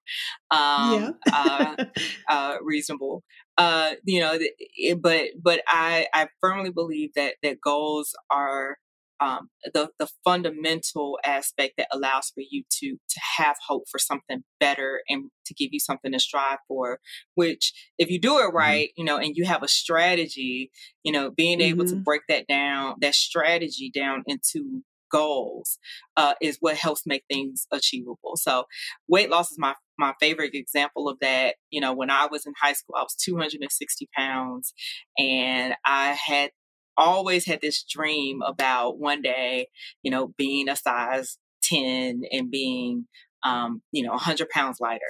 um, 0.51 1.17
yeah. 1.27 1.33
uh, 1.33 1.85
uh, 2.29 2.57
reasonable 2.63 3.23
uh, 3.59 3.93
you 4.05 4.21
know, 4.21 4.39
it, 4.39 5.01
but 5.03 5.29
but 5.41 5.63
I 5.69 6.07
I 6.15 6.29
firmly 6.41 6.71
believe 6.71 7.11
that 7.15 7.35
that 7.43 7.61
goals 7.61 8.15
are 8.31 8.79
um, 9.21 9.49
the 9.73 9.91
the 9.99 10.09
fundamental 10.25 11.19
aspect 11.25 11.75
that 11.79 11.89
allows 11.93 12.31
for 12.35 12.43
you 12.49 12.65
to 12.81 12.97
to 12.97 13.21
have 13.39 13.57
hope 13.67 13.85
for 13.91 13.99
something 13.99 14.43
better 14.59 15.01
and 15.09 15.31
to 15.47 15.55
give 15.55 15.71
you 15.73 15.81
something 15.81 16.13
to 16.13 16.19
strive 16.19 16.59
for. 16.69 16.99
Which, 17.35 17.73
if 17.99 18.11
you 18.11 18.21
do 18.21 18.39
it 18.39 18.43
mm-hmm. 18.43 18.57
right, 18.57 18.91
you 18.97 19.05
know, 19.05 19.19
and 19.19 19.37
you 19.37 19.45
have 19.45 19.63
a 19.63 19.69
strategy, 19.69 20.71
you 21.03 21.13
know, 21.13 21.31
being 21.31 21.59
mm-hmm. 21.59 21.69
able 21.69 21.85
to 21.87 21.95
mm-hmm. 21.95 22.03
break 22.03 22.23
that 22.29 22.47
down, 22.47 22.97
that 23.01 23.15
strategy 23.15 23.91
down 23.95 24.25
into 24.27 24.83
goals 25.13 25.79
uh, 26.17 26.35
is 26.41 26.57
what 26.61 26.77
helps 26.77 27.03
make 27.07 27.23
things 27.31 27.67
achievable. 27.71 28.33
So 28.37 28.65
weight 29.07 29.31
loss 29.31 29.53
is 29.53 29.59
my 29.59 29.75
my 29.99 30.15
favorite 30.19 30.55
example 30.55 31.09
of 31.09 31.19
that. 31.21 31.57
You 31.71 31.81
know, 31.81 31.93
when 31.93 32.11
I 32.11 32.27
was 32.27 32.47
in 32.47 32.55
high 32.61 32.73
school, 32.73 32.97
I 32.99 33.03
was 33.03 33.15
260 33.15 34.09
pounds, 34.17 34.73
and 35.19 35.75
I 35.85 36.17
had 36.27 36.51
always 36.97 37.47
had 37.47 37.61
this 37.61 37.83
dream 37.83 38.43
about 38.43 38.99
one 38.99 39.23
day, 39.23 39.69
you 40.03 40.11
know, 40.11 40.33
being 40.37 40.69
a 40.69 40.77
size 40.77 41.39
10 41.65 42.23
and 42.31 42.51
being, 42.51 43.07
um, 43.45 43.83
you 43.93 44.03
know, 44.03 44.13
100 44.13 44.49
pounds 44.51 44.79
lighter. 44.81 45.01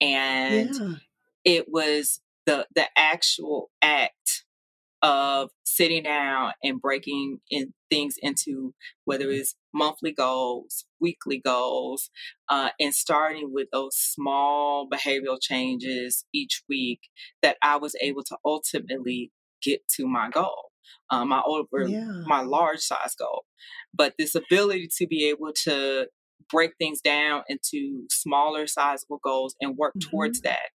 And 0.00 0.74
yeah. 0.74 0.94
it 1.44 1.66
was 1.68 2.20
the 2.44 2.66
the 2.74 2.86
actual 2.96 3.70
act 3.82 4.44
of 5.02 5.50
sitting 5.64 6.02
down 6.02 6.52
and 6.62 6.80
breaking 6.80 7.38
in 7.50 7.72
things 7.90 8.16
into 8.22 8.74
whether 9.04 9.30
it's 9.30 9.54
monthly 9.74 10.12
goals, 10.12 10.86
weekly 11.00 11.38
goals, 11.38 12.10
uh, 12.48 12.70
and 12.80 12.94
starting 12.94 13.52
with 13.52 13.68
those 13.72 13.94
small 13.94 14.88
behavioral 14.88 15.38
changes 15.40 16.24
each 16.32 16.62
week 16.68 17.00
that 17.42 17.56
I 17.62 17.76
was 17.76 17.94
able 18.00 18.24
to 18.24 18.36
ultimately 18.44 19.30
get 19.62 19.86
to 19.96 20.06
my 20.06 20.30
goal, 20.30 20.70
uh, 21.10 21.24
my 21.24 21.42
over 21.46 21.86
yeah. 21.86 22.22
my 22.26 22.42
large 22.42 22.80
size 22.80 23.14
goal. 23.18 23.44
But 23.94 24.14
this 24.18 24.34
ability 24.34 24.88
to 24.98 25.06
be 25.06 25.28
able 25.28 25.52
to 25.64 26.08
break 26.50 26.72
things 26.78 27.00
down 27.00 27.42
into 27.48 28.04
smaller 28.10 28.66
sizable 28.66 29.20
goals 29.22 29.54
and 29.60 29.76
work 29.76 29.94
mm-hmm. 29.96 30.10
towards 30.10 30.40
that 30.42 30.70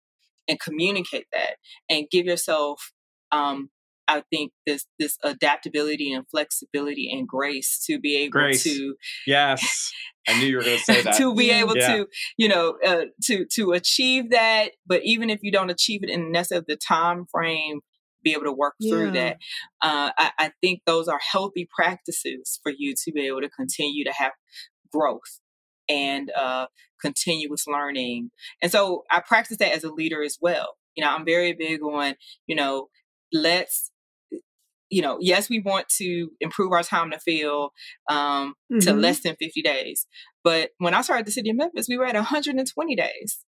and 0.48 0.58
communicate 0.58 1.26
that 1.32 1.56
and 1.88 2.06
give 2.10 2.26
yourself 2.26 2.92
um, 3.32 3.70
I 4.10 4.24
think 4.28 4.52
this 4.66 4.86
this 4.98 5.16
adaptability 5.22 6.12
and 6.12 6.24
flexibility 6.28 7.10
and 7.12 7.28
grace 7.28 7.82
to 7.86 8.00
be 8.00 8.16
able 8.16 8.32
grace. 8.32 8.64
to 8.64 8.94
yes 9.26 9.92
I 10.28 10.38
knew 10.38 10.46
you 10.46 10.56
were 10.56 10.64
going 10.64 10.78
to 10.84 10.84
say 10.84 11.02
that 11.02 11.16
to 11.16 11.34
be 11.34 11.50
able 11.50 11.76
yeah. 11.76 11.96
to 11.96 12.06
you 12.36 12.48
know 12.48 12.76
uh, 12.84 13.04
to 13.24 13.46
to 13.54 13.70
achieve 13.72 14.30
that 14.30 14.72
but 14.84 15.02
even 15.04 15.30
if 15.30 15.40
you 15.42 15.52
don't 15.52 15.70
achieve 15.70 16.00
it 16.02 16.10
in 16.10 16.32
necessarily 16.32 16.64
the 16.66 16.76
time 16.76 17.26
frame 17.30 17.80
be 18.22 18.32
able 18.32 18.44
to 18.44 18.52
work 18.52 18.74
yeah. 18.78 18.90
through 18.90 19.10
that 19.12 19.36
uh, 19.82 20.10
I, 20.16 20.30
I 20.38 20.52
think 20.60 20.82
those 20.86 21.08
are 21.08 21.20
healthy 21.32 21.68
practices 21.74 22.60
for 22.62 22.72
you 22.76 22.94
to 23.04 23.12
be 23.12 23.26
able 23.26 23.40
to 23.40 23.50
continue 23.50 24.04
to 24.04 24.12
have 24.12 24.32
growth 24.92 25.40
and 25.88 26.30
uh, 26.36 26.66
continuous 27.00 27.66
learning 27.66 28.30
and 28.62 28.70
so 28.70 29.04
I 29.10 29.20
practice 29.20 29.58
that 29.58 29.72
as 29.72 29.84
a 29.84 29.92
leader 29.92 30.22
as 30.22 30.38
well 30.40 30.76
you 30.94 31.04
know 31.04 31.10
I'm 31.10 31.24
very 31.24 31.52
big 31.52 31.82
on 31.82 32.14
you 32.46 32.56
know 32.56 32.88
let's 33.32 33.90
you 34.90 35.02
know, 35.02 35.18
yes, 35.20 35.48
we 35.48 35.60
want 35.60 35.88
to 35.88 36.30
improve 36.40 36.72
our 36.72 36.82
time 36.82 37.12
to 37.12 37.18
fill 37.20 37.72
um, 38.08 38.54
mm-hmm. 38.70 38.80
to 38.80 38.92
less 38.92 39.20
than 39.20 39.36
50 39.36 39.62
days. 39.62 40.06
But 40.42 40.70
when 40.78 40.94
I 40.94 41.02
started 41.02 41.26
the 41.26 41.32
city 41.32 41.50
of 41.50 41.56
Memphis, 41.56 41.86
we 41.88 41.96
were 41.96 42.06
at 42.06 42.14
120 42.14 42.96
days. 42.96 43.44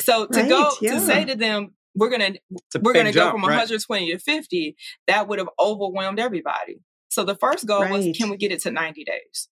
So 0.00 0.26
to 0.26 0.40
right, 0.40 0.48
go 0.48 0.70
yeah. 0.80 0.94
to 0.94 1.00
say 1.00 1.24
to 1.24 1.34
them, 1.34 1.74
we're 1.94 2.10
gonna 2.10 2.32
we're 2.80 2.92
gonna 2.92 3.12
jump, 3.12 3.28
go 3.28 3.32
from 3.32 3.42
120 3.42 4.12
right? 4.12 4.18
to 4.18 4.18
50, 4.18 4.76
that 5.06 5.28
would 5.28 5.38
have 5.38 5.48
overwhelmed 5.58 6.18
everybody. 6.18 6.80
So 7.08 7.24
the 7.24 7.36
first 7.36 7.66
goal 7.66 7.82
right. 7.82 7.92
was 7.92 8.16
can 8.16 8.30
we 8.30 8.36
get 8.36 8.52
it 8.52 8.62
to 8.62 8.70
90 8.70 9.04
days? 9.04 9.48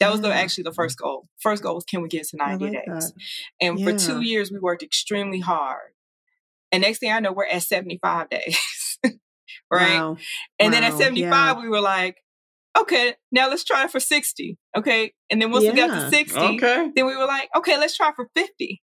That 0.00 0.12
was 0.12 0.20
the, 0.20 0.28
mm. 0.28 0.34
actually 0.34 0.64
the 0.64 0.72
first 0.72 0.96
goal. 0.96 1.28
First 1.40 1.62
goal 1.62 1.74
was 1.74 1.84
can 1.84 2.02
we 2.02 2.08
get 2.08 2.20
it 2.20 2.28
to 2.28 2.36
90 2.36 2.64
like 2.64 2.72
days? 2.72 2.84
That. 2.86 3.12
And 3.60 3.78
yeah. 3.78 3.86
for 3.86 3.98
two 3.98 4.20
years 4.20 4.52
we 4.52 4.58
worked 4.58 4.82
extremely 4.82 5.40
hard. 5.40 5.92
And 6.70 6.82
next 6.82 6.98
thing 6.98 7.10
I 7.10 7.20
know, 7.20 7.32
we're 7.32 7.46
at 7.46 7.62
75 7.62 8.28
days 8.30 8.58
right? 9.70 10.00
Wow. 10.00 10.16
And 10.58 10.72
wow. 10.72 10.80
then 10.80 10.92
at 10.92 10.98
75, 10.98 11.20
yeah. 11.30 11.62
we 11.62 11.68
were 11.68 11.80
like, 11.80 12.16
okay, 12.78 13.14
now 13.32 13.48
let's 13.48 13.64
try 13.64 13.86
for 13.86 14.00
60. 14.00 14.56
Okay. 14.76 15.12
And 15.30 15.40
then 15.40 15.50
once 15.50 15.64
yeah. 15.64 15.70
we 15.72 15.76
got 15.76 15.88
to 15.88 16.10
60, 16.10 16.38
okay. 16.38 16.90
then 16.94 17.06
we 17.06 17.16
were 17.16 17.26
like, 17.26 17.48
okay, 17.56 17.78
let's 17.78 17.96
try 17.96 18.12
for 18.14 18.28
50. 18.34 18.82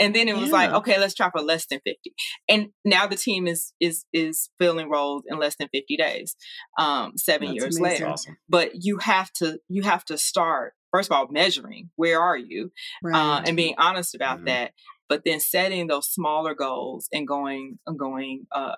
And 0.00 0.14
then 0.14 0.28
it 0.28 0.36
was 0.36 0.48
yeah. 0.48 0.52
like, 0.52 0.72
okay, 0.72 0.98
let's 0.98 1.14
try 1.14 1.30
for 1.30 1.40
less 1.40 1.66
than 1.66 1.80
50. 1.84 2.12
And 2.48 2.68
now 2.84 3.06
the 3.06 3.16
team 3.16 3.46
is 3.46 3.72
is 3.80 4.04
is 4.12 4.50
filling 4.58 4.90
roles 4.90 5.22
in 5.28 5.38
less 5.38 5.56
than 5.56 5.68
50 5.72 5.96
days, 5.96 6.36
um, 6.78 7.12
seven 7.16 7.48
That's 7.48 7.56
years 7.62 7.78
amazing. 7.78 7.82
later. 7.82 8.08
Awesome. 8.08 8.36
But 8.48 8.70
you 8.74 8.98
have 8.98 9.32
to 9.34 9.58
you 9.68 9.82
have 9.82 10.04
to 10.06 10.18
start, 10.18 10.74
first 10.92 11.10
of 11.10 11.16
all, 11.16 11.28
measuring 11.30 11.90
where 11.96 12.20
are 12.20 12.36
you? 12.36 12.72
Uh, 13.04 13.08
right. 13.08 13.38
Uh, 13.38 13.42
and 13.46 13.56
being 13.56 13.74
honest 13.78 14.14
about 14.14 14.38
mm-hmm. 14.38 14.46
that 14.46 14.72
but 15.06 15.22
then 15.24 15.38
setting 15.38 15.86
those 15.86 16.08
smaller 16.08 16.54
goals 16.54 17.08
and 17.12 17.28
going 17.28 17.78
going 17.96 18.46
uh, 18.52 18.74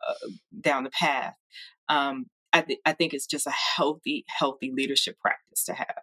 down 0.61 0.85
the 0.85 0.91
path 0.91 1.35
um, 1.89 2.27
I, 2.53 2.63
th- 2.63 2.81
I 2.85 2.93
think 2.93 3.13
it's 3.13 3.27
just 3.27 3.47
a 3.47 3.53
healthy 3.77 4.25
healthy 4.29 4.73
leadership 4.75 5.19
practice 5.19 5.65
to 5.65 5.75
have 5.75 5.97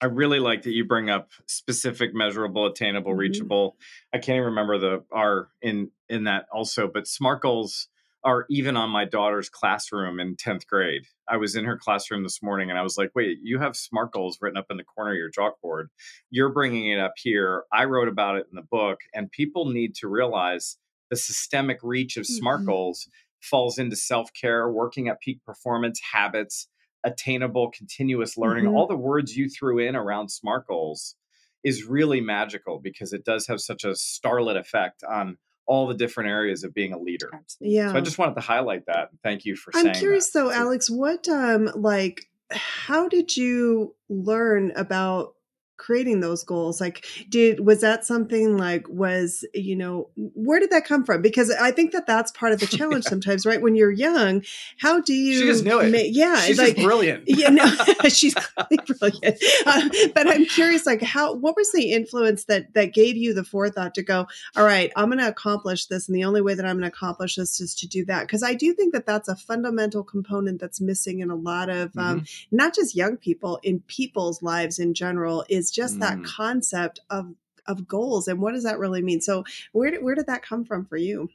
I 0.00 0.06
really 0.06 0.40
like 0.40 0.62
that 0.62 0.72
you 0.72 0.84
bring 0.84 1.08
up 1.08 1.30
specific, 1.46 2.14
measurable, 2.14 2.66
attainable, 2.66 3.12
mm-hmm. 3.12 3.20
reachable. 3.20 3.76
I 4.12 4.18
can't 4.18 4.36
even 4.36 4.46
remember 4.46 4.78
the 4.78 5.04
R 5.12 5.48
in 5.62 5.90
in 6.08 6.24
that 6.24 6.46
also, 6.52 6.88
but 6.92 7.06
SMART 7.06 7.40
goals 7.40 7.88
are 8.24 8.46
even 8.48 8.76
on 8.76 8.88
my 8.88 9.04
daughter's 9.04 9.50
classroom 9.50 10.18
in 10.18 10.34
10th 10.34 10.66
grade. 10.66 11.02
I 11.28 11.36
was 11.36 11.56
in 11.56 11.66
her 11.66 11.76
classroom 11.76 12.22
this 12.22 12.42
morning 12.42 12.70
and 12.70 12.78
I 12.78 12.82
was 12.82 12.96
like, 12.96 13.10
wait, 13.14 13.38
you 13.42 13.58
have 13.58 13.76
SMART 13.76 14.12
goals 14.12 14.38
written 14.40 14.56
up 14.56 14.66
in 14.70 14.78
the 14.78 14.84
corner 14.84 15.12
of 15.12 15.18
your 15.18 15.30
chalkboard. 15.30 15.88
You're 16.30 16.48
bringing 16.48 16.90
it 16.90 16.98
up 16.98 17.12
here. 17.16 17.64
I 17.70 17.84
wrote 17.84 18.08
about 18.08 18.36
it 18.36 18.46
in 18.50 18.56
the 18.56 18.62
book, 18.62 19.00
and 19.14 19.30
people 19.30 19.66
need 19.66 19.94
to 19.96 20.08
realize 20.08 20.78
the 21.10 21.16
systemic 21.16 21.78
reach 21.82 22.16
of 22.16 22.26
SMART 22.26 22.60
mm-hmm. 22.60 22.70
goals 22.70 23.08
falls 23.42 23.78
into 23.78 23.96
self 23.96 24.30
care, 24.32 24.70
working 24.70 25.08
at 25.08 25.20
peak 25.20 25.44
performance, 25.44 26.00
habits, 26.12 26.68
attainable, 27.04 27.70
continuous 27.70 28.36
learning. 28.36 28.64
Mm-hmm. 28.64 28.76
All 28.76 28.86
the 28.86 28.96
words 28.96 29.36
you 29.36 29.48
threw 29.48 29.78
in 29.78 29.94
around 29.94 30.30
SMART 30.30 30.66
goals 30.66 31.16
is 31.62 31.84
really 31.84 32.20
magical 32.20 32.78
because 32.78 33.12
it 33.12 33.24
does 33.24 33.46
have 33.46 33.60
such 33.60 33.84
a 33.84 33.94
starlit 33.94 34.56
effect 34.56 35.02
on 35.04 35.38
all 35.66 35.86
the 35.86 35.94
different 35.94 36.28
areas 36.28 36.62
of 36.62 36.74
being 36.74 36.92
a 36.92 36.98
leader. 36.98 37.30
Yeah. 37.60 37.92
So 37.92 37.98
I 37.98 38.00
just 38.00 38.18
wanted 38.18 38.34
to 38.34 38.42
highlight 38.42 38.86
that. 38.86 39.08
Thank 39.22 39.44
you 39.44 39.56
for 39.56 39.72
I'm 39.74 39.92
curious 39.94 40.30
that. 40.30 40.40
though, 40.40 40.50
Alex, 40.50 40.90
what 40.90 41.28
um 41.28 41.70
like 41.74 42.28
how 42.50 43.08
did 43.08 43.36
you 43.36 43.94
learn 44.08 44.72
about 44.76 45.33
creating 45.76 46.20
those 46.20 46.44
goals 46.44 46.80
like 46.80 47.04
did 47.28 47.60
was 47.60 47.80
that 47.80 48.04
something 48.04 48.56
like 48.56 48.88
was 48.88 49.44
you 49.54 49.74
know 49.74 50.08
where 50.16 50.60
did 50.60 50.70
that 50.70 50.84
come 50.84 51.04
from? 51.04 51.20
Because 51.22 51.50
i 51.50 51.70
think 51.70 51.92
that 51.92 52.06
that's 52.06 52.30
part 52.32 52.52
of 52.52 52.60
the 52.60 52.66
challenge 52.78 53.04
sometimes 53.04 53.44
right? 53.44 53.60
When 53.60 53.74
you're 53.74 53.90
young 53.90 54.42
how 54.78 55.00
do 55.00 55.12
you 55.12 55.40
she 55.40 55.46
just 55.46 55.64
knew 55.64 55.80
it. 55.80 55.90
ma- 55.90 55.98
yeah 56.04 56.36
she's 56.36 56.58
like 56.58 56.76
brilliant. 56.76 57.24
yeah 57.26 57.48
no 57.48 57.64
she's 58.08 58.34
brilliant. 58.34 59.42
Uh, 59.66 59.88
but 60.14 60.28
i'm 60.28 60.44
curious 60.46 60.86
like 60.86 61.02
how 61.02 61.34
what 61.34 61.56
was 61.56 61.72
the 61.72 61.92
influence 61.92 62.44
that 62.44 62.72
that 62.74 62.92
gave 62.92 63.16
you 63.16 63.34
the 63.34 63.44
forethought 63.44 63.94
to 63.94 64.02
go 64.02 64.26
all 64.56 64.64
right 64.64 64.92
i'm 64.96 65.06
going 65.06 65.18
to 65.18 65.28
accomplish 65.28 65.86
this 65.86 66.08
and 66.08 66.16
the 66.16 66.24
only 66.24 66.40
way 66.40 66.54
that 66.54 66.64
i'm 66.64 66.76
going 66.76 66.82
to 66.82 66.88
accomplish 66.88 67.36
this 67.36 67.60
is 67.60 67.74
to 67.74 67.86
do 67.86 68.04
that 68.04 68.22
because 68.22 68.42
i 68.42 68.54
do 68.54 68.72
think 68.72 68.92
that 68.92 69.06
that's 69.06 69.28
a 69.28 69.36
fundamental 69.36 70.02
component 70.02 70.60
that's 70.60 70.80
missing 70.80 71.20
in 71.20 71.30
a 71.30 71.34
lot 71.34 71.68
of 71.68 71.96
um, 71.96 72.20
mm-hmm. 72.20 72.56
not 72.56 72.74
just 72.74 72.94
young 72.94 73.16
people 73.16 73.58
in 73.62 73.80
people's 73.80 74.42
lives 74.42 74.78
in 74.78 74.94
general 74.94 75.44
is 75.48 75.63
is 75.64 75.70
just 75.70 75.96
mm. 75.96 76.00
that 76.00 76.22
concept 76.24 77.00
of 77.10 77.34
of 77.66 77.88
goals 77.88 78.28
and 78.28 78.42
what 78.42 78.52
does 78.52 78.64
that 78.64 78.78
really 78.78 79.00
mean 79.00 79.22
so 79.22 79.42
where 79.72 79.90
did, 79.90 80.02
where 80.02 80.14
did 80.14 80.26
that 80.26 80.42
come 80.42 80.66
from 80.66 80.84
for 80.84 80.98
you 80.98 81.30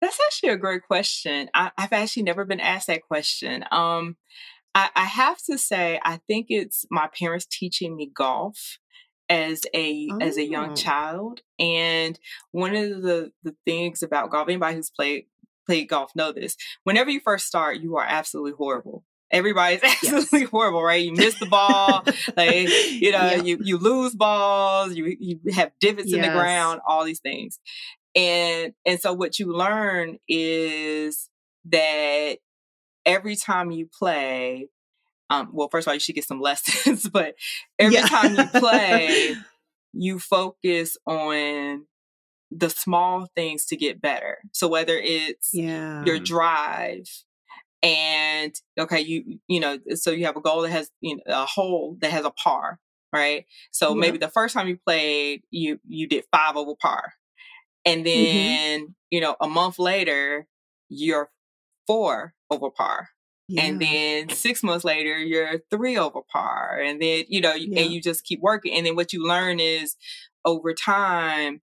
that's 0.00 0.18
actually 0.26 0.48
a 0.48 0.56
great 0.56 0.82
question 0.86 1.50
I, 1.52 1.70
have 1.76 1.92
actually 1.92 2.22
never 2.22 2.46
been 2.46 2.60
asked 2.60 2.86
that 2.86 3.06
question 3.06 3.62
um, 3.70 4.16
I, 4.74 4.88
I, 4.96 5.04
have 5.04 5.36
to 5.44 5.58
say 5.58 6.00
i 6.02 6.18
think 6.26 6.46
it's 6.48 6.86
my 6.90 7.08
parents 7.08 7.44
teaching 7.44 7.94
me 7.94 8.06
golf 8.06 8.78
as 9.28 9.66
a 9.74 10.08
oh. 10.12 10.18
as 10.22 10.38
a 10.38 10.48
young 10.48 10.70
oh. 10.70 10.76
child 10.76 11.42
and 11.58 12.18
one 12.52 12.74
of 12.74 13.02
the 13.02 13.32
the 13.42 13.54
things 13.66 14.02
about 14.02 14.30
golf 14.30 14.48
anybody 14.48 14.76
who's 14.76 14.88
played 14.88 15.26
played 15.66 15.90
golf 15.90 16.16
know 16.16 16.32
this 16.32 16.56
whenever 16.84 17.10
you 17.10 17.20
first 17.20 17.46
start 17.46 17.80
you 17.80 17.96
are 17.96 18.06
absolutely 18.08 18.52
horrible 18.52 19.04
everybody's 19.30 19.80
absolutely 19.84 20.40
yes. 20.40 20.50
horrible, 20.50 20.82
right? 20.82 21.04
You 21.04 21.12
miss 21.12 21.38
the 21.38 21.46
ball, 21.46 22.04
like 22.36 22.68
you 22.90 23.12
know, 23.12 23.30
yeah. 23.30 23.42
you 23.42 23.58
you 23.62 23.78
lose 23.78 24.14
balls, 24.14 24.94
you 24.94 25.16
you 25.18 25.40
have 25.52 25.72
divots 25.80 26.08
yes. 26.08 26.16
in 26.16 26.22
the 26.22 26.36
ground, 26.36 26.80
all 26.86 27.04
these 27.04 27.20
things. 27.20 27.58
And 28.14 28.72
and 28.86 29.00
so 29.00 29.12
what 29.12 29.38
you 29.38 29.52
learn 29.52 30.18
is 30.28 31.28
that 31.66 32.36
every 33.04 33.36
time 33.36 33.70
you 33.70 33.88
play, 33.98 34.68
um, 35.30 35.50
well, 35.52 35.68
first 35.70 35.86
of 35.86 35.90
all, 35.90 35.94
you 35.94 36.00
should 36.00 36.14
get 36.14 36.24
some 36.24 36.40
lessons, 36.42 37.08
but 37.08 37.34
every 37.78 37.96
yeah. 37.96 38.06
time 38.06 38.34
you 38.34 38.46
play, 38.60 39.34
you 39.92 40.18
focus 40.18 40.96
on 41.06 41.86
the 42.50 42.70
small 42.70 43.26
things 43.34 43.66
to 43.66 43.76
get 43.76 44.00
better. 44.00 44.38
So 44.52 44.68
whether 44.68 44.96
it's 44.96 45.50
yeah. 45.52 46.04
your 46.04 46.18
drive 46.18 47.04
and 47.82 48.54
okay, 48.78 49.00
you 49.00 49.38
you 49.48 49.60
know, 49.60 49.78
so 49.94 50.10
you 50.10 50.26
have 50.26 50.36
a 50.36 50.40
goal 50.40 50.62
that 50.62 50.70
has 50.70 50.90
you 51.00 51.16
know, 51.16 51.22
a 51.28 51.46
hole 51.46 51.96
that 52.00 52.10
has 52.10 52.24
a 52.24 52.30
par, 52.30 52.78
right? 53.12 53.44
So 53.70 53.90
yeah. 53.90 54.00
maybe 54.00 54.18
the 54.18 54.28
first 54.28 54.54
time 54.54 54.68
you 54.68 54.78
played, 54.84 55.42
you 55.50 55.80
you 55.86 56.06
did 56.08 56.24
five 56.32 56.56
over 56.56 56.74
par, 56.80 57.14
and 57.84 58.04
mm-hmm. 58.04 58.24
then 58.24 58.80
mm-hmm. 58.80 58.92
you 59.10 59.20
know 59.20 59.36
a 59.40 59.48
month 59.48 59.78
later 59.78 60.46
you're 60.88 61.30
four 61.86 62.34
over 62.50 62.70
par. 62.70 63.10
Yeah. 63.48 63.62
And 63.62 63.80
then 63.80 64.28
six 64.30 64.62
months 64.62 64.84
later, 64.84 65.16
you're 65.18 65.60
three 65.70 65.96
over 65.96 66.20
par. 66.32 66.80
And 66.84 67.00
then, 67.00 67.24
you 67.28 67.40
know, 67.40 67.54
yeah. 67.54 67.82
and 67.82 67.92
you 67.92 68.00
just 68.00 68.24
keep 68.24 68.40
working. 68.40 68.74
And 68.74 68.84
then 68.84 68.96
what 68.96 69.12
you 69.12 69.24
learn 69.24 69.60
is 69.60 69.94
over 70.44 70.74
time, 70.74 71.60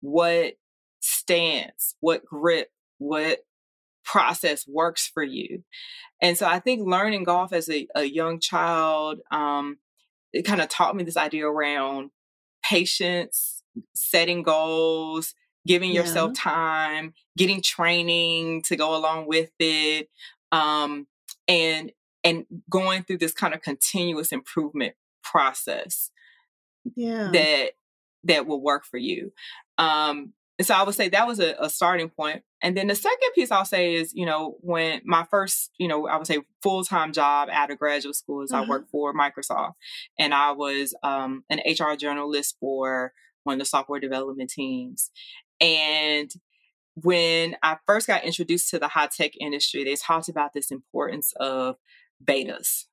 what 0.00 0.54
stance, 1.00 1.94
what 2.00 2.24
grip, 2.26 2.68
what 2.98 3.38
process 4.04 4.66
works 4.66 5.06
for 5.06 5.22
you. 5.22 5.64
And 6.20 6.38
so 6.38 6.46
I 6.46 6.60
think 6.60 6.86
learning 6.86 7.24
golf 7.24 7.52
as 7.52 7.68
a, 7.68 7.86
a 7.94 8.04
young 8.04 8.40
child, 8.40 9.20
um, 9.30 9.78
it 10.32 10.42
kind 10.42 10.60
of 10.60 10.68
taught 10.68 10.96
me 10.96 11.04
this 11.04 11.16
idea 11.16 11.46
around 11.46 12.10
patience, 12.62 13.62
setting 13.94 14.42
goals, 14.42 15.34
giving 15.66 15.90
yeah. 15.90 16.00
yourself 16.00 16.34
time, 16.34 17.14
getting 17.36 17.60
training 17.60 18.62
to 18.62 18.76
go 18.76 18.96
along 18.96 19.26
with 19.26 19.50
it, 19.58 20.08
um, 20.52 21.06
and 21.48 21.92
and 22.24 22.46
going 22.70 23.02
through 23.02 23.18
this 23.18 23.32
kind 23.32 23.52
of 23.52 23.62
continuous 23.62 24.32
improvement 24.32 24.94
process. 25.22 26.10
Yeah. 26.94 27.30
That 27.32 27.70
that 28.24 28.46
will 28.46 28.60
work 28.60 28.84
for 28.84 28.98
you. 28.98 29.32
Um, 29.78 30.32
and 30.58 30.66
so 30.66 30.74
I 30.74 30.82
would 30.82 30.94
say 30.94 31.08
that 31.08 31.26
was 31.26 31.40
a, 31.40 31.54
a, 31.58 31.70
starting 31.70 32.10
point. 32.10 32.42
And 32.62 32.76
then 32.76 32.86
the 32.86 32.94
second 32.94 33.30
piece 33.34 33.50
I'll 33.50 33.64
say 33.64 33.94
is, 33.94 34.12
you 34.14 34.26
know, 34.26 34.56
when 34.60 35.00
my 35.04 35.24
first, 35.30 35.70
you 35.78 35.88
know, 35.88 36.06
I 36.06 36.16
would 36.16 36.26
say 36.26 36.40
full 36.62 36.84
time 36.84 37.12
job 37.12 37.48
out 37.50 37.70
of 37.70 37.78
graduate 37.78 38.16
school 38.16 38.42
is 38.42 38.52
I 38.52 38.60
mm-hmm. 38.60 38.70
worked 38.70 38.90
for 38.90 39.14
Microsoft 39.14 39.72
and 40.18 40.34
I 40.34 40.52
was 40.52 40.94
um, 41.02 41.44
an 41.48 41.58
HR 41.60 41.96
generalist 41.96 42.54
for 42.60 43.12
one 43.44 43.54
of 43.54 43.58
the 43.60 43.64
software 43.64 43.98
development 43.98 44.50
teams. 44.50 45.10
And 45.60 46.30
when 46.94 47.56
I 47.62 47.78
first 47.86 48.06
got 48.06 48.24
introduced 48.24 48.68
to 48.70 48.78
the 48.78 48.88
high 48.88 49.08
tech 49.08 49.32
industry, 49.40 49.84
they 49.84 49.96
talked 49.96 50.28
about 50.28 50.52
this 50.52 50.70
importance 50.70 51.32
of 51.40 51.76
betas 52.22 52.84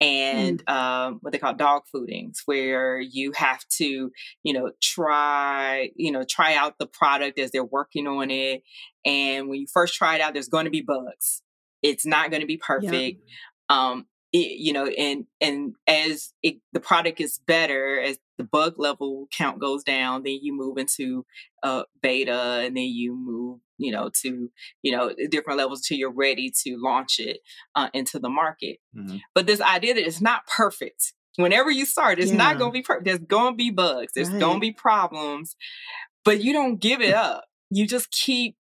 and 0.00 0.64
mm. 0.64 0.72
um, 0.72 1.18
what 1.22 1.32
they 1.32 1.38
call 1.38 1.54
dog 1.54 1.82
foodings, 1.94 2.38
where 2.46 3.00
you 3.00 3.32
have 3.32 3.66
to, 3.78 4.10
you 4.42 4.52
know, 4.52 4.70
try, 4.82 5.90
you 5.96 6.12
know, 6.12 6.24
try 6.28 6.54
out 6.54 6.78
the 6.78 6.86
product 6.86 7.38
as 7.38 7.50
they're 7.50 7.64
working 7.64 8.06
on 8.06 8.30
it. 8.30 8.62
And 9.04 9.48
when 9.48 9.60
you 9.60 9.66
first 9.72 9.94
try 9.94 10.16
it 10.16 10.20
out, 10.20 10.32
there's 10.34 10.48
going 10.48 10.64
to 10.64 10.70
be 10.70 10.82
bugs. 10.82 11.42
It's 11.82 12.06
not 12.06 12.30
going 12.30 12.40
to 12.40 12.46
be 12.46 12.56
perfect. 12.56 13.22
Um, 13.68 14.06
it, 14.36 14.58
you 14.58 14.72
know, 14.72 14.86
and 14.86 15.26
and 15.40 15.74
as 15.86 16.32
it, 16.42 16.56
the 16.72 16.80
product 16.80 17.20
is 17.20 17.40
better, 17.46 18.00
as 18.00 18.18
the 18.38 18.44
bug 18.44 18.74
level 18.78 19.26
count 19.36 19.58
goes 19.58 19.82
down, 19.82 20.22
then 20.22 20.38
you 20.42 20.54
move 20.54 20.78
into 20.78 21.24
uh, 21.62 21.84
beta, 22.02 22.62
and 22.64 22.76
then 22.76 22.84
you 22.84 23.14
move, 23.14 23.60
you 23.78 23.92
know, 23.92 24.10
to 24.22 24.50
you 24.82 24.92
know 24.92 25.12
different 25.30 25.58
levels 25.58 25.82
till 25.82 25.96
you're 25.96 26.12
ready 26.12 26.52
to 26.64 26.78
launch 26.78 27.18
it 27.18 27.38
uh, 27.74 27.88
into 27.94 28.18
the 28.18 28.28
market. 28.28 28.78
Mm-hmm. 28.96 29.18
But 29.34 29.46
this 29.46 29.60
idea 29.60 29.94
that 29.94 30.06
it's 30.06 30.20
not 30.20 30.46
perfect. 30.46 31.12
Whenever 31.36 31.70
you 31.70 31.84
start, 31.84 32.18
it's 32.18 32.30
yeah. 32.30 32.38
not 32.38 32.58
going 32.58 32.70
to 32.70 32.78
be 32.78 32.82
perfect. 32.82 33.04
There's 33.04 33.18
going 33.18 33.52
to 33.52 33.56
be 33.56 33.70
bugs. 33.70 34.12
There's 34.14 34.30
right. 34.30 34.40
going 34.40 34.56
to 34.56 34.60
be 34.60 34.72
problems, 34.72 35.54
but 36.24 36.42
you 36.42 36.52
don't 36.52 36.80
give 36.80 37.00
it 37.00 37.14
up. 37.14 37.44
You 37.70 37.86
just 37.86 38.10
keep 38.10 38.56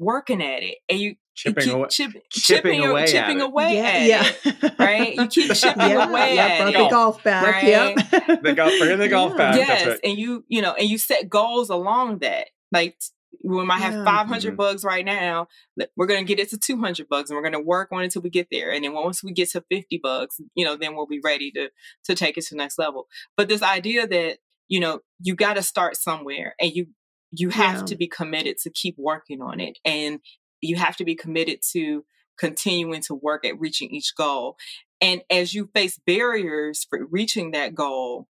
working 0.00 0.42
at 0.42 0.62
it, 0.62 0.78
and 0.88 0.98
you 0.98 1.14
chipping 1.34 1.70
away, 1.70 1.88
chip, 1.88 2.10
chipping, 2.10 2.22
chipping 2.30 2.84
away, 2.84 3.06
chipping 3.06 3.40
away 3.40 3.76
yeah, 3.76 3.82
at 3.82 4.06
yeah. 4.06 4.32
it, 4.44 4.78
right? 4.78 5.14
You 5.14 5.26
keep 5.28 5.52
chipping 5.54 5.90
yeah, 5.90 6.08
away 6.08 6.34
yeah, 6.34 6.46
at 6.46 6.68
it. 6.68 6.72
the 6.72 6.88
golf 6.88 7.22
bag, 7.22 7.44
right? 7.44 7.64
Yep. 7.64 8.42
the 8.42 8.52
golf, 8.54 8.72
bring 8.78 8.98
the 8.98 9.08
golf 9.08 9.36
bag. 9.36 9.56
Yes, 9.56 9.86
right. 9.86 10.00
and 10.02 10.18
you, 10.18 10.44
you 10.48 10.62
know, 10.62 10.72
and 10.72 10.88
you 10.88 10.98
set 10.98 11.28
goals 11.28 11.70
along 11.70 12.18
that. 12.20 12.48
Like 12.72 12.96
we 13.44 13.64
might 13.64 13.80
have 13.80 14.04
500 14.04 14.28
mm-hmm. 14.28 14.56
bugs 14.56 14.84
right 14.84 15.04
now. 15.04 15.48
We're 15.96 16.06
going 16.06 16.24
to 16.24 16.28
get 16.28 16.42
it 16.42 16.50
to 16.50 16.58
200 16.58 17.08
bugs, 17.08 17.30
and 17.30 17.36
we're 17.36 17.42
going 17.42 17.52
to 17.52 17.60
work 17.60 17.88
on 17.92 18.00
it 18.00 18.04
until 18.04 18.22
we 18.22 18.30
get 18.30 18.48
there. 18.50 18.72
And 18.72 18.84
then 18.84 18.92
once 18.92 19.22
we 19.22 19.32
get 19.32 19.50
to 19.50 19.64
50 19.70 20.00
bugs, 20.02 20.40
you 20.54 20.64
know, 20.64 20.76
then 20.76 20.96
we'll 20.96 21.06
be 21.06 21.20
ready 21.22 21.50
to 21.52 21.70
to 22.04 22.14
take 22.14 22.38
it 22.38 22.44
to 22.46 22.54
the 22.54 22.58
next 22.58 22.78
level. 22.78 23.06
But 23.36 23.48
this 23.48 23.62
idea 23.62 24.06
that 24.06 24.38
you 24.68 24.80
know 24.80 25.00
you 25.20 25.34
got 25.34 25.54
to 25.54 25.62
start 25.62 25.96
somewhere, 25.96 26.54
and 26.60 26.72
you 26.72 26.86
you 27.32 27.50
have 27.50 27.76
yeah. 27.76 27.84
to 27.84 27.96
be 27.96 28.06
committed 28.06 28.58
to 28.58 28.70
keep 28.70 28.96
working 28.98 29.40
on 29.40 29.60
it 29.60 29.78
and 29.84 30.20
you 30.60 30.76
have 30.76 30.96
to 30.96 31.04
be 31.04 31.14
committed 31.14 31.60
to 31.72 32.04
continuing 32.38 33.02
to 33.02 33.14
work 33.14 33.44
at 33.44 33.58
reaching 33.58 33.90
each 33.90 34.14
goal. 34.16 34.56
And 35.00 35.22
as 35.30 35.54
you 35.54 35.70
face 35.74 35.98
barriers 36.06 36.86
for 36.88 37.06
reaching 37.10 37.52
that 37.52 37.74
goal, 37.74 38.26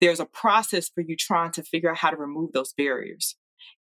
there's 0.00 0.20
a 0.20 0.26
process 0.26 0.88
for 0.88 1.00
you 1.00 1.16
trying 1.16 1.52
to 1.52 1.62
figure 1.62 1.90
out 1.90 1.96
how 1.96 2.10
to 2.10 2.16
remove 2.16 2.52
those 2.52 2.72
barriers. 2.72 3.36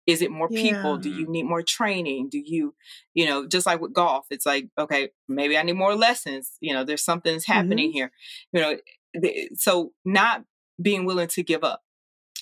Is 0.07 0.21
it 0.21 0.31
more 0.31 0.47
yeah. 0.49 0.61
people? 0.61 0.97
Do 0.97 1.09
you 1.09 1.27
need 1.27 1.43
more 1.43 1.61
training? 1.61 2.29
Do 2.29 2.41
you, 2.43 2.75
you 3.13 3.25
know, 3.25 3.47
just 3.47 3.65
like 3.65 3.81
with 3.81 3.93
golf, 3.93 4.25
it's 4.29 4.45
like, 4.45 4.67
okay, 4.77 5.09
maybe 5.27 5.57
I 5.57 5.63
need 5.63 5.73
more 5.73 5.95
lessons. 5.95 6.53
You 6.61 6.73
know, 6.73 6.83
there's 6.83 7.03
something 7.03 7.33
that's 7.33 7.47
happening 7.47 7.89
mm-hmm. 7.89 7.97
here. 7.97 8.11
You 8.53 8.61
know, 8.61 9.29
so 9.55 9.91
not 10.03 10.43
being 10.81 11.05
willing 11.05 11.27
to 11.29 11.43
give 11.43 11.63
up. 11.63 11.81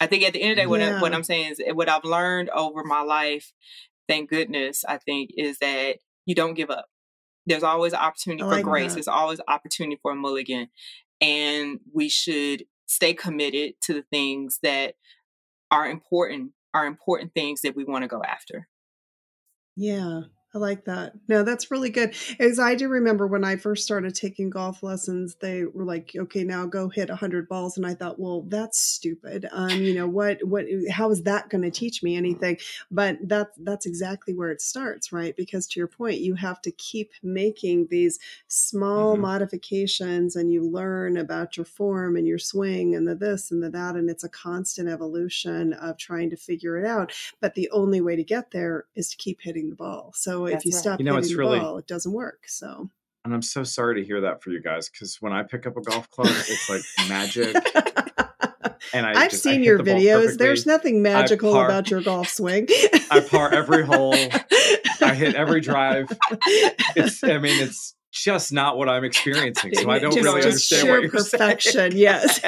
I 0.04 0.08
think 0.08 0.24
at 0.24 0.34
the 0.34 0.42
end 0.42 0.52
of 0.52 0.58
the 0.58 0.62
day, 0.64 0.68
what, 0.68 0.82
I, 0.82 1.02
what 1.02 1.14
I'm 1.14 1.24
saying 1.24 1.52
is 1.52 1.62
eh, 1.66 1.72
what 1.72 1.90
I've 1.90 2.04
learned 2.04 2.50
over 2.50 2.84
my 2.84 3.02
life 3.02 3.54
thank 4.08 4.30
goodness, 4.30 4.84
I 4.88 4.98
think, 4.98 5.32
is 5.38 5.60
that 5.60 5.98
you 6.26 6.36
don't 6.36 6.54
give 6.54 6.70
up. 6.70 6.86
There's 7.46 7.64
always 7.64 7.94
opportunity 7.94 8.44
like 8.44 8.64
for 8.64 8.70
grace. 8.70 8.92
That. 8.92 8.96
There's 8.96 9.08
always 9.08 9.42
opportunity 9.48 10.00
for 10.02 10.12
a 10.12 10.16
mulligan. 10.16 10.70
And 11.20 11.80
we 11.94 12.10
should 12.10 12.66
stay 12.86 13.14
committed 13.14 13.76
to 13.84 13.94
the 13.94 14.04
things 14.12 14.60
that 14.64 14.96
are 15.72 15.88
important, 15.88 16.52
are 16.74 16.86
important 16.86 17.34
things 17.34 17.62
that 17.62 17.76
we 17.76 17.84
want 17.84 18.04
to 18.04 18.08
go 18.08 18.22
after. 18.24 18.68
Yeah. 19.76 20.22
I 20.56 20.60
like 20.60 20.86
that. 20.86 21.14
No, 21.28 21.42
that's 21.42 21.72
really 21.72 21.90
good. 21.90 22.14
As 22.40 22.60
I 22.60 22.76
do 22.76 22.88
remember 22.88 23.26
when 23.26 23.44
I 23.44 23.56
first 23.56 23.84
started 23.84 24.14
taking 24.14 24.52
golf 24.52 24.84
lessons, 24.84 25.36
they 25.42 25.66
were 25.66 25.84
like, 25.84 26.12
"Okay, 26.16 26.44
now 26.44 26.68
go 26.68 26.90
hit 26.90 27.10
hundred 27.10 27.48
balls," 27.48 27.76
and 27.76 27.88
I 27.88 27.96
thought, 27.96 28.20
"Well, 28.20 28.44
that's 28.44 28.80
stupid. 28.80 29.48
Um, 29.52 29.82
you 29.82 29.96
know 29.96 30.08
what? 30.08 30.44
What? 30.44 30.66
How 30.92 31.10
is 31.10 31.24
that 31.24 31.50
going 31.50 31.64
to 31.64 31.72
teach 31.72 32.04
me 32.04 32.16
anything?" 32.16 32.60
But 32.92 33.18
that's 33.24 33.58
that's 33.58 33.88
exactly 33.88 34.36
where 34.36 34.52
it 34.52 34.62
starts, 34.62 35.12
right? 35.12 35.36
Because 35.36 35.66
to 35.68 35.80
your 35.80 35.88
point, 35.88 36.20
you 36.20 36.36
have 36.36 36.62
to 36.62 36.72
keep 36.72 37.12
making 37.24 37.88
these 37.90 38.20
small 38.48 39.14
mm-hmm. 39.14 39.24
modifications, 39.24 40.36
and 40.36 40.52
you 40.52 40.64
learn 40.64 41.18
about 41.18 41.58
your 41.58 41.66
form 41.66 42.16
and 42.16 42.28
your 42.28 42.38
swing 42.38 42.94
and 42.94 43.08
the 43.08 43.16
this 43.16 43.50
and 43.50 43.64
the 43.64 43.72
that, 43.72 43.96
and 43.96 44.08
it's 44.08 44.24
a 44.24 44.30
constant 44.30 44.88
evolution 44.88 45.74
of 45.74 45.98
trying 45.98 46.30
to 46.30 46.38
figure 46.38 46.78
it 46.78 46.86
out. 46.86 47.12
But 47.42 47.56
the 47.56 47.72
only 47.72 48.02
way 48.02 48.16
to 48.16 48.24
get 48.24 48.52
there 48.52 48.86
is 48.96 49.10
to 49.10 49.18
keep 49.18 49.42
hitting 49.42 49.72
the 49.72 49.76
ball. 49.76 50.12
So 50.14 50.43
if 50.46 50.66
you 50.66 50.72
right. 50.72 50.82
stop 50.82 51.00
you 51.00 51.06
know, 51.06 51.16
hitting 51.16 51.30
it's 51.30 51.38
really, 51.38 51.60
the 51.60 51.64
ball, 51.64 51.78
it 51.78 51.88
doesn't 51.88 52.12
work. 52.12 52.44
So 52.48 52.90
and 53.26 53.34
I'm 53.34 53.42
so 53.42 53.64
sorry 53.64 54.02
to 54.02 54.06
hear 54.06 54.22
that 54.22 54.44
for 54.44 54.50
you 54.50 54.62
guys 54.62 54.90
because 54.90 55.18
when 55.22 55.32
I 55.32 55.44
pick 55.44 55.66
up 55.66 55.78
a 55.78 55.82
golf 55.82 56.10
club, 56.10 56.28
it's 56.30 56.70
like 56.70 56.82
magic. 57.08 57.56
and 58.94 59.06
I 59.06 59.24
have 59.24 59.32
seen 59.32 59.62
I 59.62 59.64
your 59.64 59.80
videos. 59.80 60.38
There's 60.38 60.66
nothing 60.66 61.02
magical 61.02 61.54
par, 61.54 61.66
about 61.66 61.90
your 61.90 62.02
golf 62.02 62.28
swing. 62.28 62.68
I 63.12 63.22
par 63.22 63.54
every 63.54 63.86
hole. 63.86 64.16
I 65.02 65.14
hit 65.14 65.36
every 65.36 65.62
drive. 65.62 66.08
It's. 66.96 67.24
I 67.24 67.38
mean, 67.38 67.62
it's 67.62 67.96
just 68.12 68.52
not 68.52 68.78
what 68.78 68.90
I'm 68.90 69.04
experiencing. 69.04 69.74
So 69.74 69.90
I 69.90 70.00
don't 70.00 70.14
just, 70.14 70.24
really 70.24 70.42
just 70.42 70.72
understand 70.72 70.90
what 70.90 71.02
you're 71.02 71.12
perfection. 71.12 71.72
Saying. 71.72 71.98
Yes. 71.98 72.40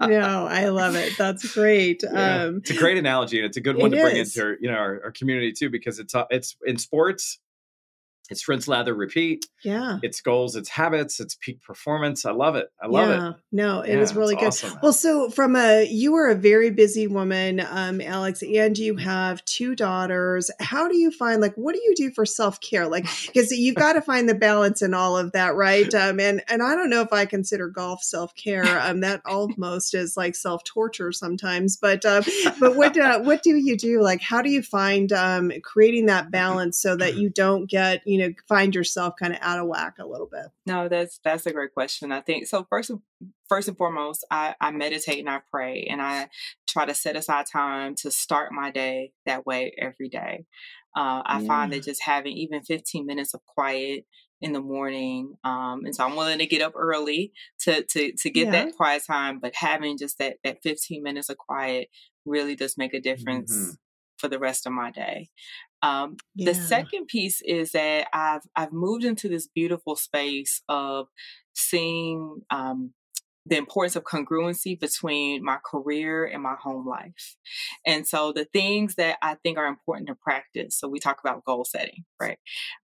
No, 0.00 0.46
I 0.46 0.68
love 0.68 0.94
it. 0.94 1.16
That's 1.16 1.52
great. 1.54 2.02
Yeah. 2.16 2.44
Um, 2.44 2.58
it's 2.58 2.70
a 2.70 2.74
great 2.74 2.98
analogy, 2.98 3.38
and 3.38 3.46
it's 3.46 3.56
a 3.56 3.60
good 3.60 3.76
one 3.76 3.90
to 3.90 4.00
bring 4.00 4.16
is. 4.16 4.36
into 4.36 4.56
you 4.60 4.70
know 4.70 4.76
our, 4.76 5.00
our 5.04 5.10
community 5.12 5.52
too, 5.52 5.70
because 5.70 5.98
it's 5.98 6.14
uh, 6.14 6.24
it's 6.30 6.56
in 6.64 6.78
sports 6.78 7.38
it's 8.30 8.48
rinse, 8.48 8.66
lather, 8.66 8.94
repeat. 8.94 9.46
Yeah. 9.62 9.98
It's 10.02 10.20
goals, 10.20 10.56
it's 10.56 10.68
habits, 10.68 11.20
it's 11.20 11.36
peak 11.40 11.62
performance. 11.62 12.24
I 12.24 12.32
love 12.32 12.56
it. 12.56 12.68
I 12.80 12.86
love 12.86 13.08
yeah. 13.08 13.28
it. 13.30 13.36
No, 13.52 13.80
it 13.80 13.94
yeah, 13.94 14.00
is 14.00 14.14
really 14.14 14.34
good. 14.34 14.48
Awesome. 14.48 14.78
Well, 14.82 14.92
so 14.92 15.30
from 15.30 15.56
a 15.56 15.86
you 15.88 16.14
are 16.16 16.28
a 16.28 16.34
very 16.34 16.70
busy 16.70 17.06
woman, 17.06 17.60
um, 17.60 18.00
Alex, 18.00 18.42
and 18.42 18.76
you 18.76 18.96
have 18.96 19.44
two 19.44 19.74
daughters. 19.74 20.50
How 20.60 20.88
do 20.88 20.96
you 20.96 21.10
find 21.10 21.40
like 21.40 21.54
what 21.54 21.74
do 21.74 21.80
you 21.82 21.94
do 21.94 22.10
for 22.10 22.26
self 22.26 22.60
care? 22.60 22.86
Like 22.88 23.06
because 23.26 23.50
you've 23.50 23.76
got 23.76 23.94
to 23.94 24.00
find 24.00 24.28
the 24.28 24.34
balance 24.34 24.82
in 24.82 24.94
all 24.94 25.16
of 25.16 25.32
that, 25.32 25.54
right? 25.54 25.92
Um, 25.94 26.20
and 26.20 26.42
and 26.48 26.62
I 26.62 26.74
don't 26.74 26.90
know 26.90 27.02
if 27.02 27.12
I 27.12 27.26
consider 27.26 27.68
golf 27.68 28.02
self 28.02 28.34
care. 28.34 28.80
Um, 28.80 29.00
that 29.00 29.22
almost 29.24 29.94
is 29.94 30.16
like 30.16 30.34
self 30.34 30.64
torture 30.64 31.12
sometimes. 31.12 31.76
But 31.76 32.04
um, 32.04 32.24
but 32.60 32.76
what 32.76 32.96
uh, 32.98 33.20
what 33.20 33.42
do 33.42 33.56
you 33.56 33.76
do? 33.76 34.02
Like 34.02 34.20
how 34.20 34.42
do 34.42 34.50
you 34.50 34.62
find 34.62 35.12
um 35.12 35.52
creating 35.62 36.06
that 36.06 36.30
balance 36.36 36.78
so 36.78 36.96
that 36.96 37.16
you 37.16 37.30
don't 37.30 37.66
get 37.66 38.02
you 38.06 38.15
you 38.16 38.28
know 38.28 38.34
find 38.48 38.74
yourself 38.74 39.14
kind 39.20 39.34
of 39.34 39.38
out 39.42 39.58
of 39.58 39.66
whack 39.66 39.94
a 40.00 40.06
little 40.06 40.28
bit 40.30 40.46
no 40.64 40.88
that's 40.88 41.20
that's 41.22 41.44
a 41.44 41.52
great 41.52 41.74
question 41.74 42.10
i 42.12 42.20
think 42.20 42.46
so 42.46 42.66
first 42.70 42.90
first 43.46 43.68
and 43.68 43.76
foremost 43.76 44.24
i 44.30 44.54
i 44.60 44.70
meditate 44.70 45.18
and 45.18 45.28
i 45.28 45.40
pray 45.50 45.86
and 45.90 46.00
i 46.00 46.28
try 46.66 46.86
to 46.86 46.94
set 46.94 47.14
aside 47.14 47.44
time 47.50 47.94
to 47.94 48.10
start 48.10 48.52
my 48.52 48.70
day 48.70 49.12
that 49.26 49.44
way 49.44 49.74
every 49.78 50.08
day 50.08 50.46
uh, 50.96 51.20
i 51.26 51.40
yeah. 51.40 51.46
find 51.46 51.72
that 51.72 51.82
just 51.82 52.02
having 52.02 52.32
even 52.32 52.62
15 52.62 53.04
minutes 53.04 53.34
of 53.34 53.44
quiet 53.44 54.06
in 54.42 54.52
the 54.52 54.60
morning. 54.60 55.34
Um, 55.44 55.86
and 55.86 55.96
so 55.96 56.04
I'm 56.04 56.14
willing 56.14 56.40
to 56.40 56.46
get 56.46 56.60
up 56.60 56.74
early 56.76 57.32
to 57.60 57.82
to 57.82 58.12
to 58.12 58.28
get 58.28 58.46
yeah. 58.46 58.50
that 58.50 58.76
quiet 58.76 59.02
time. 59.06 59.38
But 59.40 59.54
having 59.54 59.96
just 59.96 60.18
that 60.18 60.36
that 60.44 60.58
15 60.62 61.02
minutes 61.02 61.30
of 61.30 61.38
quiet 61.38 61.88
really 62.26 62.54
does 62.54 62.76
make 62.76 62.92
a 62.92 63.00
difference 63.00 63.50
mm-hmm. 63.50 63.70
For 64.18 64.28
the 64.28 64.38
rest 64.38 64.66
of 64.66 64.72
my 64.72 64.90
day. 64.90 65.28
Um, 65.82 66.16
yeah. 66.34 66.52
The 66.52 66.54
second 66.54 67.06
piece 67.06 67.40
is 67.42 67.72
that 67.72 68.08
I've 68.12 68.42
I've 68.54 68.72
moved 68.72 69.04
into 69.04 69.28
this 69.28 69.46
beautiful 69.46 69.96
space 69.96 70.62
of 70.68 71.08
seeing 71.54 72.42
um, 72.50 72.92
the 73.46 73.56
importance 73.56 73.94
of 73.94 74.02
congruency 74.02 74.78
between 74.78 75.44
my 75.44 75.58
career 75.64 76.24
and 76.24 76.42
my 76.42 76.56
home 76.60 76.86
life. 76.86 77.36
And 77.86 78.06
so 78.06 78.32
the 78.32 78.46
things 78.52 78.96
that 78.96 79.18
I 79.22 79.36
think 79.36 79.56
are 79.58 79.66
important 79.66 80.08
to 80.08 80.16
practice. 80.16 80.76
So 80.76 80.88
we 80.88 80.98
talk 80.98 81.18
about 81.20 81.44
goal 81.44 81.64
setting, 81.64 82.04
right? 82.20 82.38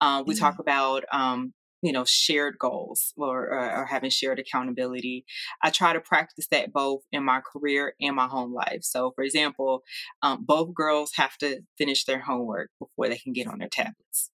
Um, 0.01 0.25
we 0.27 0.35
mm-hmm. 0.35 0.45
talk 0.45 0.59
about 0.59 1.05
um, 1.13 1.53
you 1.83 1.93
know 1.93 2.05
shared 2.05 2.59
goals 2.59 3.13
or, 3.17 3.49
or, 3.49 3.77
or, 3.77 3.87
having 3.87 4.11
shared 4.11 4.39
accountability 4.39 5.25
i 5.63 5.71
try 5.71 5.93
to 5.93 6.01
practice 6.01 6.47
that 6.51 6.73
both 6.73 7.03
in 7.13 7.23
my 7.25 7.41
career 7.41 7.95
and 8.01 8.17
my 8.17 8.27
home 8.27 8.53
life 8.53 8.83
so 8.83 9.13
for 9.15 9.23
example 9.23 9.83
um, 10.23 10.45
both 10.45 10.75
girls 10.75 11.13
have 11.17 11.37
to 11.37 11.61
finish 11.79 12.05
their 12.05 12.21
homework 12.21 12.71
before 12.79 13.09
they 13.09 13.19
can 13.19 13.33
get 13.33 13.47
on 13.47 13.59
their 13.59 13.69
tablets 13.69 14.31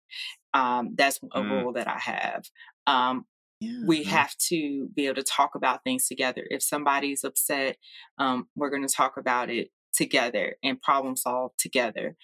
um, 0.55 0.95
that's 0.97 1.21
a 1.35 1.41
mm. 1.41 1.51
rule 1.51 1.73
that 1.73 1.89
i 1.89 1.99
have 1.99 2.45
um, 2.87 3.27
yeah. 3.61 3.81
we 3.87 4.05
have 4.05 4.37
to 4.37 4.89
be 4.95 5.07
able 5.07 5.17
to 5.17 5.23
talk 5.23 5.55
about 5.55 5.83
things 5.83 6.07
together. 6.07 6.47
If 6.51 6.63
somebody's 6.63 7.25
upset, 7.25 7.77
um, 8.19 8.49
we're 8.55 8.71
going 8.71 8.87
to 8.87 8.95
talk 8.95 9.17
about 9.17 9.51
it 9.51 9.71
together 9.95 10.57
and 10.63 10.81
problem 10.81 11.17
solve 11.17 11.53
together. 11.59 12.17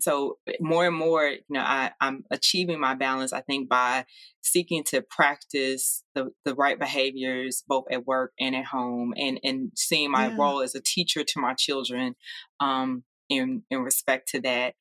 So 0.00 0.38
eh, 0.46 0.52
more 0.60 0.86
and 0.86 0.96
more, 0.96 1.24
you 1.28 1.40
know, 1.48 1.60
I, 1.60 1.92
I'm 2.00 2.24
achieving 2.30 2.80
my 2.80 2.94
balance. 2.94 3.32
I 3.32 3.40
think 3.40 3.68
by 3.68 4.04
seeking 4.42 4.84
to 4.84 5.02
practice 5.02 6.02
the, 6.14 6.30
the 6.44 6.54
right 6.54 6.78
behaviors 6.78 7.62
both 7.66 7.84
at 7.90 8.06
work 8.06 8.32
and 8.38 8.54
at 8.54 8.66
home, 8.66 9.14
and 9.16 9.40
and 9.42 9.72
seeing 9.74 10.10
my 10.10 10.28
yeah. 10.28 10.36
role 10.36 10.62
as 10.62 10.74
a 10.74 10.80
teacher 10.80 11.24
to 11.24 11.40
my 11.40 11.54
children, 11.54 12.14
um, 12.60 13.04
in 13.28 13.62
in 13.70 13.80
respect 13.80 14.28
to 14.28 14.40
that. 14.42 14.74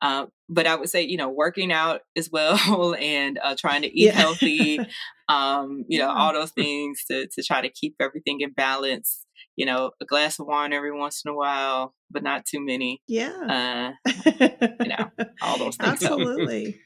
Uh, 0.00 0.26
but 0.48 0.66
I 0.66 0.74
would 0.74 0.90
say, 0.90 1.02
you 1.02 1.16
know, 1.16 1.28
working 1.28 1.72
out 1.72 2.00
as 2.16 2.28
well 2.30 2.94
and 2.98 3.38
uh, 3.42 3.54
trying 3.58 3.82
to 3.82 3.88
eat 3.88 4.06
yeah. 4.06 4.12
healthy, 4.12 4.80
um, 5.28 5.84
you 5.88 5.98
know, 5.98 6.10
all 6.10 6.32
those 6.32 6.50
things 6.50 7.04
to, 7.10 7.28
to 7.28 7.42
try 7.42 7.60
to 7.60 7.70
keep 7.70 7.94
everything 8.00 8.40
in 8.40 8.52
balance. 8.52 9.24
You 9.56 9.66
know, 9.66 9.90
a 10.00 10.04
glass 10.04 10.38
of 10.38 10.46
wine 10.46 10.72
every 10.72 10.96
once 10.96 11.22
in 11.24 11.30
a 11.30 11.34
while, 11.34 11.94
but 12.10 12.22
not 12.22 12.46
too 12.46 12.64
many. 12.64 13.02
Yeah. 13.06 13.94
Uh, 14.06 14.10
you 14.40 14.88
know, 14.88 15.10
all 15.42 15.58
those 15.58 15.76
things. 15.76 16.02
Absolutely. 16.02 16.80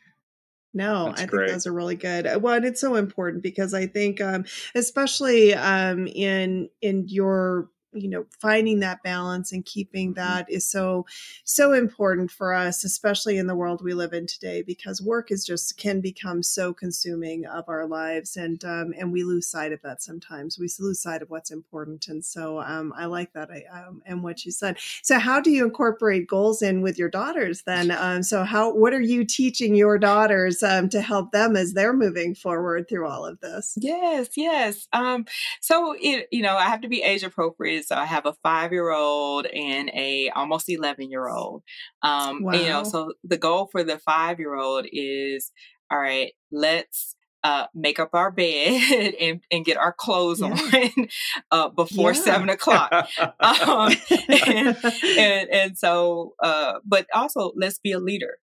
No, 0.75 1.07
That's 1.07 1.23
I 1.23 1.27
think 1.27 1.49
those 1.49 1.67
are 1.67 1.73
really 1.73 1.97
good. 1.97 2.27
Uh, 2.27 2.39
well, 2.41 2.55
and 2.55 2.65
it's 2.65 2.83
so 2.83 2.97
important 2.97 3.43
because 3.43 3.73
I 3.73 3.87
think, 3.87 4.21
um, 4.21 4.45
especially 4.75 5.55
um, 5.55 6.07
in 6.07 6.69
in 6.83 7.07
your 7.09 7.71
you 7.97 8.09
know 8.09 8.27
finding 8.41 8.81
that 8.81 9.03
balance 9.03 9.53
and 9.53 9.65
keeping 9.65 10.15
mm-hmm. 10.15 10.21
that 10.21 10.51
is 10.51 10.69
so 10.69 11.07
so 11.45 11.73
important 11.73 12.31
for 12.31 12.53
us 12.53 12.85
especially 12.85 13.39
in 13.39 13.47
the 13.47 13.57
world 13.57 13.83
we 13.83 13.95
live 13.95 14.13
in 14.13 14.27
today 14.27 14.63
because 14.63 15.03
work 15.03 15.31
is 15.31 15.45
just 15.45 15.77
can 15.79 16.01
become 16.01 16.43
so 16.43 16.73
consuming 16.73 17.47
of 17.47 17.65
our 17.69 17.87
lives 17.87 18.37
and 18.37 18.65
um, 18.65 18.95
and 18.99 19.13
we 19.13 19.25
lose 19.25 19.49
sight 19.49 19.73
of 19.73 19.81
that 19.83 20.03
sometimes. 20.03 20.59
We 20.59 20.69
lose 20.79 21.01
sight 21.01 21.23
of 21.23 21.31
what's 21.31 21.51
important 21.51 22.09
and 22.09 22.25
so 22.25 22.61
um, 22.61 22.93
i 22.97 23.07
like 23.07 23.33
that 23.33 23.51
I, 23.51 23.65
um, 23.73 24.03
and 24.07 24.23
what 24.23 24.45
you 24.45 24.53
said. 24.53 24.79
So 25.03 25.19
how 25.19 25.41
do 25.41 25.51
you 25.51 25.65
incorporate 25.65 26.27
goals 26.27 26.63
in 26.63 26.83
with 26.83 26.99
your 26.99 27.09
daughters 27.09 27.63
then? 27.63 27.91
Um, 27.91 28.23
so 28.23 28.45
how 28.45 28.75
what 28.75 28.93
are 28.93 29.01
you 29.01 29.25
teaching 29.25 29.75
your 29.75 29.99
daughters 29.99 30.63
um, 30.63 30.89
to 30.91 31.01
help 31.01 31.33
them 31.33 31.57
as 31.57 31.73
they're 31.73 31.93
moving 31.93 32.35
forward 32.35 32.89
through 32.89 33.07
all 33.07 33.25
of 33.25 33.41
this? 33.41 33.75
Yes 33.77 34.31
yes. 34.37 34.89
Um, 34.93 35.27
so 35.61 35.95
it, 36.01 36.29
you 36.31 36.43
know 36.43 36.57
i 36.57 36.65
have 36.65 36.81
to 36.81 36.89
be 36.89 37.03
age 37.03 37.23
appropriate 37.23 37.86
so 37.87 37.95
I 37.95 38.05
have 38.05 38.27
a 38.27 38.35
five 38.43 38.73
year 38.73 38.91
old 38.91 39.47
and 39.47 39.91
a 39.95 40.31
almost 40.35 40.69
11 40.69 41.09
year 41.09 41.29
old. 41.29 41.63
Um, 42.03 42.43
wow. 42.43 42.53
you 42.53 42.69
know, 42.69 42.83
so 42.83 43.13
the 43.23 43.37
goal 43.37 43.69
for 43.71 43.85
the 43.85 43.99
five 43.99 44.41
year 44.41 44.57
old 44.57 44.87
is, 44.91 45.53
all 45.89 46.01
right, 46.01 46.33
let's 46.51 47.15
uh, 47.45 47.67
make 47.77 48.01
up 48.01 48.11
our 48.13 48.33
bed 48.33 49.15
and, 49.21 49.41
and 49.53 49.65
get 49.65 49.77
our 49.77 49.93
clothes 49.93 50.41
yeah. 50.41 50.49
on 50.49 51.09
uh, 51.53 51.69
before 51.69 52.13
yeah. 52.13 52.21
seven 52.21 52.49
o'clock. 52.49 52.91
um, 53.21 53.93
and, 54.37 54.77
and, 55.17 55.51
and, 55.51 55.79
so, 55.79 56.35
uh, 56.43 56.81
but 56.85 57.07
also 57.15 57.53
let's 57.55 57.79
be 57.79 57.93
a 57.93 58.01
leader. 58.01 58.39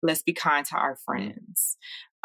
Let's 0.00 0.22
be 0.22 0.32
kind 0.32 0.64
to 0.66 0.76
our 0.76 0.96
friends. 1.04 1.76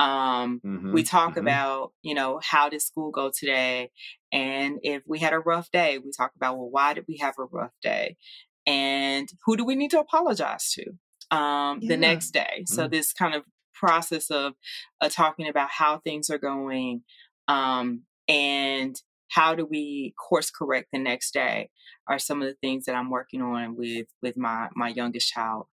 Um, 0.02 0.62
mm-hmm, 0.66 0.94
we 0.94 1.04
talk 1.04 1.32
mm-hmm. 1.32 1.42
about, 1.42 1.92
you 2.02 2.16
know, 2.16 2.40
how 2.44 2.70
did 2.70 2.82
school 2.82 3.12
go 3.12 3.32
today? 3.38 3.92
And 4.32 4.80
if 4.82 5.04
we 5.06 5.20
had 5.20 5.32
a 5.32 5.40
rough 5.40 5.70
day, 5.70 6.00
we 6.00 6.12
talk 6.12 6.32
about, 6.36 6.58
well, 6.58 6.70
why 6.72 6.96
did 6.96 7.06
we 7.08 7.18
have 7.18 7.36
a 7.38 7.44
rough 7.44 7.74
day? 7.84 8.18
And 8.66 9.30
who 9.46 9.56
do 9.56 9.64
we 9.64 9.76
need 9.76 9.92
to 9.92 10.00
apologize 10.00 10.72
to 10.72 11.38
um, 11.38 11.80
yeah. 11.82 11.90
the 11.90 11.98
next 11.98 12.32
day? 12.32 12.62
Mm-hmm. 12.62 12.74
So, 12.74 12.88
this 12.88 13.14
kind 13.14 13.36
of 13.36 13.44
process 13.76 14.32
of 14.32 14.54
uh, 15.02 15.10
talking 15.10 15.48
about 15.48 15.70
how 15.70 16.00
things 16.00 16.32
are 16.32 16.40
going 16.40 17.04
um, 17.48 18.04
and 18.28 18.96
how 19.30 19.54
do 19.54 19.66
we 19.66 20.16
course 20.18 20.50
correct 20.50 20.88
the 20.92 21.00
next 21.00 21.32
day 21.34 21.70
are 22.08 22.20
some 22.20 22.42
of 22.42 22.48
the 22.48 22.58
things 22.62 22.86
that 22.86 22.96
I'm 22.96 23.12
working 23.12 23.42
on 23.44 23.76
with 23.76 24.08
with 24.24 24.36
my 24.36 24.70
my 24.76 24.90
youngest 24.90 25.30
child. 25.32 25.68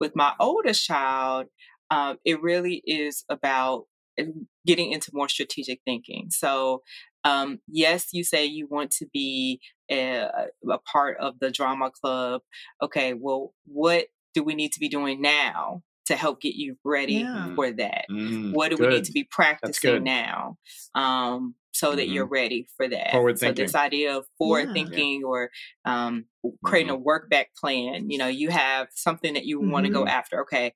With 0.00 0.16
my 0.16 0.32
oldest 0.40 0.84
child, 0.84 1.46
uh, 1.90 2.14
it 2.24 2.42
really 2.42 2.82
is 2.86 3.24
about 3.28 3.84
uh, 4.18 4.24
getting 4.66 4.92
into 4.92 5.10
more 5.12 5.28
strategic 5.28 5.80
thinking. 5.84 6.28
So, 6.30 6.82
um, 7.24 7.60
yes, 7.68 8.08
you 8.12 8.24
say 8.24 8.44
you 8.44 8.66
want 8.70 8.90
to 8.92 9.06
be 9.12 9.60
a, 9.90 10.28
a 10.70 10.78
part 10.90 11.18
of 11.18 11.38
the 11.40 11.50
drama 11.50 11.90
club. 11.90 12.42
Okay, 12.82 13.14
well, 13.14 13.52
what 13.64 14.06
do 14.34 14.42
we 14.42 14.54
need 14.54 14.72
to 14.72 14.80
be 14.80 14.88
doing 14.88 15.22
now 15.22 15.82
to 16.06 16.16
help 16.16 16.40
get 16.40 16.54
you 16.54 16.76
ready 16.84 17.14
yeah. 17.14 17.54
for 17.54 17.70
that? 17.72 18.04
Mm, 18.10 18.52
what 18.52 18.70
do 18.70 18.76
good. 18.76 18.88
we 18.88 18.94
need 18.96 19.04
to 19.04 19.12
be 19.12 19.24
practicing 19.24 20.04
now? 20.04 20.56
Um, 20.94 21.54
so 21.74 21.96
that 21.96 22.02
mm-hmm. 22.02 22.12
you're 22.12 22.26
ready 22.26 22.68
for 22.76 22.88
that. 22.88 23.10
Forward 23.10 23.38
so 23.38 23.46
thinking. 23.46 23.64
this 23.64 23.74
idea 23.74 24.16
of 24.16 24.26
forward 24.38 24.68
yeah. 24.68 24.72
thinking 24.74 25.24
or 25.24 25.50
um, 25.84 26.26
creating 26.64 26.92
mm-hmm. 26.92 27.00
a 27.00 27.04
work 27.04 27.28
back 27.28 27.48
plan. 27.60 28.10
You 28.10 28.18
know, 28.18 28.28
you 28.28 28.50
have 28.50 28.88
something 28.94 29.34
that 29.34 29.44
you 29.44 29.60
mm-hmm. 29.60 29.70
want 29.70 29.86
to 29.86 29.92
go 29.92 30.06
after. 30.06 30.42
Okay, 30.42 30.72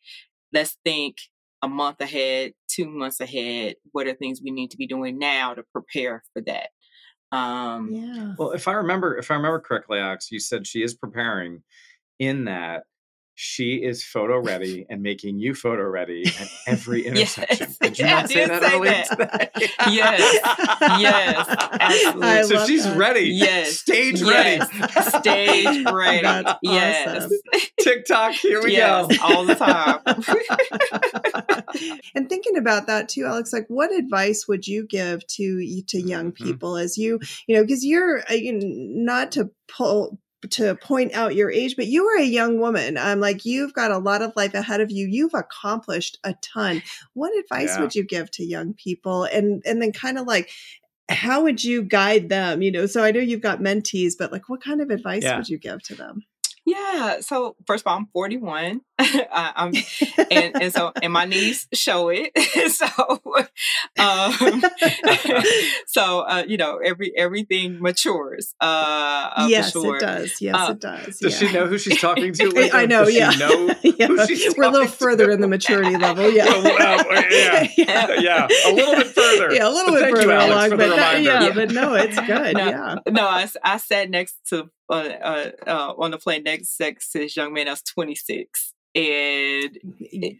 let's 0.52 0.76
think 0.84 1.16
a 1.62 1.68
month 1.68 2.00
ahead, 2.00 2.52
two 2.68 2.88
months 2.88 3.20
ahead. 3.20 3.76
What 3.92 4.06
are 4.06 4.14
things 4.14 4.40
we 4.42 4.50
need 4.50 4.70
to 4.70 4.76
be 4.76 4.86
doing 4.86 5.18
now 5.18 5.54
to 5.54 5.62
prepare 5.72 6.22
for 6.32 6.42
that? 6.42 6.68
Um, 7.32 7.90
yeah. 7.92 8.34
Well, 8.38 8.52
if 8.52 8.68
I 8.68 8.72
remember, 8.72 9.16
if 9.16 9.30
I 9.30 9.34
remember 9.34 9.60
correctly, 9.60 9.98
Alex, 9.98 10.30
you 10.30 10.40
said 10.40 10.66
she 10.66 10.82
is 10.82 10.94
preparing 10.94 11.62
in 12.18 12.44
that 12.44 12.84
she 13.40 13.74
is 13.76 14.02
photo 14.02 14.36
ready 14.36 14.84
and 14.90 15.00
making 15.00 15.38
you 15.38 15.54
photo 15.54 15.84
ready 15.84 16.24
at 16.40 16.48
every 16.66 17.06
intersection. 17.06 17.68
yes. 17.68 17.78
Did 17.78 17.98
you 17.98 18.04
not 18.04 18.28
say 18.28 18.46
that 18.48 18.62
earlier 18.64 18.90
that. 18.90 19.54
today? 19.54 19.70
yes, 19.92 20.40
yes, 20.98 21.46
absolutely. 21.48 22.42
so 22.42 22.66
she's 22.66 22.82
that. 22.82 22.96
ready. 22.96 23.28
Yes, 23.28 23.78
stage 23.78 24.20
yes. 24.20 24.68
ready. 24.72 25.08
Stage 25.18 25.86
ready. 25.86 26.22
That's 26.22 26.58
yes. 26.62 27.24
Awesome. 27.24 27.30
TikTok, 27.80 28.32
here 28.32 28.60
we 28.60 28.72
yes, 28.72 29.16
go. 29.16 29.24
all 29.24 29.44
the 29.44 29.54
time. 29.54 30.00
and 32.16 32.28
thinking 32.28 32.56
about 32.56 32.88
that 32.88 33.08
too, 33.08 33.24
Alex, 33.24 33.52
like 33.52 33.66
what 33.68 33.92
advice 33.92 34.48
would 34.48 34.66
you 34.66 34.84
give 34.84 35.24
to 35.28 35.82
to 35.86 36.00
young 36.00 36.32
mm-hmm. 36.32 36.44
people 36.44 36.72
mm-hmm. 36.72 36.84
as 36.84 36.98
you, 36.98 37.20
you 37.46 37.54
know, 37.54 37.62
because 37.62 37.84
you're 37.84 38.18
uh, 38.28 38.34
you 38.34 38.58
not 38.60 39.30
to 39.32 39.52
pull 39.68 40.18
to 40.50 40.74
point 40.76 41.14
out 41.14 41.34
your 41.34 41.50
age, 41.50 41.74
but 41.76 41.86
you 41.86 42.06
are 42.06 42.18
a 42.18 42.24
young 42.24 42.60
woman. 42.60 42.96
I'm 42.96 43.20
like, 43.20 43.44
you've 43.44 43.72
got 43.72 43.90
a 43.90 43.98
lot 43.98 44.22
of 44.22 44.34
life 44.36 44.54
ahead 44.54 44.80
of 44.80 44.90
you. 44.90 45.06
You've 45.06 45.34
accomplished 45.34 46.18
a 46.24 46.34
ton. 46.42 46.82
What 47.14 47.36
advice 47.36 47.74
yeah. 47.74 47.80
would 47.80 47.94
you 47.94 48.04
give 48.04 48.30
to 48.32 48.44
young 48.44 48.74
people? 48.74 49.24
And 49.24 49.62
and 49.66 49.82
then 49.82 49.92
kind 49.92 50.18
of 50.18 50.26
like 50.26 50.50
how 51.10 51.42
would 51.42 51.64
you 51.64 51.82
guide 51.82 52.28
them? 52.28 52.62
You 52.62 52.70
know, 52.70 52.86
so 52.86 53.02
I 53.02 53.10
know 53.10 53.20
you've 53.20 53.40
got 53.40 53.60
mentees, 53.60 54.12
but 54.18 54.30
like 54.30 54.48
what 54.48 54.62
kind 54.62 54.80
of 54.80 54.90
advice 54.90 55.24
yeah. 55.24 55.36
would 55.36 55.48
you 55.48 55.58
give 55.58 55.82
to 55.84 55.94
them? 55.94 56.22
Yeah. 56.66 57.20
So 57.20 57.56
first 57.66 57.82
of 57.82 57.90
all, 57.90 57.96
I'm 57.96 58.08
41. 58.12 58.82
I, 59.00 59.84
and, 60.30 60.62
and 60.62 60.72
so 60.72 60.90
and 61.00 61.12
my 61.12 61.24
knees 61.24 61.68
show 61.72 62.08
it. 62.08 62.36
so, 62.72 62.86
um, 63.96 64.62
so 65.86 66.20
uh, 66.22 66.44
you 66.48 66.56
know, 66.56 66.78
every 66.78 67.12
everything 67.16 67.80
matures. 67.80 68.56
Uh, 68.60 69.30
uh 69.36 69.46
yes, 69.48 69.70
sure. 69.70 69.98
it 69.98 70.00
does. 70.00 70.40
Yes, 70.40 70.56
uh, 70.56 70.72
it 70.72 70.80
does. 70.80 71.18
Does 71.20 71.40
yeah. 71.40 71.48
she 71.48 71.54
know 71.54 71.66
who 71.68 71.78
she's 71.78 72.00
talking 72.00 72.32
to? 72.32 72.70
I 72.72 72.86
know. 72.86 73.04
Does 73.04 73.14
yeah. 73.14 73.30
Know 73.30 73.74
yeah. 73.84 74.08
We're 74.56 74.64
a 74.64 74.70
little 74.70 74.88
further 74.88 75.26
to? 75.26 75.32
in 75.32 75.42
the 75.42 75.48
maturity 75.48 75.96
level. 75.96 76.28
Yeah. 76.28 76.46
yeah. 77.30 77.68
yeah. 77.76 78.20
yeah. 78.20 78.48
A 78.66 78.72
little 78.72 78.96
bit 78.96 79.06
further. 79.06 79.54
Yeah, 79.54 79.68
a 79.68 79.70
little 79.70 79.94
but 79.94 80.00
bit 80.00 80.10
further 80.16 80.40
you, 80.40 80.52
along. 80.52 80.70
But 80.70 80.96
that, 80.96 81.22
yeah, 81.22 81.50
but 81.54 81.70
no, 81.70 81.94
it's 81.94 82.18
good. 82.18 82.56
No, 82.56 82.66
yeah. 82.66 82.96
No, 83.06 83.28
I, 83.28 83.48
I 83.62 83.76
sat 83.76 84.10
next 84.10 84.38
to 84.48 84.70
uh, 84.90 84.92
uh, 84.92 85.50
uh, 85.66 85.94
on 85.98 86.10
the 86.10 86.18
plane 86.18 86.42
next 86.42 86.80
next 86.80 87.12
to 87.12 87.20
this 87.20 87.36
young 87.36 87.52
man. 87.52 87.68
I 87.68 87.72
was 87.72 87.82
26 87.82 88.74
and 88.98 89.78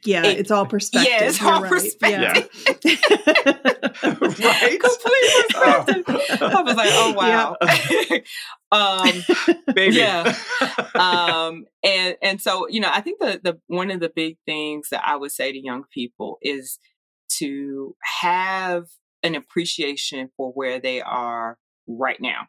yeah, 0.05 0.25
it, 0.25 0.41
it's 0.41 0.51
all 0.51 0.67
perspective. 0.67 1.13
Yeah, 1.13 1.27
it's 1.27 1.41
all 1.41 1.63
right. 1.63 1.71
perspective. 1.71 2.51
Yeah. 2.85 2.97
right? 4.03 4.81
Complete 4.81 5.31
perspective. 5.47 6.05
Oh. 6.41 6.57
I 6.57 6.63
was 6.63 6.75
like, 6.75 6.91
oh 6.93 7.13
wow. 7.17 7.57
um, 8.73 9.75
Baby. 9.75 9.97
Yeah. 9.97 10.35
Um, 10.97 11.67
and 11.85 12.17
and 12.21 12.41
so 12.41 12.69
you 12.69 12.81
know, 12.81 12.91
I 12.93 13.01
think 13.01 13.21
the 13.21 13.41
the 13.43 13.61
one 13.69 13.93
of 13.93 14.01
the 14.01 14.11
big 14.15 14.39
things 14.45 14.89
that 14.91 15.07
I 15.07 15.15
would 15.15 15.31
say 15.31 15.53
to 15.53 15.59
young 15.59 15.85
people 15.93 16.39
is 16.43 16.81
to 17.39 17.95
have 18.21 18.87
an 19.23 19.37
appreciation 19.37 20.31
for 20.37 20.51
where 20.51 20.81
they 20.81 21.01
are 21.01 21.59
right 21.87 22.21
now. 22.21 22.49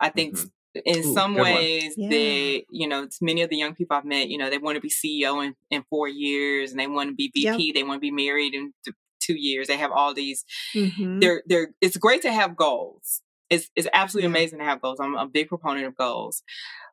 I 0.00 0.10
think 0.10 0.34
mm-hmm 0.34 0.46
in 0.84 0.98
Ooh, 0.98 1.14
some 1.14 1.34
ways 1.34 1.94
yeah. 1.96 2.08
they 2.08 2.66
you 2.70 2.88
know 2.88 3.08
many 3.20 3.42
of 3.42 3.50
the 3.50 3.56
young 3.56 3.74
people 3.74 3.96
i've 3.96 4.04
met 4.04 4.28
you 4.28 4.38
know 4.38 4.50
they 4.50 4.58
want 4.58 4.76
to 4.76 4.80
be 4.80 4.90
ceo 4.90 5.44
in, 5.44 5.54
in 5.70 5.84
four 5.88 6.08
years 6.08 6.70
and 6.70 6.80
they 6.80 6.86
want 6.86 7.10
to 7.10 7.14
be 7.14 7.30
vp 7.34 7.66
yep. 7.66 7.74
they 7.74 7.82
want 7.82 7.96
to 7.96 8.00
be 8.00 8.10
married 8.10 8.54
in 8.54 8.72
two 9.20 9.38
years 9.38 9.66
they 9.66 9.76
have 9.76 9.90
all 9.90 10.14
these 10.14 10.44
mm-hmm. 10.74 11.18
they're 11.20 11.42
they're 11.46 11.68
it's 11.80 11.96
great 11.96 12.22
to 12.22 12.32
have 12.32 12.56
goals 12.56 13.22
it's, 13.48 13.70
it's 13.76 13.88
absolutely 13.92 14.28
yeah. 14.28 14.36
amazing 14.36 14.58
to 14.58 14.64
have 14.64 14.80
goals 14.80 14.98
i'm 15.00 15.14
a 15.14 15.26
big 15.26 15.48
proponent 15.48 15.86
of 15.86 15.96
goals 15.96 16.42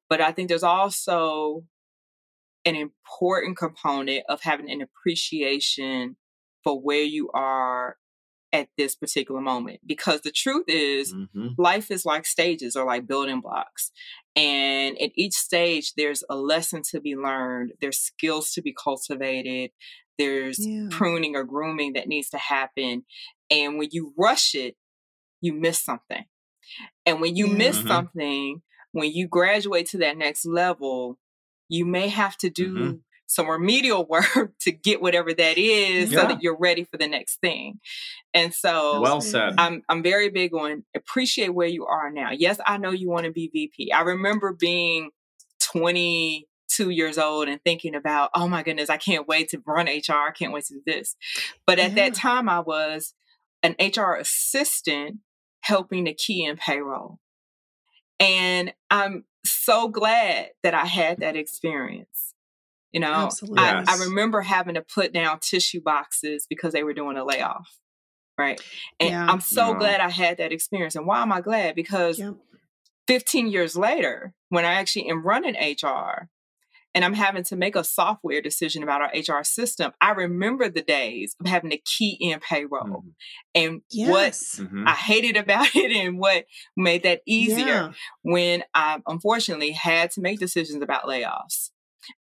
but 0.09 0.21
i 0.21 0.31
think 0.31 0.49
there's 0.49 0.63
also 0.63 1.63
an 2.65 2.75
important 2.75 3.57
component 3.57 4.23
of 4.29 4.41
having 4.41 4.69
an 4.71 4.81
appreciation 4.81 6.15
for 6.63 6.79
where 6.79 7.03
you 7.03 7.29
are 7.33 7.97
at 8.53 8.69
this 8.77 8.95
particular 8.95 9.41
moment 9.41 9.79
because 9.85 10.21
the 10.21 10.31
truth 10.31 10.65
is 10.67 11.11
mm-hmm. 11.11 11.47
life 11.57 11.89
is 11.89 12.05
like 12.05 12.25
stages 12.25 12.75
or 12.75 12.85
like 12.85 13.07
building 13.07 13.41
blocks 13.41 13.91
and 14.35 14.95
at 15.01 15.09
each 15.15 15.33
stage 15.33 15.93
there's 15.97 16.23
a 16.29 16.35
lesson 16.35 16.83
to 16.83 17.01
be 17.01 17.15
learned 17.15 17.73
there's 17.81 17.97
skills 17.97 18.51
to 18.51 18.61
be 18.61 18.71
cultivated 18.71 19.71
there's 20.19 20.59
yeah. 20.59 20.85
pruning 20.91 21.35
or 21.35 21.43
grooming 21.43 21.93
that 21.93 22.07
needs 22.07 22.29
to 22.29 22.37
happen 22.37 23.03
and 23.49 23.79
when 23.79 23.89
you 23.91 24.13
rush 24.17 24.53
it 24.53 24.75
you 25.41 25.51
miss 25.51 25.83
something 25.83 26.23
and 27.07 27.19
when 27.19 27.35
you 27.35 27.47
yeah. 27.47 27.53
miss 27.55 27.79
mm-hmm. 27.79 27.87
something 27.87 28.61
when 28.91 29.11
you 29.11 29.27
graduate 29.27 29.87
to 29.87 29.97
that 29.97 30.15
next 30.15 30.45
level 30.45 31.17
you 31.69 31.85
may 31.85 32.07
have 32.07 32.37
to 32.37 32.51
do 32.51 32.73
mm-hmm 32.75 32.91
some 33.27 33.49
remedial 33.49 34.05
work 34.09 34.53
to 34.61 34.71
get 34.71 35.01
whatever 35.01 35.33
that 35.33 35.57
is 35.57 36.11
yeah. 36.11 36.21
so 36.21 36.27
that 36.27 36.41
you're 36.41 36.57
ready 36.57 36.83
for 36.83 36.97
the 36.97 37.07
next 37.07 37.39
thing. 37.39 37.79
And 38.33 38.53
so 38.53 39.01
well 39.01 39.21
said. 39.21 39.55
I'm 39.57 39.81
I'm 39.89 40.03
very 40.03 40.29
big 40.29 40.53
on 40.53 40.83
appreciate 40.95 41.53
where 41.53 41.67
you 41.67 41.85
are 41.85 42.11
now. 42.11 42.29
Yes, 42.31 42.59
I 42.65 42.77
know 42.77 42.91
you 42.91 43.09
want 43.09 43.25
to 43.25 43.31
be 43.31 43.49
VP. 43.51 43.91
I 43.91 44.01
remember 44.01 44.53
being 44.53 45.09
22 45.61 46.89
years 46.89 47.17
old 47.17 47.47
and 47.47 47.61
thinking 47.63 47.95
about, 47.95 48.29
oh 48.33 48.47
my 48.47 48.63
goodness, 48.63 48.89
I 48.89 48.97
can't 48.97 49.27
wait 49.27 49.49
to 49.49 49.61
run 49.65 49.87
HR. 49.87 50.27
I 50.27 50.31
can't 50.37 50.53
wait 50.53 50.65
to 50.65 50.75
do 50.75 50.81
this. 50.85 51.15
But 51.65 51.79
at 51.79 51.91
yeah. 51.91 52.09
that 52.09 52.15
time 52.15 52.49
I 52.49 52.59
was 52.59 53.13
an 53.61 53.75
HR 53.79 54.15
assistant 54.15 55.19
helping 55.61 56.05
to 56.05 56.13
key 56.13 56.43
in 56.43 56.57
payroll. 56.57 57.19
And 58.19 58.73
I'm 58.89 59.25
so 59.45 59.87
glad 59.87 60.49
that 60.61 60.73
I 60.73 60.85
had 60.85 61.19
that 61.19 61.35
experience 61.35 62.32
you 62.93 62.99
know, 62.99 63.29
I, 63.57 63.83
I, 63.87 63.97
remember 64.05 64.41
having 64.41 64.75
to 64.75 64.81
put 64.81 65.11
down 65.13 65.39
tissue 65.39 65.81
boxes 65.81 66.45
because 66.47 66.73
they 66.73 66.83
were 66.83 66.93
doing 66.93 67.17
a 67.17 67.25
layoff. 67.25 67.67
Right. 68.37 68.61
And 68.99 69.09
yeah. 69.09 69.27
I'm 69.27 69.41
so 69.41 69.71
yeah. 69.71 69.79
glad 69.79 69.99
I 69.99 70.09
had 70.09 70.37
that 70.37 70.51
experience. 70.51 70.95
And 70.95 71.07
why 71.07 71.21
am 71.23 71.31
I 71.31 71.41
glad? 71.41 71.75
Because 71.75 72.19
yep. 72.19 72.35
15 73.07 73.47
years 73.47 73.75
later, 73.75 74.33
when 74.49 74.63
I 74.63 74.75
actually 74.75 75.09
am 75.09 75.25
running 75.25 75.55
HR 75.55 76.29
and 76.95 77.03
I'm 77.03 77.13
having 77.13 77.43
to 77.45 77.55
make 77.55 77.75
a 77.75 77.83
software 77.83 78.41
decision 78.41 78.83
about 78.83 79.01
our 79.01 79.11
HR 79.39 79.43
system, 79.43 79.91
I 79.99 80.11
remember 80.11 80.69
the 80.69 80.83
days 80.83 81.35
of 81.39 81.47
having 81.47 81.71
to 81.71 81.77
key 81.77 82.17
in 82.19 82.39
payroll 82.39 82.83
mm-hmm. 82.83 83.09
and 83.55 83.81
yes. 83.89 84.09
what 84.09 84.33
mm-hmm. 84.33 84.87
I 84.87 84.93
hated 84.93 85.37
about 85.37 85.67
it 85.75 85.91
and 85.91 86.19
what 86.19 86.45
made 86.77 87.03
that 87.03 87.21
easier 87.25 87.65
yeah. 87.65 87.91
when 88.21 88.63
I 88.75 89.01
unfortunately 89.07 89.71
had 89.71 90.11
to 90.11 90.21
make 90.21 90.39
decisions 90.39 90.83
about 90.83 91.05
layoffs. 91.05 91.71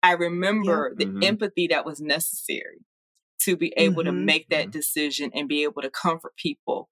I 0.03 0.13
remember 0.13 0.91
yeah. 0.91 1.05
the 1.05 1.11
mm-hmm. 1.11 1.23
empathy 1.23 1.67
that 1.67 1.85
was 1.85 2.01
necessary 2.01 2.85
to 3.41 3.57
be 3.57 3.73
able 3.77 4.03
mm-hmm. 4.03 4.05
to 4.05 4.11
make 4.11 4.49
that 4.49 4.65
mm-hmm. 4.65 4.71
decision 4.71 5.31
and 5.33 5.47
be 5.47 5.63
able 5.63 5.81
to 5.81 5.89
comfort 5.89 6.35
people 6.35 6.89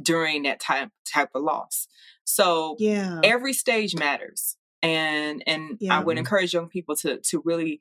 during 0.00 0.44
that 0.44 0.60
type 0.60 0.90
type 1.10 1.30
of 1.34 1.42
loss. 1.42 1.88
So 2.24 2.76
yeah. 2.78 3.20
every 3.22 3.52
stage 3.52 3.94
matters. 3.94 4.56
And 4.82 5.42
and 5.46 5.76
yeah. 5.78 5.98
I 5.98 6.02
would 6.02 6.16
encourage 6.16 6.54
young 6.54 6.68
people 6.68 6.96
to 6.96 7.18
to 7.18 7.42
really 7.44 7.80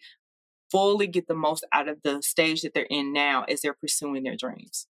fully 0.69 1.07
get 1.07 1.27
the 1.27 1.35
most 1.35 1.65
out 1.71 1.87
of 1.87 2.01
the 2.03 2.21
stage 2.21 2.61
that 2.61 2.73
they're 2.73 2.83
in 2.89 3.13
now 3.13 3.43
as 3.43 3.61
they're 3.61 3.73
pursuing 3.73 4.23
their 4.23 4.35
dreams. 4.35 4.87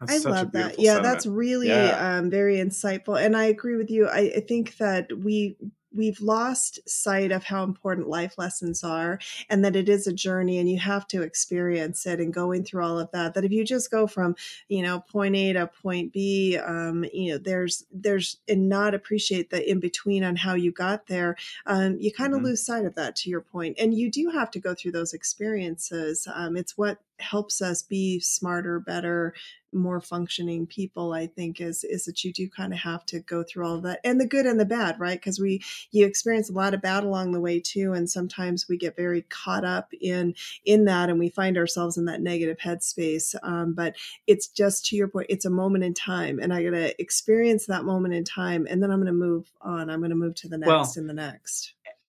That's 0.00 0.26
I 0.26 0.30
love 0.30 0.52
that. 0.52 0.78
Yeah, 0.78 0.94
sentiment. 0.94 1.02
that's 1.02 1.26
really 1.26 1.68
yeah. 1.68 2.18
Um, 2.18 2.30
very 2.30 2.56
insightful. 2.56 3.20
And 3.20 3.36
I 3.36 3.44
agree 3.44 3.76
with 3.76 3.90
you. 3.90 4.08
I, 4.08 4.32
I 4.36 4.40
think 4.40 4.76
that 4.78 5.10
we 5.16 5.56
we've 5.94 6.20
lost 6.20 6.78
sight 6.88 7.32
of 7.32 7.44
how 7.44 7.62
important 7.62 8.08
life 8.08 8.34
lessons 8.38 8.84
are 8.84 9.18
and 9.48 9.64
that 9.64 9.76
it 9.76 9.88
is 9.88 10.06
a 10.06 10.12
journey 10.12 10.58
and 10.58 10.68
you 10.68 10.78
have 10.78 11.06
to 11.08 11.22
experience 11.22 12.06
it 12.06 12.20
and 12.20 12.34
going 12.34 12.64
through 12.64 12.84
all 12.84 12.98
of 12.98 13.10
that 13.12 13.34
that 13.34 13.44
if 13.44 13.52
you 13.52 13.64
just 13.64 13.90
go 13.90 14.06
from 14.06 14.34
you 14.68 14.82
know 14.82 15.00
point 15.00 15.34
a 15.36 15.52
to 15.52 15.66
point 15.66 16.12
b 16.12 16.56
um, 16.58 17.04
you 17.12 17.32
know 17.32 17.38
there's 17.38 17.84
there's 17.92 18.38
and 18.48 18.68
not 18.68 18.94
appreciate 18.94 19.50
the 19.50 19.68
in 19.68 19.80
between 19.80 20.24
on 20.24 20.36
how 20.36 20.54
you 20.54 20.70
got 20.72 21.06
there 21.06 21.36
um, 21.66 21.96
you 22.00 22.12
kind 22.12 22.32
of 22.32 22.38
mm-hmm. 22.38 22.46
lose 22.46 22.64
sight 22.64 22.84
of 22.84 22.94
that 22.94 23.16
to 23.16 23.30
your 23.30 23.40
point 23.40 23.76
and 23.78 23.94
you 23.94 24.10
do 24.10 24.30
have 24.30 24.50
to 24.50 24.58
go 24.58 24.74
through 24.74 24.92
those 24.92 25.12
experiences 25.12 26.28
um, 26.34 26.56
it's 26.56 26.76
what 26.76 26.98
helps 27.18 27.62
us 27.62 27.82
be 27.82 28.20
smarter 28.20 28.78
better 28.80 29.34
more 29.72 30.00
functioning 30.00 30.66
people 30.66 31.12
i 31.12 31.26
think 31.26 31.60
is 31.60 31.84
is 31.84 32.04
that 32.04 32.24
you 32.24 32.32
do 32.32 32.48
kind 32.48 32.72
of 32.72 32.78
have 32.78 33.04
to 33.04 33.20
go 33.20 33.42
through 33.42 33.66
all 33.66 33.80
that 33.80 34.00
and 34.04 34.20
the 34.20 34.26
good 34.26 34.46
and 34.46 34.58
the 34.58 34.64
bad 34.64 34.96
right? 34.98 35.18
Because 35.18 35.38
we 35.38 35.62
you 35.90 36.06
experience 36.06 36.50
a 36.50 36.52
lot 36.52 36.74
of 36.74 36.82
bad 36.82 37.04
along 37.04 37.32
the 37.32 37.40
way 37.40 37.60
too 37.60 37.92
and 37.92 38.08
sometimes 38.08 38.68
we 38.68 38.76
get 38.76 38.96
very 38.96 39.22
caught 39.22 39.64
up 39.64 39.92
in 40.00 40.34
in 40.64 40.84
that 40.84 41.08
and 41.08 41.18
we 41.18 41.28
find 41.28 41.56
ourselves 41.56 41.96
in 41.96 42.04
that 42.06 42.20
negative 42.20 42.58
headspace 42.58 43.34
um, 43.42 43.72
but 43.72 43.96
it's 44.26 44.48
just 44.48 44.86
to 44.86 44.96
your 44.96 45.08
point 45.08 45.26
it's 45.28 45.44
a 45.44 45.50
moment 45.50 45.84
in 45.84 45.94
time 45.94 46.38
and 46.38 46.52
i 46.52 46.62
gotta 46.62 47.00
experience 47.00 47.66
that 47.66 47.84
moment 47.84 48.14
in 48.14 48.24
time 48.24 48.66
and 48.68 48.82
then 48.82 48.90
i'm 48.90 49.00
gonna 49.00 49.12
move 49.12 49.50
on 49.60 49.90
i'm 49.90 50.00
gonna 50.00 50.14
move 50.14 50.34
to 50.34 50.48
the 50.48 50.58
next 50.58 50.68
well, 50.68 50.92
and 50.96 51.08
the 51.08 51.14
next 51.14 51.74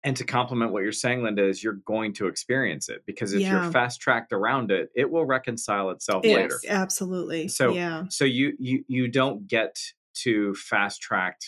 and 0.09 0.17
to 0.17 0.25
complement 0.25 0.73
what 0.73 0.83
you're 0.83 0.91
saying 0.91 1.23
linda 1.23 1.47
is 1.47 1.63
you're 1.63 1.81
going 1.85 2.15
to 2.15 2.29
experience 2.29 2.89
it 2.89 3.03
because 3.05 3.35
if 3.35 3.43
yeah. 3.43 3.63
you're 3.63 3.71
fast 3.71 4.01
tracked 4.01 4.33
around 4.33 4.71
it 4.71 4.89
it 4.97 5.11
will 5.11 5.27
reconcile 5.27 5.91
itself 5.91 6.25
yes, 6.25 6.37
later 6.37 6.59
absolutely. 6.69 7.47
So 7.49 7.75
yeah. 7.75 8.05
so 8.09 8.25
you 8.25 8.55
you 8.59 8.85
you 8.89 9.09
don't 9.09 9.47
get 9.47 9.77
to 10.23 10.55
fast 10.55 11.03
track 11.03 11.41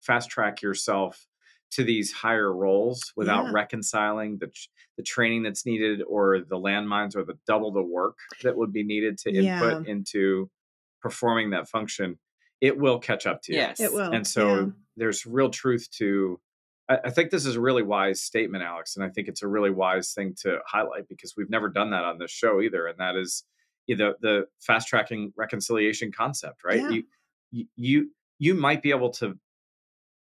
fast 0.00 0.30
track 0.30 0.62
yourself 0.62 1.26
to 1.72 1.84
these 1.84 2.10
higher 2.10 2.50
roles 2.50 3.12
without 3.14 3.46
yeah. 3.46 3.52
reconciling 3.52 4.38
the 4.38 4.50
the 4.96 5.02
training 5.02 5.42
that's 5.42 5.66
needed 5.66 6.02
or 6.08 6.40
the 6.40 6.56
landmines 6.56 7.14
or 7.14 7.24
the 7.24 7.38
double 7.46 7.72
the 7.72 7.82
work 7.82 8.16
that 8.42 8.56
would 8.56 8.72
be 8.72 8.84
needed 8.84 9.18
to 9.18 9.28
input 9.28 9.86
yeah. 9.86 9.92
into 9.92 10.50
performing 11.02 11.50
that 11.50 11.68
function 11.68 12.18
it 12.60 12.76
will 12.76 12.98
catch 12.98 13.24
up 13.24 13.40
to 13.42 13.52
you. 13.52 13.58
Yes. 13.58 13.78
It 13.78 13.92
will. 13.92 14.10
And 14.10 14.26
so 14.26 14.72
there's 14.96 15.24
real 15.24 15.48
truth 15.48 15.88
to 15.92 16.40
I, 16.88 17.10
think 17.10 17.30
this 17.30 17.44
is 17.44 17.56
a 17.56 17.60
really 17.60 17.82
wise 17.82 18.22
statement, 18.22 18.64
Alex, 18.64 18.96
and 18.96 19.04
I 19.04 19.10
think 19.10 19.28
it's 19.28 19.42
a 19.42 19.48
really 19.48 19.70
wise 19.70 20.12
thing 20.12 20.34
to 20.42 20.58
highlight 20.66 21.08
because 21.08 21.34
we've 21.36 21.50
never 21.50 21.68
done 21.68 21.90
that 21.90 22.04
on 22.04 22.18
this 22.18 22.30
show 22.30 22.60
either, 22.60 22.86
and 22.86 22.98
that 22.98 23.14
is 23.16 23.44
the 23.86 24.14
the 24.20 24.46
fast 24.60 24.88
tracking 24.88 25.32
reconciliation 25.36 26.12
concept, 26.12 26.64
right? 26.64 26.80
Yeah. 26.80 27.00
You 27.50 27.66
you 27.76 28.10
you 28.38 28.54
might 28.54 28.82
be 28.82 28.90
able 28.90 29.10
to 29.10 29.38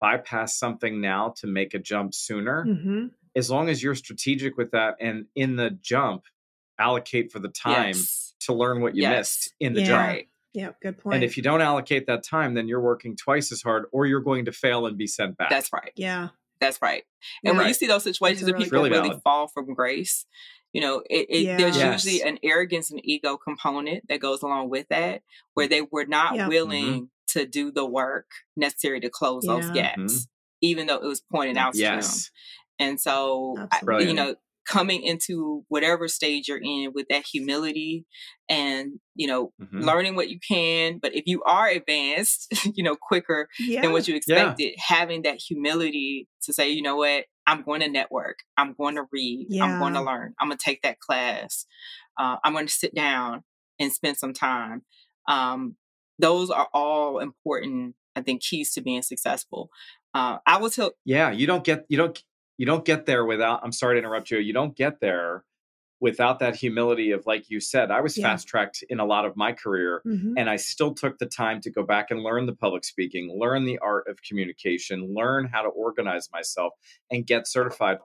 bypass 0.01 0.57
something 0.57 1.01
now 1.01 1.33
to 1.37 1.47
make 1.47 1.73
a 1.73 1.79
jump 1.79 2.13
sooner, 2.13 2.65
mm-hmm. 2.65 3.07
as 3.35 3.49
long 3.49 3.69
as 3.69 3.83
you're 3.83 3.95
strategic 3.95 4.57
with 4.57 4.71
that, 4.71 4.95
and 4.99 5.25
in 5.35 5.55
the 5.55 5.71
jump, 5.71 6.23
allocate 6.77 7.31
for 7.31 7.39
the 7.39 7.49
time 7.49 7.93
yes. 7.93 8.33
to 8.41 8.53
learn 8.53 8.81
what 8.81 8.95
you 8.95 9.03
yes. 9.03 9.17
missed 9.17 9.53
in 9.59 9.73
the 9.73 9.81
yeah. 9.81 9.87
jump. 9.87 10.27
Yeah, 10.51 10.71
good 10.81 10.97
point. 10.97 11.15
And 11.15 11.23
if 11.23 11.37
you 11.37 11.43
don't 11.43 11.61
allocate 11.61 12.07
that 12.07 12.23
time, 12.23 12.55
then 12.55 12.67
you're 12.67 12.81
working 12.81 13.15
twice 13.15 13.51
as 13.51 13.61
hard 13.61 13.85
or 13.91 14.07
you're 14.07 14.21
going 14.21 14.45
to 14.45 14.51
fail 14.51 14.87
and 14.87 14.97
be 14.97 15.05
sent 15.05 15.37
back. 15.37 15.51
That's 15.51 15.71
right. 15.71 15.91
Yeah. 15.95 16.29
That's 16.59 16.81
right. 16.81 17.03
And 17.43 17.57
when 17.57 17.67
you 17.67 17.73
see 17.73 17.87
those 17.87 18.03
situations 18.03 18.49
where 18.49 18.59
people 18.59 18.81
really, 18.81 18.89
really 18.89 19.19
fall 19.23 19.47
from 19.47 19.73
grace, 19.73 20.25
you 20.73 20.81
know, 20.81 21.01
it, 21.09 21.27
it 21.29 21.41
yeah. 21.41 21.57
there's 21.57 21.77
yes. 21.77 22.05
usually 22.05 22.29
an 22.29 22.37
arrogance 22.43 22.91
and 22.91 22.99
ego 23.03 23.37
component 23.37 24.07
that 24.09 24.19
goes 24.19 24.41
along 24.41 24.69
with 24.69 24.87
that, 24.89 25.21
where 25.53 25.67
they 25.67 25.81
were 25.81 26.05
not 26.05 26.35
yeah. 26.35 26.47
willing 26.47 26.85
mm-hmm. 26.85 27.03
to 27.27 27.45
do 27.45 27.71
the 27.71 27.85
work 27.85 28.27
necessary 28.55 28.99
to 28.99 29.09
close 29.09 29.45
yeah. 29.45 29.53
those 29.53 29.71
gaps, 29.71 29.99
mm-hmm. 29.99 30.23
even 30.61 30.87
though 30.87 30.97
it 30.97 31.03
was 31.03 31.21
pointed 31.21 31.57
out 31.57 31.73
to 31.73 31.81
them. 31.81 32.01
And 32.77 32.99
so, 32.99 33.55
I, 33.71 33.99
you 33.99 34.13
know, 34.13 34.35
coming 34.67 35.01
into 35.01 35.63
whatever 35.67 36.07
stage 36.07 36.47
you're 36.47 36.61
in 36.61 36.91
with 36.93 37.07
that 37.09 37.25
humility 37.25 38.05
and 38.47 38.99
you 39.15 39.27
know 39.27 39.51
mm-hmm. 39.61 39.81
learning 39.81 40.15
what 40.15 40.29
you 40.29 40.39
can 40.39 40.99
but 40.99 41.15
if 41.15 41.23
you 41.25 41.41
are 41.43 41.67
advanced 41.67 42.53
you 42.75 42.83
know 42.83 42.95
quicker 42.95 43.47
yeah. 43.59 43.81
than 43.81 43.91
what 43.91 44.07
you 44.07 44.15
expected 44.15 44.63
yeah. 44.63 44.75
having 44.77 45.23
that 45.23 45.39
humility 45.39 46.27
to 46.43 46.53
say 46.53 46.69
you 46.69 46.81
know 46.81 46.97
what 46.97 47.25
i'm 47.47 47.63
going 47.63 47.81
to 47.81 47.89
network 47.89 48.39
i'm 48.57 48.73
going 48.73 48.95
to 48.95 49.03
read 49.11 49.47
yeah. 49.49 49.63
i'm 49.63 49.79
going 49.79 49.93
to 49.93 50.01
learn 50.01 50.33
i'm 50.39 50.49
going 50.49 50.57
to 50.57 50.63
take 50.63 50.81
that 50.81 50.99
class 50.99 51.65
uh, 52.19 52.37
i'm 52.43 52.53
going 52.53 52.67
to 52.67 52.73
sit 52.73 52.93
down 52.93 53.43
and 53.79 53.91
spend 53.91 54.17
some 54.17 54.33
time 54.33 54.83
um, 55.27 55.75
those 56.17 56.49
are 56.49 56.67
all 56.73 57.19
important 57.19 57.95
i 58.15 58.21
think 58.21 58.41
keys 58.41 58.73
to 58.73 58.81
being 58.81 59.01
successful 59.01 59.69
uh, 60.13 60.37
i 60.45 60.57
will 60.57 60.69
tell 60.69 60.91
yeah 61.05 61.31
you 61.31 61.47
don't 61.47 61.63
get 61.63 61.85
you 61.89 61.97
don't 61.97 62.23
you 62.59 62.65
don't 62.65 62.85
get 62.85 63.07
there 63.07 63.25
without 63.25 63.61
i'm 63.63 63.71
sorry 63.71 63.95
to 63.95 63.99
interrupt 63.99 64.29
you 64.29 64.37
you 64.37 64.53
don't 64.53 64.75
get 64.75 64.99
there 64.99 65.43
without 66.01 66.39
that 66.39 66.55
humility 66.55 67.11
of 67.11 67.25
like 67.25 67.49
you 67.49 67.59
said 67.59 67.89
i 67.89 68.01
was 68.01 68.17
yeah. 68.17 68.27
fast 68.27 68.47
tracked 68.47 68.83
in 68.89 68.99
a 68.99 69.05
lot 69.05 69.25
of 69.25 69.35
my 69.35 69.51
career 69.51 70.01
mm-hmm. 70.05 70.33
and 70.37 70.49
i 70.49 70.57
still 70.57 70.93
took 70.93 71.17
the 71.17 71.25
time 71.25 71.59
to 71.61 71.71
go 71.71 71.81
back 71.81 72.11
and 72.11 72.21
learn 72.21 72.45
the 72.45 72.55
public 72.55 72.83
speaking 72.83 73.35
learn 73.39 73.65
the 73.65 73.79
art 73.79 74.07
of 74.07 74.21
communication 74.21 75.13
learn 75.15 75.49
how 75.51 75.63
to 75.63 75.69
organize 75.69 76.29
myself 76.31 76.73
and 77.09 77.25
get 77.25 77.47
certified 77.47 77.97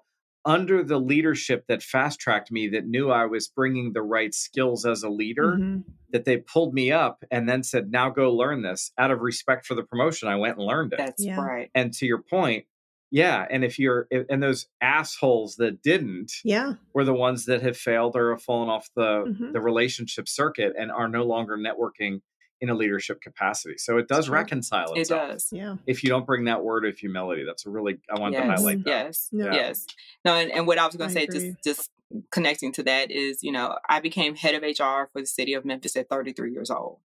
under 0.47 0.85
the 0.85 0.99
leadership 0.99 1.65
that 1.69 1.83
fast 1.83 2.21
tracked 2.21 2.53
me 2.53 2.69
that 2.69 2.87
knew 2.87 3.11
i 3.11 3.27
was 3.27 3.49
bringing 3.49 3.93
the 3.93 4.03
right 4.03 4.35
skills 4.35 4.87
as 4.87 5.03
a 5.03 5.09
leader 5.09 5.57
mm-hmm. 5.57 5.81
that 6.11 6.25
they 6.25 6.37
pulled 6.37 6.75
me 6.75 6.93
up 6.93 7.25
and 7.31 7.49
then 7.49 7.63
said 7.63 7.91
now 7.91 8.09
go 8.09 8.33
learn 8.33 8.63
this 8.63 8.93
out 8.99 9.11
of 9.11 9.21
respect 9.21 9.67
for 9.67 9.75
the 9.75 9.83
promotion 9.83 10.29
i 10.29 10.37
went 10.37 10.59
and 10.59 10.67
learned 10.67 10.93
it 10.93 10.99
that's 10.99 11.25
yeah. 11.25 11.41
right 11.41 11.71
and 11.75 11.93
to 11.93 12.07
your 12.07 12.23
point 12.23 12.67
yeah, 13.15 13.47
and 13.49 13.63
if 13.65 13.79
you're 13.79 14.09
and 14.11 14.43
those 14.43 14.67
assholes 14.81 15.55
that 15.57 15.83
didn't, 15.83 16.33
yeah, 16.43 16.73
were 16.95 17.05
the 17.05 17.15
ones 17.15 17.45
that 17.45 17.63
have 17.63 17.77
failed 17.77 18.17
or 18.17 18.33
have 18.33 18.43
fallen 18.43 18.69
off 18.69 18.91
the 18.97 19.25
mm-hmm. 19.25 19.53
the 19.53 19.61
relationship 19.61 20.29
circuit 20.29 20.73
and 20.77 20.91
are 20.91 21.07
no 21.07 21.23
longer 21.23 21.57
networking 21.57 22.23
in 22.61 22.71
a 22.71 22.75
leadership 22.75 23.21
capacity. 23.21 23.79
So 23.79 23.99
it 23.99 24.09
does 24.09 24.29
reconcile 24.29 24.95
itself. 24.95 25.29
It 25.29 25.33
does. 25.33 25.49
Yeah. 25.53 25.77
If 25.87 26.03
you 26.03 26.09
don't 26.09 26.27
bring 26.27 26.47
that 26.47 26.65
word 26.65 26.85
of 26.85 26.99
humility, 26.99 27.45
that's 27.47 27.67
a 27.67 27.71
really 27.71 28.01
I 28.11 28.19
want 28.19 28.33
yes. 28.33 28.43
to 28.43 28.49
highlight 28.51 28.83
that. 28.83 28.91
Yes. 28.91 29.29
Yeah. 29.31 29.53
Yes. 29.53 29.87
No, 30.25 30.35
and, 30.35 30.51
and 30.51 30.67
what 30.67 30.79
I 30.79 30.87
was 30.87 30.97
going 30.97 31.09
to 31.09 31.15
say, 31.15 31.23
agree. 31.23 31.55
just 31.63 31.63
just 31.63 31.91
connecting 32.33 32.73
to 32.73 32.83
that 32.83 33.13
is, 33.13 33.45
you 33.45 33.53
know, 33.53 33.79
I 33.89 34.01
became 34.01 34.35
head 34.35 34.57
of 34.57 34.63
HR 34.63 35.09
for 35.13 35.21
the 35.21 35.27
city 35.27 35.55
of 35.55 35.65
Memphis 35.65 35.95
at 35.95 36.09
33 36.09 36.53
years 36.53 36.69
old 36.69 36.99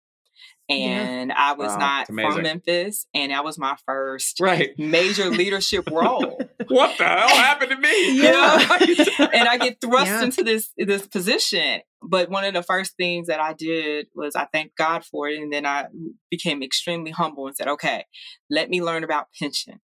and 0.70 1.30
yeah. 1.30 1.36
I 1.36 1.54
was 1.54 1.70
wow, 1.70 1.78
not 1.78 2.08
from 2.08 2.44
Memphis, 2.44 3.08
and 3.14 3.32
that 3.32 3.44
was 3.44 3.58
my 3.58 3.76
first 3.86 4.40
right. 4.40 4.78
major 4.78 5.30
leadership 5.30 5.90
role. 5.90 6.40
what 6.68 6.98
the 6.98 7.06
hell 7.06 7.30
happened 7.30 7.72
to 7.72 7.78
me? 7.78 7.90
You 8.20 8.24
know? 8.32 9.30
and 9.34 9.48
I 9.48 9.58
get 9.58 9.82
thrust 9.82 10.08
yeah. 10.08 10.24
into 10.24 10.44
this 10.44 10.72
this 10.78 11.08
position. 11.08 11.82
But 12.02 12.30
one 12.30 12.46
of 12.46 12.54
the 12.54 12.64
first 12.64 12.96
things 12.96 13.28
that 13.28 13.40
I 13.40 13.54
did 13.54 14.08
was 14.16 14.36
I 14.36 14.46
thanked 14.46 14.78
God 14.78 15.04
for 15.04 15.28
it, 15.28 15.40
and 15.40 15.52
then 15.52 15.66
I 15.66 15.88
became 16.30 16.62
extremely 16.62 17.12
humble 17.12 17.48
and 17.48 17.56
said, 17.56 17.68
"Okay, 17.68 18.06
let 18.50 18.70
me 18.70 18.82
learn 18.82 19.04
about 19.04 19.28
pension. 19.40 19.80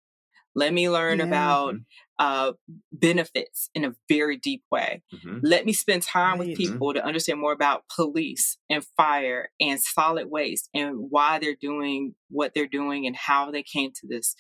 Let 0.56 0.74
me 0.74 0.90
learn 0.90 1.20
yeah. 1.20 1.26
about 1.26 1.76
uh, 2.20 2.54
benefits 2.92 3.70
in 3.74 3.86
a 3.86 3.96
very 4.08 4.38
deep 4.38 4.64
way. 4.72 5.02
Mm-hmm. 5.14 5.40
Let 5.42 5.66
me 5.66 5.74
spend 5.74 6.04
time 6.04 6.40
right. 6.40 6.50
with 6.50 6.58
people 6.58 6.90
mm-hmm. 6.90 7.00
to 7.00 7.06
understand 7.06 7.40
more 7.40 7.54
about 7.54 7.84
police 7.94 8.58
and 8.70 8.86
fire 8.96 9.50
and 9.60 9.80
solid 9.82 10.28
waste 10.30 10.70
and 10.74 11.08
why 11.10 11.40
they're 11.40 11.58
doing 11.60 12.16
what 12.30 12.54
they're 12.54 12.68
doing 12.68 13.08
and 13.08 13.16
how 13.16 13.52
they 13.52 13.64
came 13.64 13.92
to 13.92 14.08
this, 14.08 14.36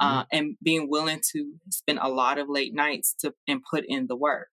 uh, 0.00 0.06
mm-hmm. 0.06 0.18
uh, 0.18 0.24
and 0.32 0.56
being 0.62 0.88
willing 0.88 1.20
to 1.32 1.52
spend 1.70 1.98
a 2.00 2.08
lot 2.08 2.38
of 2.38 2.48
late 2.48 2.74
nights 2.74 3.14
to 3.20 3.34
and 3.46 3.60
put 3.70 3.84
in 3.86 4.06
the 4.06 4.16
work. 4.16 4.48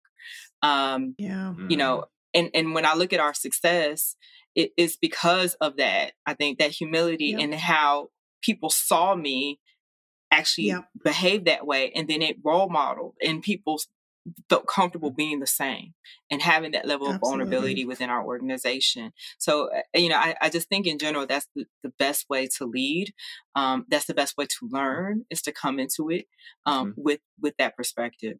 Um, 0.61 1.15
yeah, 1.17 1.53
you 1.69 1.77
know, 1.77 1.97
mm-hmm. 1.97 2.05
and 2.33 2.49
and 2.53 2.73
when 2.73 2.85
I 2.85 2.95
look 2.95 3.13
at 3.13 3.19
our 3.19 3.33
success, 3.33 4.15
it 4.55 4.71
is 4.77 4.97
because 4.97 5.53
of 5.55 5.77
that. 5.77 6.13
I 6.25 6.33
think 6.33 6.59
that 6.59 6.71
humility 6.71 7.27
yep. 7.27 7.41
and 7.41 7.53
how 7.53 8.09
people 8.41 8.69
saw 8.69 9.15
me 9.15 9.59
actually 10.35 10.67
yep. 10.67 10.85
behave 11.03 11.45
that 11.45 11.65
way 11.65 11.91
and 11.95 12.07
then 12.07 12.21
it 12.21 12.37
role 12.43 12.69
modeled 12.69 13.15
and 13.21 13.41
people 13.41 13.79
felt 14.49 14.65
comfortable 14.65 15.11
mm. 15.11 15.15
being 15.15 15.39
the 15.39 15.47
same 15.47 15.93
and 16.31 16.41
having 16.41 16.71
that 16.71 16.87
level 16.87 17.07
of 17.07 17.19
vulnerability 17.19 17.85
within 17.85 18.09
our 18.09 18.25
organization 18.25 19.13
so 19.37 19.69
uh, 19.71 19.81
you 19.93 20.09
know 20.09 20.17
I, 20.17 20.35
I, 20.41 20.49
just 20.49 20.67
think 20.67 20.87
in 20.87 20.97
general 20.97 21.27
that's 21.27 21.47
the, 21.55 21.65
the 21.83 21.93
best 21.99 22.25
way 22.27 22.47
to 22.57 22.65
lead 22.65 23.13
um, 23.55 23.85
that's 23.87 24.05
the 24.05 24.15
best 24.15 24.35
way 24.37 24.45
to 24.45 24.69
learn 24.69 25.25
is 25.29 25.41
to 25.43 25.51
come 25.51 25.79
into 25.79 26.09
it 26.09 26.25
um, 26.65 26.91
mm-hmm. 26.91 27.01
with 27.03 27.19
with 27.39 27.55
that 27.57 27.77
perspective 27.77 28.37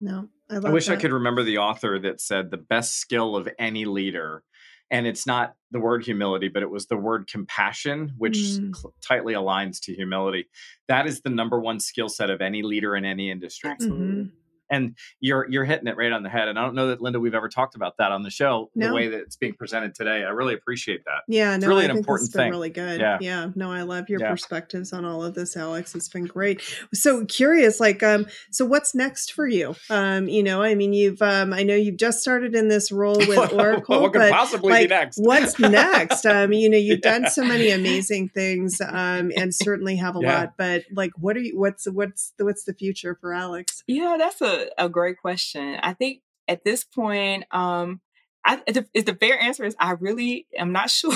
no 0.00 0.28
i, 0.48 0.56
I 0.56 0.70
wish 0.70 0.86
that. 0.86 0.98
i 0.98 1.00
could 1.00 1.12
remember 1.12 1.42
the 1.42 1.58
author 1.58 1.98
that 1.98 2.20
said 2.20 2.50
the 2.50 2.56
best 2.56 2.94
skill 2.96 3.34
of 3.34 3.48
any 3.58 3.84
leader 3.84 4.44
and 4.90 5.06
it's 5.06 5.26
not 5.26 5.54
the 5.70 5.80
word 5.80 6.04
humility 6.04 6.48
but 6.48 6.62
it 6.62 6.70
was 6.70 6.86
the 6.86 6.96
word 6.96 7.28
compassion 7.28 8.12
which 8.18 8.36
mm. 8.36 8.74
cl- 8.74 8.94
tightly 9.00 9.34
aligns 9.34 9.80
to 9.80 9.94
humility. 9.94 10.46
That 10.88 11.06
is 11.06 11.20
the 11.20 11.30
number 11.30 11.60
one 11.60 11.80
skill 11.80 12.08
set 12.08 12.30
of 12.30 12.40
any 12.40 12.62
leader 12.62 12.96
in 12.96 13.04
any 13.04 13.30
industry. 13.30 13.70
Mm-hmm 13.70 14.24
and 14.70 14.96
you're 15.20 15.46
you're 15.50 15.64
hitting 15.64 15.86
it 15.86 15.96
right 15.96 16.12
on 16.12 16.22
the 16.22 16.28
head. 16.28 16.48
And 16.48 16.58
I 16.58 16.62
don't 16.64 16.74
know 16.74 16.88
that 16.88 17.00
Linda 17.00 17.20
we've 17.20 17.34
ever 17.34 17.48
talked 17.48 17.74
about 17.74 17.96
that 17.98 18.12
on 18.12 18.22
the 18.22 18.30
show 18.30 18.70
no. 18.74 18.88
the 18.88 18.94
way 18.94 19.08
that 19.08 19.20
it's 19.20 19.36
being 19.36 19.54
presented 19.54 19.94
today. 19.94 20.24
I 20.24 20.30
really 20.30 20.54
appreciate 20.54 21.04
that. 21.04 21.22
Yeah, 21.28 21.54
it's 21.54 21.62
no, 21.62 21.68
really 21.68 21.82
I 21.82 21.90
an 21.90 21.96
important 21.96 22.30
thing. 22.30 22.50
Really 22.50 22.70
good. 22.70 23.00
Yeah, 23.00 23.18
yeah. 23.20 23.50
No, 23.54 23.72
I 23.72 23.82
love 23.82 24.08
your 24.08 24.20
yeah. 24.20 24.30
perspectives 24.30 24.92
on 24.92 25.04
all 25.04 25.24
of 25.24 25.34
this, 25.34 25.56
Alex. 25.56 25.94
It's 25.94 26.08
been 26.08 26.24
great. 26.24 26.62
So 26.94 27.24
curious, 27.26 27.80
like, 27.80 28.02
um, 28.02 28.26
so 28.50 28.64
what's 28.64 28.94
next 28.94 29.32
for 29.32 29.46
you? 29.46 29.74
Um, 29.88 30.28
you 30.28 30.42
know, 30.42 30.62
I 30.62 30.74
mean, 30.74 30.92
you've, 30.92 31.20
um, 31.22 31.52
I 31.52 31.62
know 31.62 31.74
you've 31.74 31.96
just 31.96 32.20
started 32.20 32.54
in 32.54 32.68
this 32.68 32.92
role 32.92 33.16
with 33.28 33.52
Oracle. 33.52 34.02
what 34.02 34.12
could 34.12 34.30
possibly 34.30 34.72
like, 34.72 34.88
be 34.88 34.94
next? 34.94 35.18
what's 35.18 35.58
next? 35.58 36.26
Um, 36.26 36.52
you 36.52 36.68
know, 36.68 36.76
you've 36.78 37.00
done 37.00 37.28
so 37.28 37.42
many 37.44 37.70
amazing 37.70 38.28
things, 38.28 38.80
um, 38.80 39.32
and 39.36 39.54
certainly 39.54 39.96
have 39.96 40.16
a 40.16 40.20
yeah. 40.20 40.38
lot. 40.38 40.54
But 40.56 40.84
like, 40.92 41.12
what 41.16 41.36
are 41.36 41.40
you? 41.40 41.58
What's 41.58 41.88
what's 41.90 42.32
the, 42.38 42.44
what's 42.44 42.64
the 42.64 42.74
future 42.74 43.16
for 43.20 43.32
Alex? 43.32 43.82
Yeah, 43.86 44.16
that's 44.18 44.40
a, 44.40 44.59
a 44.78 44.88
great 44.88 45.18
question 45.18 45.30
question. 45.30 45.78
I 45.82 45.94
think 45.94 46.22
at 46.48 46.64
this 46.64 46.84
point, 46.84 47.44
um, 47.52 48.00
I, 48.44 48.56
the, 48.66 48.86
the 48.94 49.14
fair 49.14 49.38
answer 49.40 49.64
is 49.64 49.76
I 49.78 49.92
really 49.92 50.46
am 50.56 50.72
not 50.72 50.90
sure. 50.90 51.12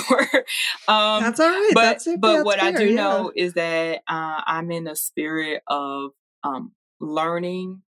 um, 0.87 1.23
That's 1.23 1.39
all 1.39 1.49
right. 1.49 1.71
But 1.73 1.81
That's 1.81 2.05
but 2.05 2.33
That's 2.33 2.45
what 2.45 2.59
fair, 2.59 2.69
I 2.69 2.71
do 2.71 2.87
yeah. 2.87 2.95
know 2.95 3.31
is 3.35 3.53
that 3.53 3.97
uh, 4.07 4.41
I'm 4.45 4.71
in 4.71 4.87
a 4.87 4.95
spirit 4.95 5.63
of 5.67 6.11
um, 6.43 6.73
learning 6.99 7.81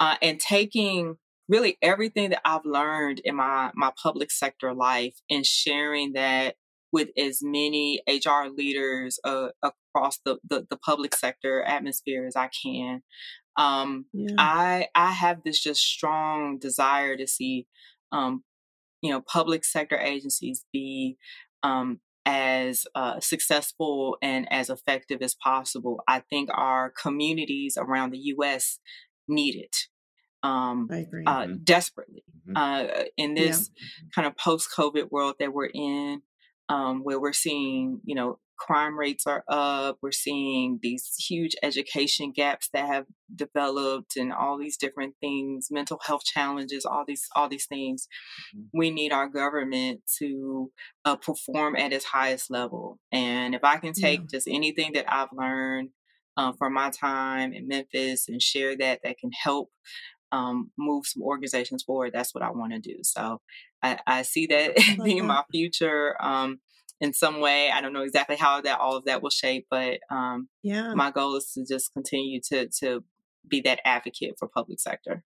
uh, 0.00 0.16
and 0.22 0.38
taking 0.40 1.16
really 1.48 1.76
everything 1.82 2.30
that 2.30 2.40
I've 2.44 2.64
learned 2.64 3.20
in 3.24 3.36
my 3.36 3.70
my 3.74 3.92
public 4.00 4.30
sector 4.30 4.72
life 4.72 5.16
and 5.28 5.44
sharing 5.44 6.14
that 6.14 6.54
with 6.94 7.08
as 7.18 7.40
many 7.42 8.00
HR 8.08 8.48
leaders 8.56 9.18
uh, 9.24 9.48
across 9.62 10.20
the, 10.24 10.38
the, 10.48 10.64
the 10.70 10.76
public 10.76 11.12
sector 11.16 11.60
atmosphere 11.60 12.24
as 12.24 12.36
I 12.36 12.48
can. 12.62 13.02
Um, 13.56 14.06
yeah. 14.12 14.34
I 14.38 14.88
I 14.94 15.12
have 15.12 15.42
this 15.44 15.62
just 15.62 15.80
strong 15.80 16.58
desire 16.58 17.16
to 17.16 17.26
see, 17.26 17.66
um, 18.12 18.44
you 19.00 19.10
know, 19.10 19.20
public 19.20 19.64
sector 19.64 19.98
agencies 19.98 20.64
be 20.72 21.16
um, 21.62 22.00
as 22.26 22.84
uh, 22.94 23.20
successful 23.20 24.16
and 24.22 24.50
as 24.50 24.70
effective 24.70 25.22
as 25.22 25.34
possible. 25.34 26.02
I 26.08 26.20
think 26.20 26.50
our 26.52 26.90
communities 26.90 27.76
around 27.78 28.10
the 28.10 28.18
U.S. 28.18 28.78
need 29.28 29.56
it. 29.56 29.76
Um. 30.42 30.88
Uh, 31.26 31.46
desperately 31.62 32.24
mm-hmm. 32.46 32.56
uh, 32.56 33.04
in 33.16 33.34
this 33.34 33.70
yeah. 33.74 34.08
kind 34.14 34.26
of 34.26 34.36
post-COVID 34.36 35.10
world 35.10 35.36
that 35.40 35.54
we're 35.54 35.70
in, 35.72 36.20
um, 36.68 37.02
where 37.02 37.18
we're 37.20 37.32
seeing, 37.32 38.00
you 38.04 38.14
know, 38.14 38.38
crime 38.58 38.98
rates 38.98 39.26
are 39.26 39.44
up. 39.48 39.98
We're 40.02 40.12
seeing 40.12 40.78
these 40.82 41.14
huge 41.28 41.54
education 41.62 42.32
gaps 42.34 42.68
that 42.72 42.86
have 42.86 43.06
developed 43.34 44.16
and 44.16 44.32
all 44.32 44.58
these 44.58 44.76
different 44.76 45.14
things, 45.20 45.68
mental 45.70 45.98
health 46.04 46.24
challenges, 46.24 46.84
all 46.84 47.04
these 47.06 47.26
all 47.34 47.48
these 47.48 47.66
things. 47.66 48.08
Mm-hmm. 48.56 48.78
We 48.78 48.90
need 48.90 49.12
our 49.12 49.28
government 49.28 50.00
to 50.18 50.70
uh, 51.04 51.16
perform 51.16 51.76
at 51.76 51.92
its 51.92 52.04
highest 52.04 52.50
level. 52.50 52.98
And 53.12 53.54
if 53.54 53.64
I 53.64 53.78
can 53.78 53.92
take 53.92 54.20
yeah. 54.20 54.26
just 54.30 54.48
anything 54.48 54.92
that 54.94 55.12
I've 55.12 55.32
learned 55.32 55.90
uh, 56.36 56.52
from 56.58 56.74
my 56.74 56.90
time 56.90 57.52
in 57.52 57.68
Memphis 57.68 58.28
and 58.28 58.42
share 58.42 58.76
that 58.76 59.00
that 59.04 59.18
can 59.18 59.30
help 59.32 59.70
um, 60.32 60.70
move 60.76 61.06
some 61.06 61.22
organizations 61.22 61.82
forward, 61.84 62.12
that's 62.12 62.34
what 62.34 62.42
I 62.42 62.50
want 62.50 62.72
to 62.72 62.80
do. 62.80 62.98
So 63.02 63.40
I, 63.82 63.98
I 64.06 64.22
see 64.22 64.46
that 64.46 64.76
being 65.04 65.26
my 65.26 65.44
future. 65.52 66.16
Um, 66.20 66.60
in 67.04 67.12
some 67.12 67.40
way. 67.40 67.70
I 67.70 67.80
don't 67.82 67.92
know 67.92 68.02
exactly 68.02 68.36
how 68.36 68.62
that 68.62 68.80
all 68.80 68.96
of 68.96 69.04
that 69.04 69.22
will 69.22 69.30
shape, 69.30 69.66
but 69.70 70.00
um, 70.10 70.48
yeah, 70.62 70.94
my 70.94 71.10
goal 71.10 71.36
is 71.36 71.52
to 71.52 71.64
just 71.64 71.92
continue 71.92 72.40
to 72.48 72.68
to 72.80 73.04
be 73.46 73.60
that 73.60 73.80
advocate 73.84 74.36
for 74.38 74.48
public 74.48 74.80
sector. 74.80 75.22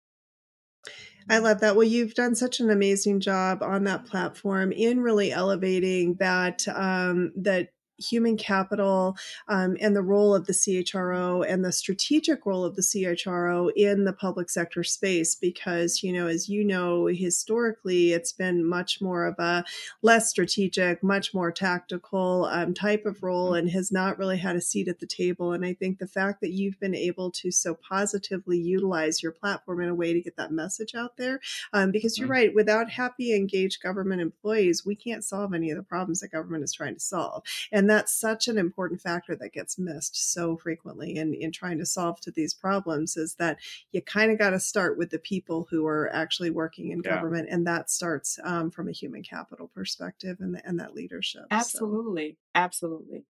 I 1.30 1.40
love 1.40 1.62
that. 1.62 1.76
Well, 1.76 1.88
you've 1.88 2.14
done 2.14 2.36
such 2.36 2.60
an 2.60 2.70
amazing 2.70 3.22
job 3.22 3.64
on 3.64 3.86
that 3.86 4.06
platform 4.06 4.72
in 4.72 5.00
really 5.00 5.32
elevating 5.32 6.16
that 6.20 6.68
um, 6.68 7.32
that 7.38 7.70
human 7.98 8.38
capital 8.38 9.16
um, 9.48 9.78
and 9.80 9.96
the 9.96 10.02
role 10.02 10.34
of 10.36 10.46
the 10.46 10.54
CHRO 10.54 11.46
and 11.48 11.64
the 11.64 11.72
strategic 11.72 12.46
role 12.46 12.64
of 12.64 12.76
the 12.76 12.82
CHRO 12.82 13.72
in 13.76 14.06
the 14.06 14.14
public 14.14 14.50
sector 14.50 14.84
space. 14.84 15.36
Because, 15.36 16.04
you 16.04 16.12
know, 16.14 16.28
as 16.28 16.50
you 16.50 16.64
know, 16.64 17.08
historically, 17.08 18.14
it's 18.14 18.34
been 18.34 18.68
much 18.68 19.02
more 19.02 19.26
of 19.26 19.36
a 19.40 19.64
less 20.02 20.30
strategic, 20.30 21.04
much 21.04 21.34
more 21.34 21.52
tactical 21.52 22.46
um, 22.52 22.74
type 22.74 23.06
of 23.06 23.22
role 23.24 23.48
mm-hmm. 23.48 23.56
and 23.56 23.70
has 23.72 23.92
not 23.92 24.18
really 24.18 24.38
had 24.38 24.56
a 24.56 24.62
seat 24.62 24.88
at 24.88 25.00
the 25.00 25.06
table. 25.06 25.54
And 25.54 25.66
I 25.66 25.74
think 25.74 26.00
the 26.00 26.08
fact 26.08 26.42
that 26.42 26.52
you've 26.52 26.80
been 26.80 26.96
able 26.96 27.32
to 27.32 27.52
so 27.52 27.76
positively 27.76 28.58
utilize 28.58 29.22
your 29.22 29.32
platform 29.32 29.82
in 29.82 29.90
a 29.90 29.96
way 29.96 30.14
to 30.14 30.22
get 30.22 30.38
that 30.38 30.52
message 30.52 30.96
out 30.96 31.18
there, 31.18 31.40
um, 31.74 31.92
because 31.92 32.18
you're 32.18 32.26
mm-hmm. 32.26 32.34
right, 32.34 32.56
without 32.56 32.90
happy, 32.90 33.36
engaged 33.36 33.82
government 33.82 34.22
employees, 34.22 34.86
we 34.86 34.96
can't 34.96 35.24
solve 35.24 35.54
any 35.54 35.70
of 35.70 35.78
the 35.78 35.84
problems 35.84 36.20
that 36.20 36.32
government 36.32 36.64
is 36.64 36.74
trying 36.74 36.94
to 36.94 37.00
solve. 37.00 37.44
And 37.72 37.83
and 37.84 37.90
that's 37.90 38.14
such 38.14 38.48
an 38.48 38.58
important 38.58 39.02
factor 39.02 39.36
that 39.36 39.52
gets 39.52 39.78
missed 39.78 40.32
so 40.32 40.56
frequently 40.56 41.18
in, 41.18 41.34
in 41.34 41.52
trying 41.52 41.78
to 41.80 41.86
solve 41.86 42.22
to 42.22 42.32
these 42.32 42.54
problems 42.54 43.18
is 43.18 43.36
that 43.36 43.58
you 43.92 44.02
kind 44.02 44.32
of 44.32 44.40
got 44.40 44.52
to 44.52 44.60
start 44.62 44.98
with 44.98 45.10
the 45.10 45.20
people 45.20 45.68
who 45.70 45.86
are 45.86 46.10
actually 46.14 46.50
working 46.50 46.92
in 46.92 47.02
yeah. 47.04 47.14
government. 47.14 47.50
And 47.52 47.68
that 47.68 47.90
starts 47.90 48.40
um, 48.46 48.72
from 48.72 48.88
a 48.88 48.94
human 48.94 49.22
capital 49.22 49.70
perspective 49.76 50.38
and, 50.40 50.56
the, 50.56 50.66
and 50.66 50.80
that 50.80 50.96
leadership. 50.96 51.44
Absolutely. 51.52 52.30
So. 52.32 52.38
Absolutely. 52.56 53.26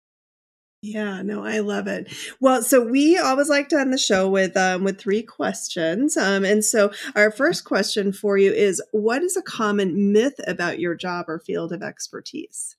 Yeah, 0.81 1.21
no, 1.21 1.45
I 1.45 1.59
love 1.59 1.85
it. 1.85 2.11
Well, 2.39 2.63
so 2.63 2.83
we 2.83 3.19
always 3.19 3.49
like 3.49 3.69
to 3.69 3.79
end 3.79 3.93
the 3.93 3.99
show 3.99 4.27
with 4.27 4.57
um, 4.57 4.83
with 4.83 4.99
three 4.99 5.21
questions, 5.21 6.17
um, 6.17 6.43
and 6.43 6.63
so 6.63 6.91
our 7.15 7.31
first 7.31 7.65
question 7.65 8.13
for 8.13 8.37
you 8.37 8.53
is: 8.53 8.81
What 8.93 9.21
is 9.21 9.35
a 9.35 9.41
common 9.41 10.13
myth 10.13 10.39
about 10.47 10.79
your 10.79 10.95
job 10.95 11.25
or 11.27 11.37
field 11.37 11.73
of 11.73 11.83
expertise? 11.83 12.77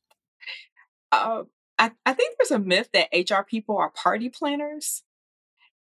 Uh, 1.12 1.43
I, 1.81 1.91
I 2.05 2.12
think 2.12 2.37
there's 2.39 2.51
a 2.51 2.59
myth 2.59 2.91
that 2.93 3.09
HR 3.12 3.43
people 3.43 3.76
are 3.78 3.91
party 3.91 4.28
planners. 4.28 5.03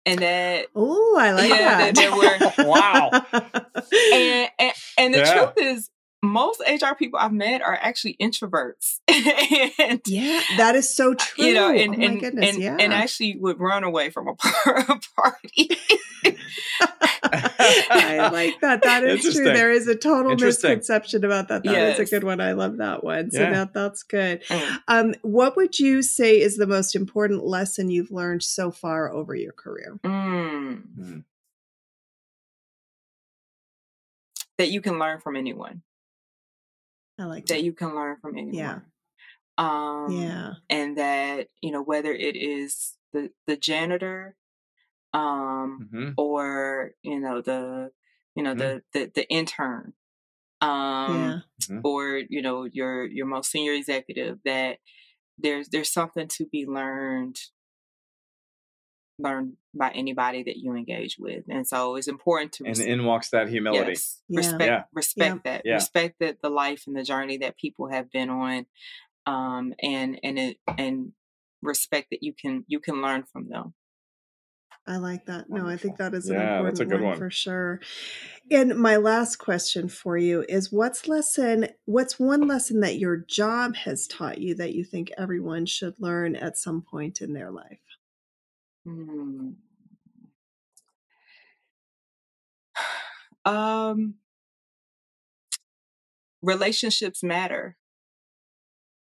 And 0.06 0.20
that 0.22 0.68
oh, 0.74 1.18
I 1.20 1.32
like 1.32 1.50
yeah, 1.50 1.92
that. 1.92 1.96
that 1.96 2.56
were, 2.58 2.66
wow. 2.68 3.12
And 4.14 4.50
and, 4.58 4.74
and 4.98 5.14
the 5.14 5.20
yeah. 5.20 5.34
truth 5.34 5.54
is, 5.58 5.90
most 6.22 6.62
HR 6.68 6.96
people 6.98 7.20
I've 7.20 7.32
met 7.32 7.62
are 7.62 7.78
actually 7.82 8.18
introverts. 8.22 9.00
and, 9.08 10.02
yeah, 10.06 10.42
that 10.58 10.76
is 10.76 10.94
so 10.94 11.14
true. 11.14 11.46
You 11.46 11.54
know, 11.54 11.74
and, 11.74 11.96
oh 11.96 12.06
and, 12.06 12.20
goodness, 12.20 12.54
and, 12.54 12.64
yeah. 12.64 12.78
and 12.80 12.94
actually 12.94 13.38
would 13.38 13.60
run 13.60 13.84
away 13.84 14.10
from 14.10 14.28
a 14.28 14.36
party. 15.16 15.70
I 17.62 18.30
like 18.32 18.60
that. 18.62 18.84
That 18.84 19.04
is 19.04 19.22
true. 19.34 19.46
There 19.46 19.72
is 19.72 19.88
a 19.88 19.96
total 19.96 20.36
misconception 20.36 21.24
about 21.24 21.48
that. 21.50 21.64
That 21.64 21.72
yes. 21.72 22.00
is 22.00 22.10
a 22.10 22.12
good 22.12 22.24
one. 22.24 22.42
I 22.42 22.54
love 22.54 22.78
that 22.78 23.04
one. 23.04 23.32
So 23.32 23.42
yeah. 23.42 23.52
that 23.52 23.74
that's 23.74 24.04
good. 24.04 24.44
Mm. 24.46 24.80
Um, 24.88 25.16
what 25.22 25.56
would 25.56 25.80
you 25.80 26.02
say 26.02 26.40
is 26.40 26.58
the 26.58 26.68
most 26.68 26.96
important 26.96 27.46
lesson 27.46 27.90
you've 27.90 28.12
learned 28.12 28.44
so 28.44 28.72
far 28.72 29.12
over 29.12 29.36
your 29.36 29.54
career? 29.54 30.00
Mm. 30.04 30.82
Mm. 31.00 31.24
That 34.58 34.70
you 34.70 34.82
can 34.82 35.00
learn 35.00 35.20
from 35.20 35.36
anyone. 35.36 35.84
I 37.20 37.26
like 37.26 37.46
that. 37.48 37.56
that 37.56 37.64
you 37.64 37.74
can 37.74 37.96
learn 37.96 38.18
from 38.22 38.38
anyone. 38.38 38.56
Yeah. 38.56 38.80
Um, 39.58 40.08
yeah. 40.12 40.54
And 40.70 40.98
that, 40.98 41.48
you 41.62 41.72
know, 41.72 41.84
whether 41.84 42.14
it 42.14 42.36
is 42.36 42.94
the, 43.14 43.30
the 43.46 43.58
janitor 43.58 44.36
um, 45.14 45.90
mm-hmm. 45.94 46.10
or 46.18 46.92
you 47.02 47.20
know 47.20 47.42
the 47.42 47.92
you 48.36 48.44
know 48.44 48.52
mm-hmm. 48.52 48.60
the, 48.60 48.82
the 48.94 49.12
the 49.16 49.30
intern 49.30 49.94
um, 50.62 50.70
yeah. 50.70 51.40
Mm-hmm. 51.64 51.80
or 51.84 52.22
you 52.30 52.42
know 52.42 52.66
your 52.72 53.06
your 53.06 53.26
most 53.26 53.52
senior 53.52 53.74
executive 53.74 54.40
that 54.46 54.78
there's 55.38 55.70
there's 55.70 55.92
something 55.92 56.28
to 56.28 56.46
be 56.52 56.66
learned 56.66 57.38
learned 59.20 59.54
by 59.74 59.92
anybody 59.92 60.44
that 60.44 60.58
you 60.58 60.74
engage 60.74 61.18
with 61.20 61.44
and 61.50 61.68
so 61.68 61.96
it's 61.96 62.08
important 62.08 62.52
to 62.52 62.64
res- 62.64 62.80
and 62.80 62.90
in 62.90 63.06
walks 63.06 63.30
that 63.30 63.50
humility 63.50 63.92
yes, 63.92 64.22
yeah. 64.30 64.38
respect 64.38 64.64
yeah. 64.64 64.84
respect 64.94 65.42
yeah. 65.46 65.52
that 65.52 65.74
respect 65.74 66.16
that 66.20 66.42
the 66.42 66.50
life 66.50 66.84
and 66.88 66.96
the 66.96 67.04
journey 67.04 67.38
that 67.38 67.58
people 67.58 67.90
have 67.90 68.12
been 68.12 68.30
on 68.30 68.66
um 69.26 69.74
and 69.82 70.20
and 70.24 70.40
it 70.40 70.58
and 70.78 71.12
respect 71.62 72.08
that 72.12 72.24
you 72.24 72.34
can 72.34 72.64
you 72.68 72.80
can 72.80 73.02
learn 73.02 73.24
from 73.24 73.50
them 73.50 73.74
I 74.90 74.98
like 74.98 75.28
that. 75.28 75.52
No, 75.52 75.68
I 75.68 75.78
think 75.78 75.98
that 75.98 76.16
is 76.16 76.30
an 76.30 76.36
yeah, 76.36 76.58
important 76.58 76.66
that's 76.66 76.80
a 76.80 76.86
good 76.86 77.02
one, 77.02 77.10
one 77.12 77.18
for 77.20 77.30
sure. 77.30 77.80
And 78.50 78.76
my 78.76 78.96
last 78.96 79.36
question 79.36 79.88
for 79.88 80.18
you 80.18 80.44
is 80.50 80.72
what's 80.72 81.08
lesson 81.08 81.68
what's 81.86 82.20
one 82.20 82.48
lesson 82.48 82.80
that 82.80 82.98
your 82.98 83.18
job 83.18 83.76
has 83.76 84.08
taught 84.08 84.40
you 84.40 84.56
that 84.56 84.74
you 84.74 84.84
think 84.84 85.12
everyone 85.16 85.68
should 85.68 85.94
learn 86.00 86.36
at 86.36 86.58
some 86.58 86.82
point 86.82 87.22
in 87.22 87.34
their 87.34 87.52
life? 87.52 87.78
Hmm. 88.86 89.52
Um 93.46 94.16
relationships 96.42 97.24
matter. 97.24 97.78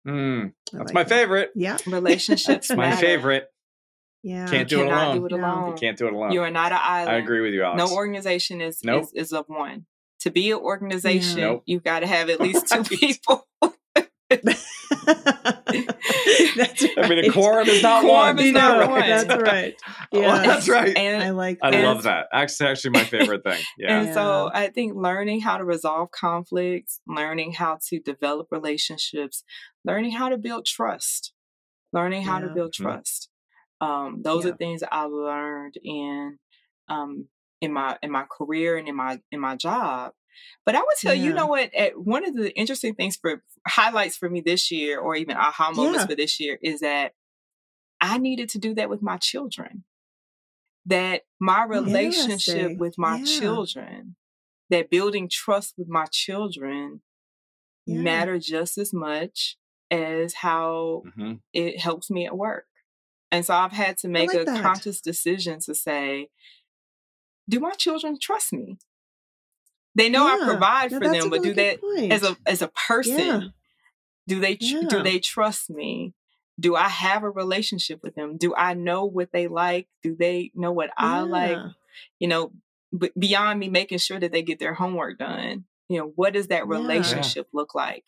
Mm, 0.08 0.54
that's 0.72 0.86
like 0.86 0.94
my 0.94 1.04
that. 1.04 1.10
favorite. 1.10 1.52
Yeah. 1.56 1.78
Relationships 1.88 2.70
That's 2.70 2.78
my 2.78 2.96
favorite. 2.96 3.50
Yeah. 4.24 4.48
Can't 4.48 4.70
do 4.70 4.82
it 4.82 4.88
alone. 4.88 5.18
Do 5.18 5.26
it 5.26 5.32
alone. 5.34 5.70
You 5.70 5.74
can't 5.76 5.98
do 5.98 6.08
it 6.08 6.14
alone. 6.14 6.32
You 6.32 6.42
are 6.42 6.52
not 6.52 6.72
an 6.72 6.80
island. 6.82 7.16
I 7.16 7.20
agree 7.20 7.42
with 7.42 7.54
you, 7.54 7.64
Alex. 7.64 7.78
No 7.78 7.96
organization 7.96 8.62
is 8.62 8.84
nope. 8.84 9.04
is, 9.04 9.14
is 9.14 9.34
of 9.34 9.46
one. 9.48 9.86
To 10.22 10.32
be 10.32 10.52
an 10.52 10.58
organization, 10.58 11.38
yeah. 11.38 11.46
nope. 11.46 11.64
you've 11.66 11.84
got 11.84 12.00
to 12.00 12.08
have 12.08 12.30
at 12.30 12.40
least 12.42 12.68
two 12.68 12.84
people. 12.84 13.48
that's 16.58 16.84
right. 16.84 16.94
I 16.98 17.08
mean, 17.08 17.26
a 17.26 17.32
quorum 17.32 17.68
is 17.68 17.82
not 17.82 18.04
quorum 18.04 18.36
one. 18.36 18.46
Is 18.46 18.54
not 18.54 18.90
one. 18.90 19.00
That's 19.02 19.42
right. 19.42 19.76
Yeah, 20.12 20.42
that's 20.42 20.70
right. 20.70 20.96
And, 20.98 21.22
I 21.22 21.32
like. 21.32 21.60
That. 21.60 21.76
I 21.76 21.84
love 21.84 22.04
that. 22.04 22.28
Actually, 22.32 22.70
actually, 22.70 22.92
my 22.92 23.04
favorite 23.04 23.44
thing. 23.44 23.62
Yeah. 23.78 24.00
And 24.00 24.08
yeah. 24.08 24.14
so, 24.14 24.50
I 24.54 24.68
think 24.68 24.96
learning 24.96 25.42
how 25.42 25.58
to 25.58 25.66
resolve 25.66 26.12
conflicts, 26.12 27.00
learning 27.08 27.54
how 27.54 27.78
to 27.90 28.00
develop 28.00 28.48
relationships, 28.52 29.44
learning 29.84 30.12
how 30.12 30.30
to 30.30 30.38
build 30.38 30.66
trust, 30.66 31.34
learning 31.94 32.24
how 32.24 32.40
yeah. 32.40 32.48
to 32.48 32.54
build 32.54 32.74
mm-hmm. 32.74 32.84
trust. 32.84 33.30
Um, 33.82 34.22
those 34.24 34.46
yeah. 34.46 34.52
are 34.52 34.56
things 34.56 34.82
I 34.90 35.04
learned 35.04 35.76
in 35.84 36.40
um, 36.90 37.28
in 37.62 37.74
my 37.74 37.98
in 38.02 38.12
my 38.12 38.26
career 38.30 38.78
and 38.78 38.88
in 38.88 38.96
my 38.96 39.20
in 39.32 39.40
my 39.40 39.56
job. 39.56 40.14
But 40.66 40.76
I 40.76 40.80
would 40.80 40.98
tell 41.00 41.14
yeah. 41.14 41.22
you, 41.22 41.30
you 41.30 41.36
know 41.36 41.48
what? 41.48 41.74
At, 41.74 41.98
one 41.98 42.26
of 42.26 42.36
the 42.36 42.56
interesting 42.58 42.96
things 42.96 43.16
for 43.16 43.44
highlights 43.68 44.18
for 44.18 44.30
me 44.30 44.42
this 44.42 44.72
year, 44.72 45.00
or 45.00 45.16
even 45.16 45.38
aha 45.38 45.72
moments 45.72 46.02
yeah. 46.02 46.06
for 46.08 46.16
this 46.16 46.40
year, 46.40 46.60
is 46.62 46.82
that 46.82 47.14
I 48.02 48.18
needed 48.18 48.50
to 48.50 48.60
do 48.60 48.76
that 48.76 48.90
with 48.90 49.02
my 49.02 49.18
children. 49.18 49.84
That 50.86 51.24
my 51.40 51.64
relationship 51.64 52.78
with 52.78 52.98
my 52.98 53.24
children, 53.24 54.16
that 54.70 54.90
building 54.90 55.30
trust 55.30 55.74
with 55.78 55.90
my 55.90 56.06
children, 56.12 57.02
matter 57.86 58.38
just 58.38 58.78
as 58.78 58.94
much 58.94 59.58
as 59.90 60.34
how 60.34 61.04
mm-hmm. 61.08 61.34
it 61.54 61.80
helps 61.80 62.10
me 62.10 62.26
at 62.26 62.38
work. 62.38 62.66
And 63.32 63.46
so 63.46 63.54
I've 63.54 63.72
had 63.72 63.98
to 64.00 64.08
make 64.08 64.34
like 64.34 64.42
a 64.42 64.46
that. 64.46 64.62
conscious 64.62 65.02
decision 65.02 65.60
to 65.66 65.76
say, 65.76 66.30
do 67.50 67.60
my 67.60 67.72
children 67.72 68.18
trust 68.22 68.54
me? 68.54 68.78
They 69.98 70.10
know 70.10 70.28
yeah. 70.28 70.44
I 70.44 70.46
provide 70.46 70.92
for 70.92 71.00
them, 71.00 71.32
but 71.32 71.40
really 71.40 71.50
do 71.50 71.54
they 71.56 71.78
point. 71.78 72.14
as 72.14 72.22
a 72.22 72.38
as 72.46 72.62
a 72.62 72.68
person, 72.68 73.18
yeah. 73.18 73.42
do 74.28 74.40
they 74.40 74.58
yeah. 74.62 74.84
do 74.88 75.02
they 75.02 75.18
trust 75.18 75.72
me? 75.72 76.14
Do 76.60 76.76
I 76.76 76.88
have 76.88 77.24
a 77.24 77.30
relationship 77.30 78.02
with 78.04 78.14
them? 78.14 78.38
Do 78.38 78.54
I 78.56 78.76
know 78.76 79.06
what 79.06 79.32
they 79.34 79.48
like? 79.48 79.88
Do 80.04 80.16
they 80.16 80.52
know 80.54 80.72
what 80.72 80.92
I 80.96 81.22
like? 81.22 81.58
You 82.20 82.28
know, 82.28 82.52
b- 82.98 83.12
beyond 83.18 83.60
me 83.60 83.70
making 83.70 83.98
sure 83.98 84.20
that 84.20 84.32
they 84.32 84.44
get 84.44 84.60
their 84.60 84.76
homework 84.76 85.18
done, 85.18 85.66
you 85.90 85.98
know, 85.98 86.12
what 86.16 86.34
does 86.34 86.48
that 86.48 86.68
relationship 86.68 87.48
look 87.52 87.74
like? 87.74 88.06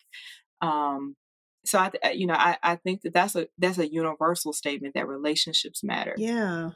Um, 0.60 1.16
so 1.64 1.78
I, 1.78 2.10
you 2.12 2.26
know, 2.26 2.34
I, 2.34 2.56
I 2.62 2.76
think 2.76 3.02
that 3.02 3.14
that's 3.14 3.34
a 3.34 3.48
that's 3.58 3.78
a 3.78 3.92
universal 3.92 4.52
statement 4.52 4.94
that 4.94 5.08
relationships 5.08 5.82
matter. 5.82 6.14
Yeah. 6.16 6.70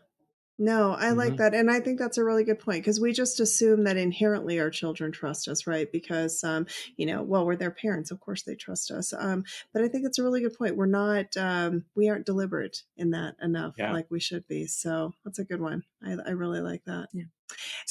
No, 0.59 0.93
I 0.93 1.07
mm-hmm. 1.07 1.19
like 1.19 1.37
that. 1.39 1.55
And 1.55 1.71
I 1.71 1.81
think 1.81 1.99
that's 1.99 2.19
a 2.19 2.25
really 2.25 2.45
good 2.45 2.61
point 2.61 2.83
because 2.83 3.01
we 3.01 3.13
just 3.13 3.41
assume 3.41 3.85
that 3.85 3.97
inherently 3.97 4.61
our 4.61 4.71
children 4.71 5.11
trust 5.11 5.49
us, 5.49 5.67
right? 5.67 5.91
Because, 5.91 6.45
um, 6.45 6.67
you 6.97 7.07
know, 7.07 7.23
well, 7.23 7.45
we're 7.45 7.57
their 7.57 7.73
parents. 7.73 8.11
Of 8.11 8.21
course 8.21 8.43
they 8.43 8.55
trust 8.55 8.91
us. 8.93 9.13
Um, 9.13 9.45
but 9.73 9.83
I 9.83 9.89
think 9.89 10.07
it's 10.07 10.19
a 10.19 10.23
really 10.23 10.43
good 10.43 10.57
point. 10.57 10.77
We're 10.77 10.87
not, 10.87 11.37
um, 11.37 11.85
we 11.97 12.09
aren't 12.09 12.27
deliberate 12.27 12.83
in 12.97 13.11
that 13.11 13.35
enough 13.43 13.75
yeah. 13.79 13.93
like 13.93 14.07
we 14.11 14.21
should 14.21 14.47
be. 14.47 14.67
So 14.67 15.13
that's 15.25 15.41
a 15.41 15.45
good 15.45 15.61
one. 15.61 15.83
I, 16.05 16.17
I 16.25 16.31
really 16.31 16.61
like 16.61 16.85
that. 16.85 17.09
Yeah. 17.13 17.25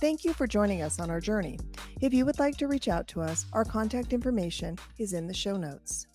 Thank 0.02 0.26
you 0.26 0.34
for 0.34 0.46
joining 0.46 0.82
us 0.82 1.00
on 1.00 1.10
our 1.10 1.22
journey. 1.22 1.58
If 2.02 2.14
you 2.14 2.26
would 2.26 2.38
like 2.38 2.58
to 2.58 2.68
reach 2.68 2.90
out 2.90 3.08
to 3.08 3.22
us, 3.22 3.46
our 3.54 3.64
contact 3.64 4.12
information 4.12 4.78
is 4.98 5.14
in 5.14 5.26
the 5.26 5.34
show 5.34 5.56
notes. 5.56 6.06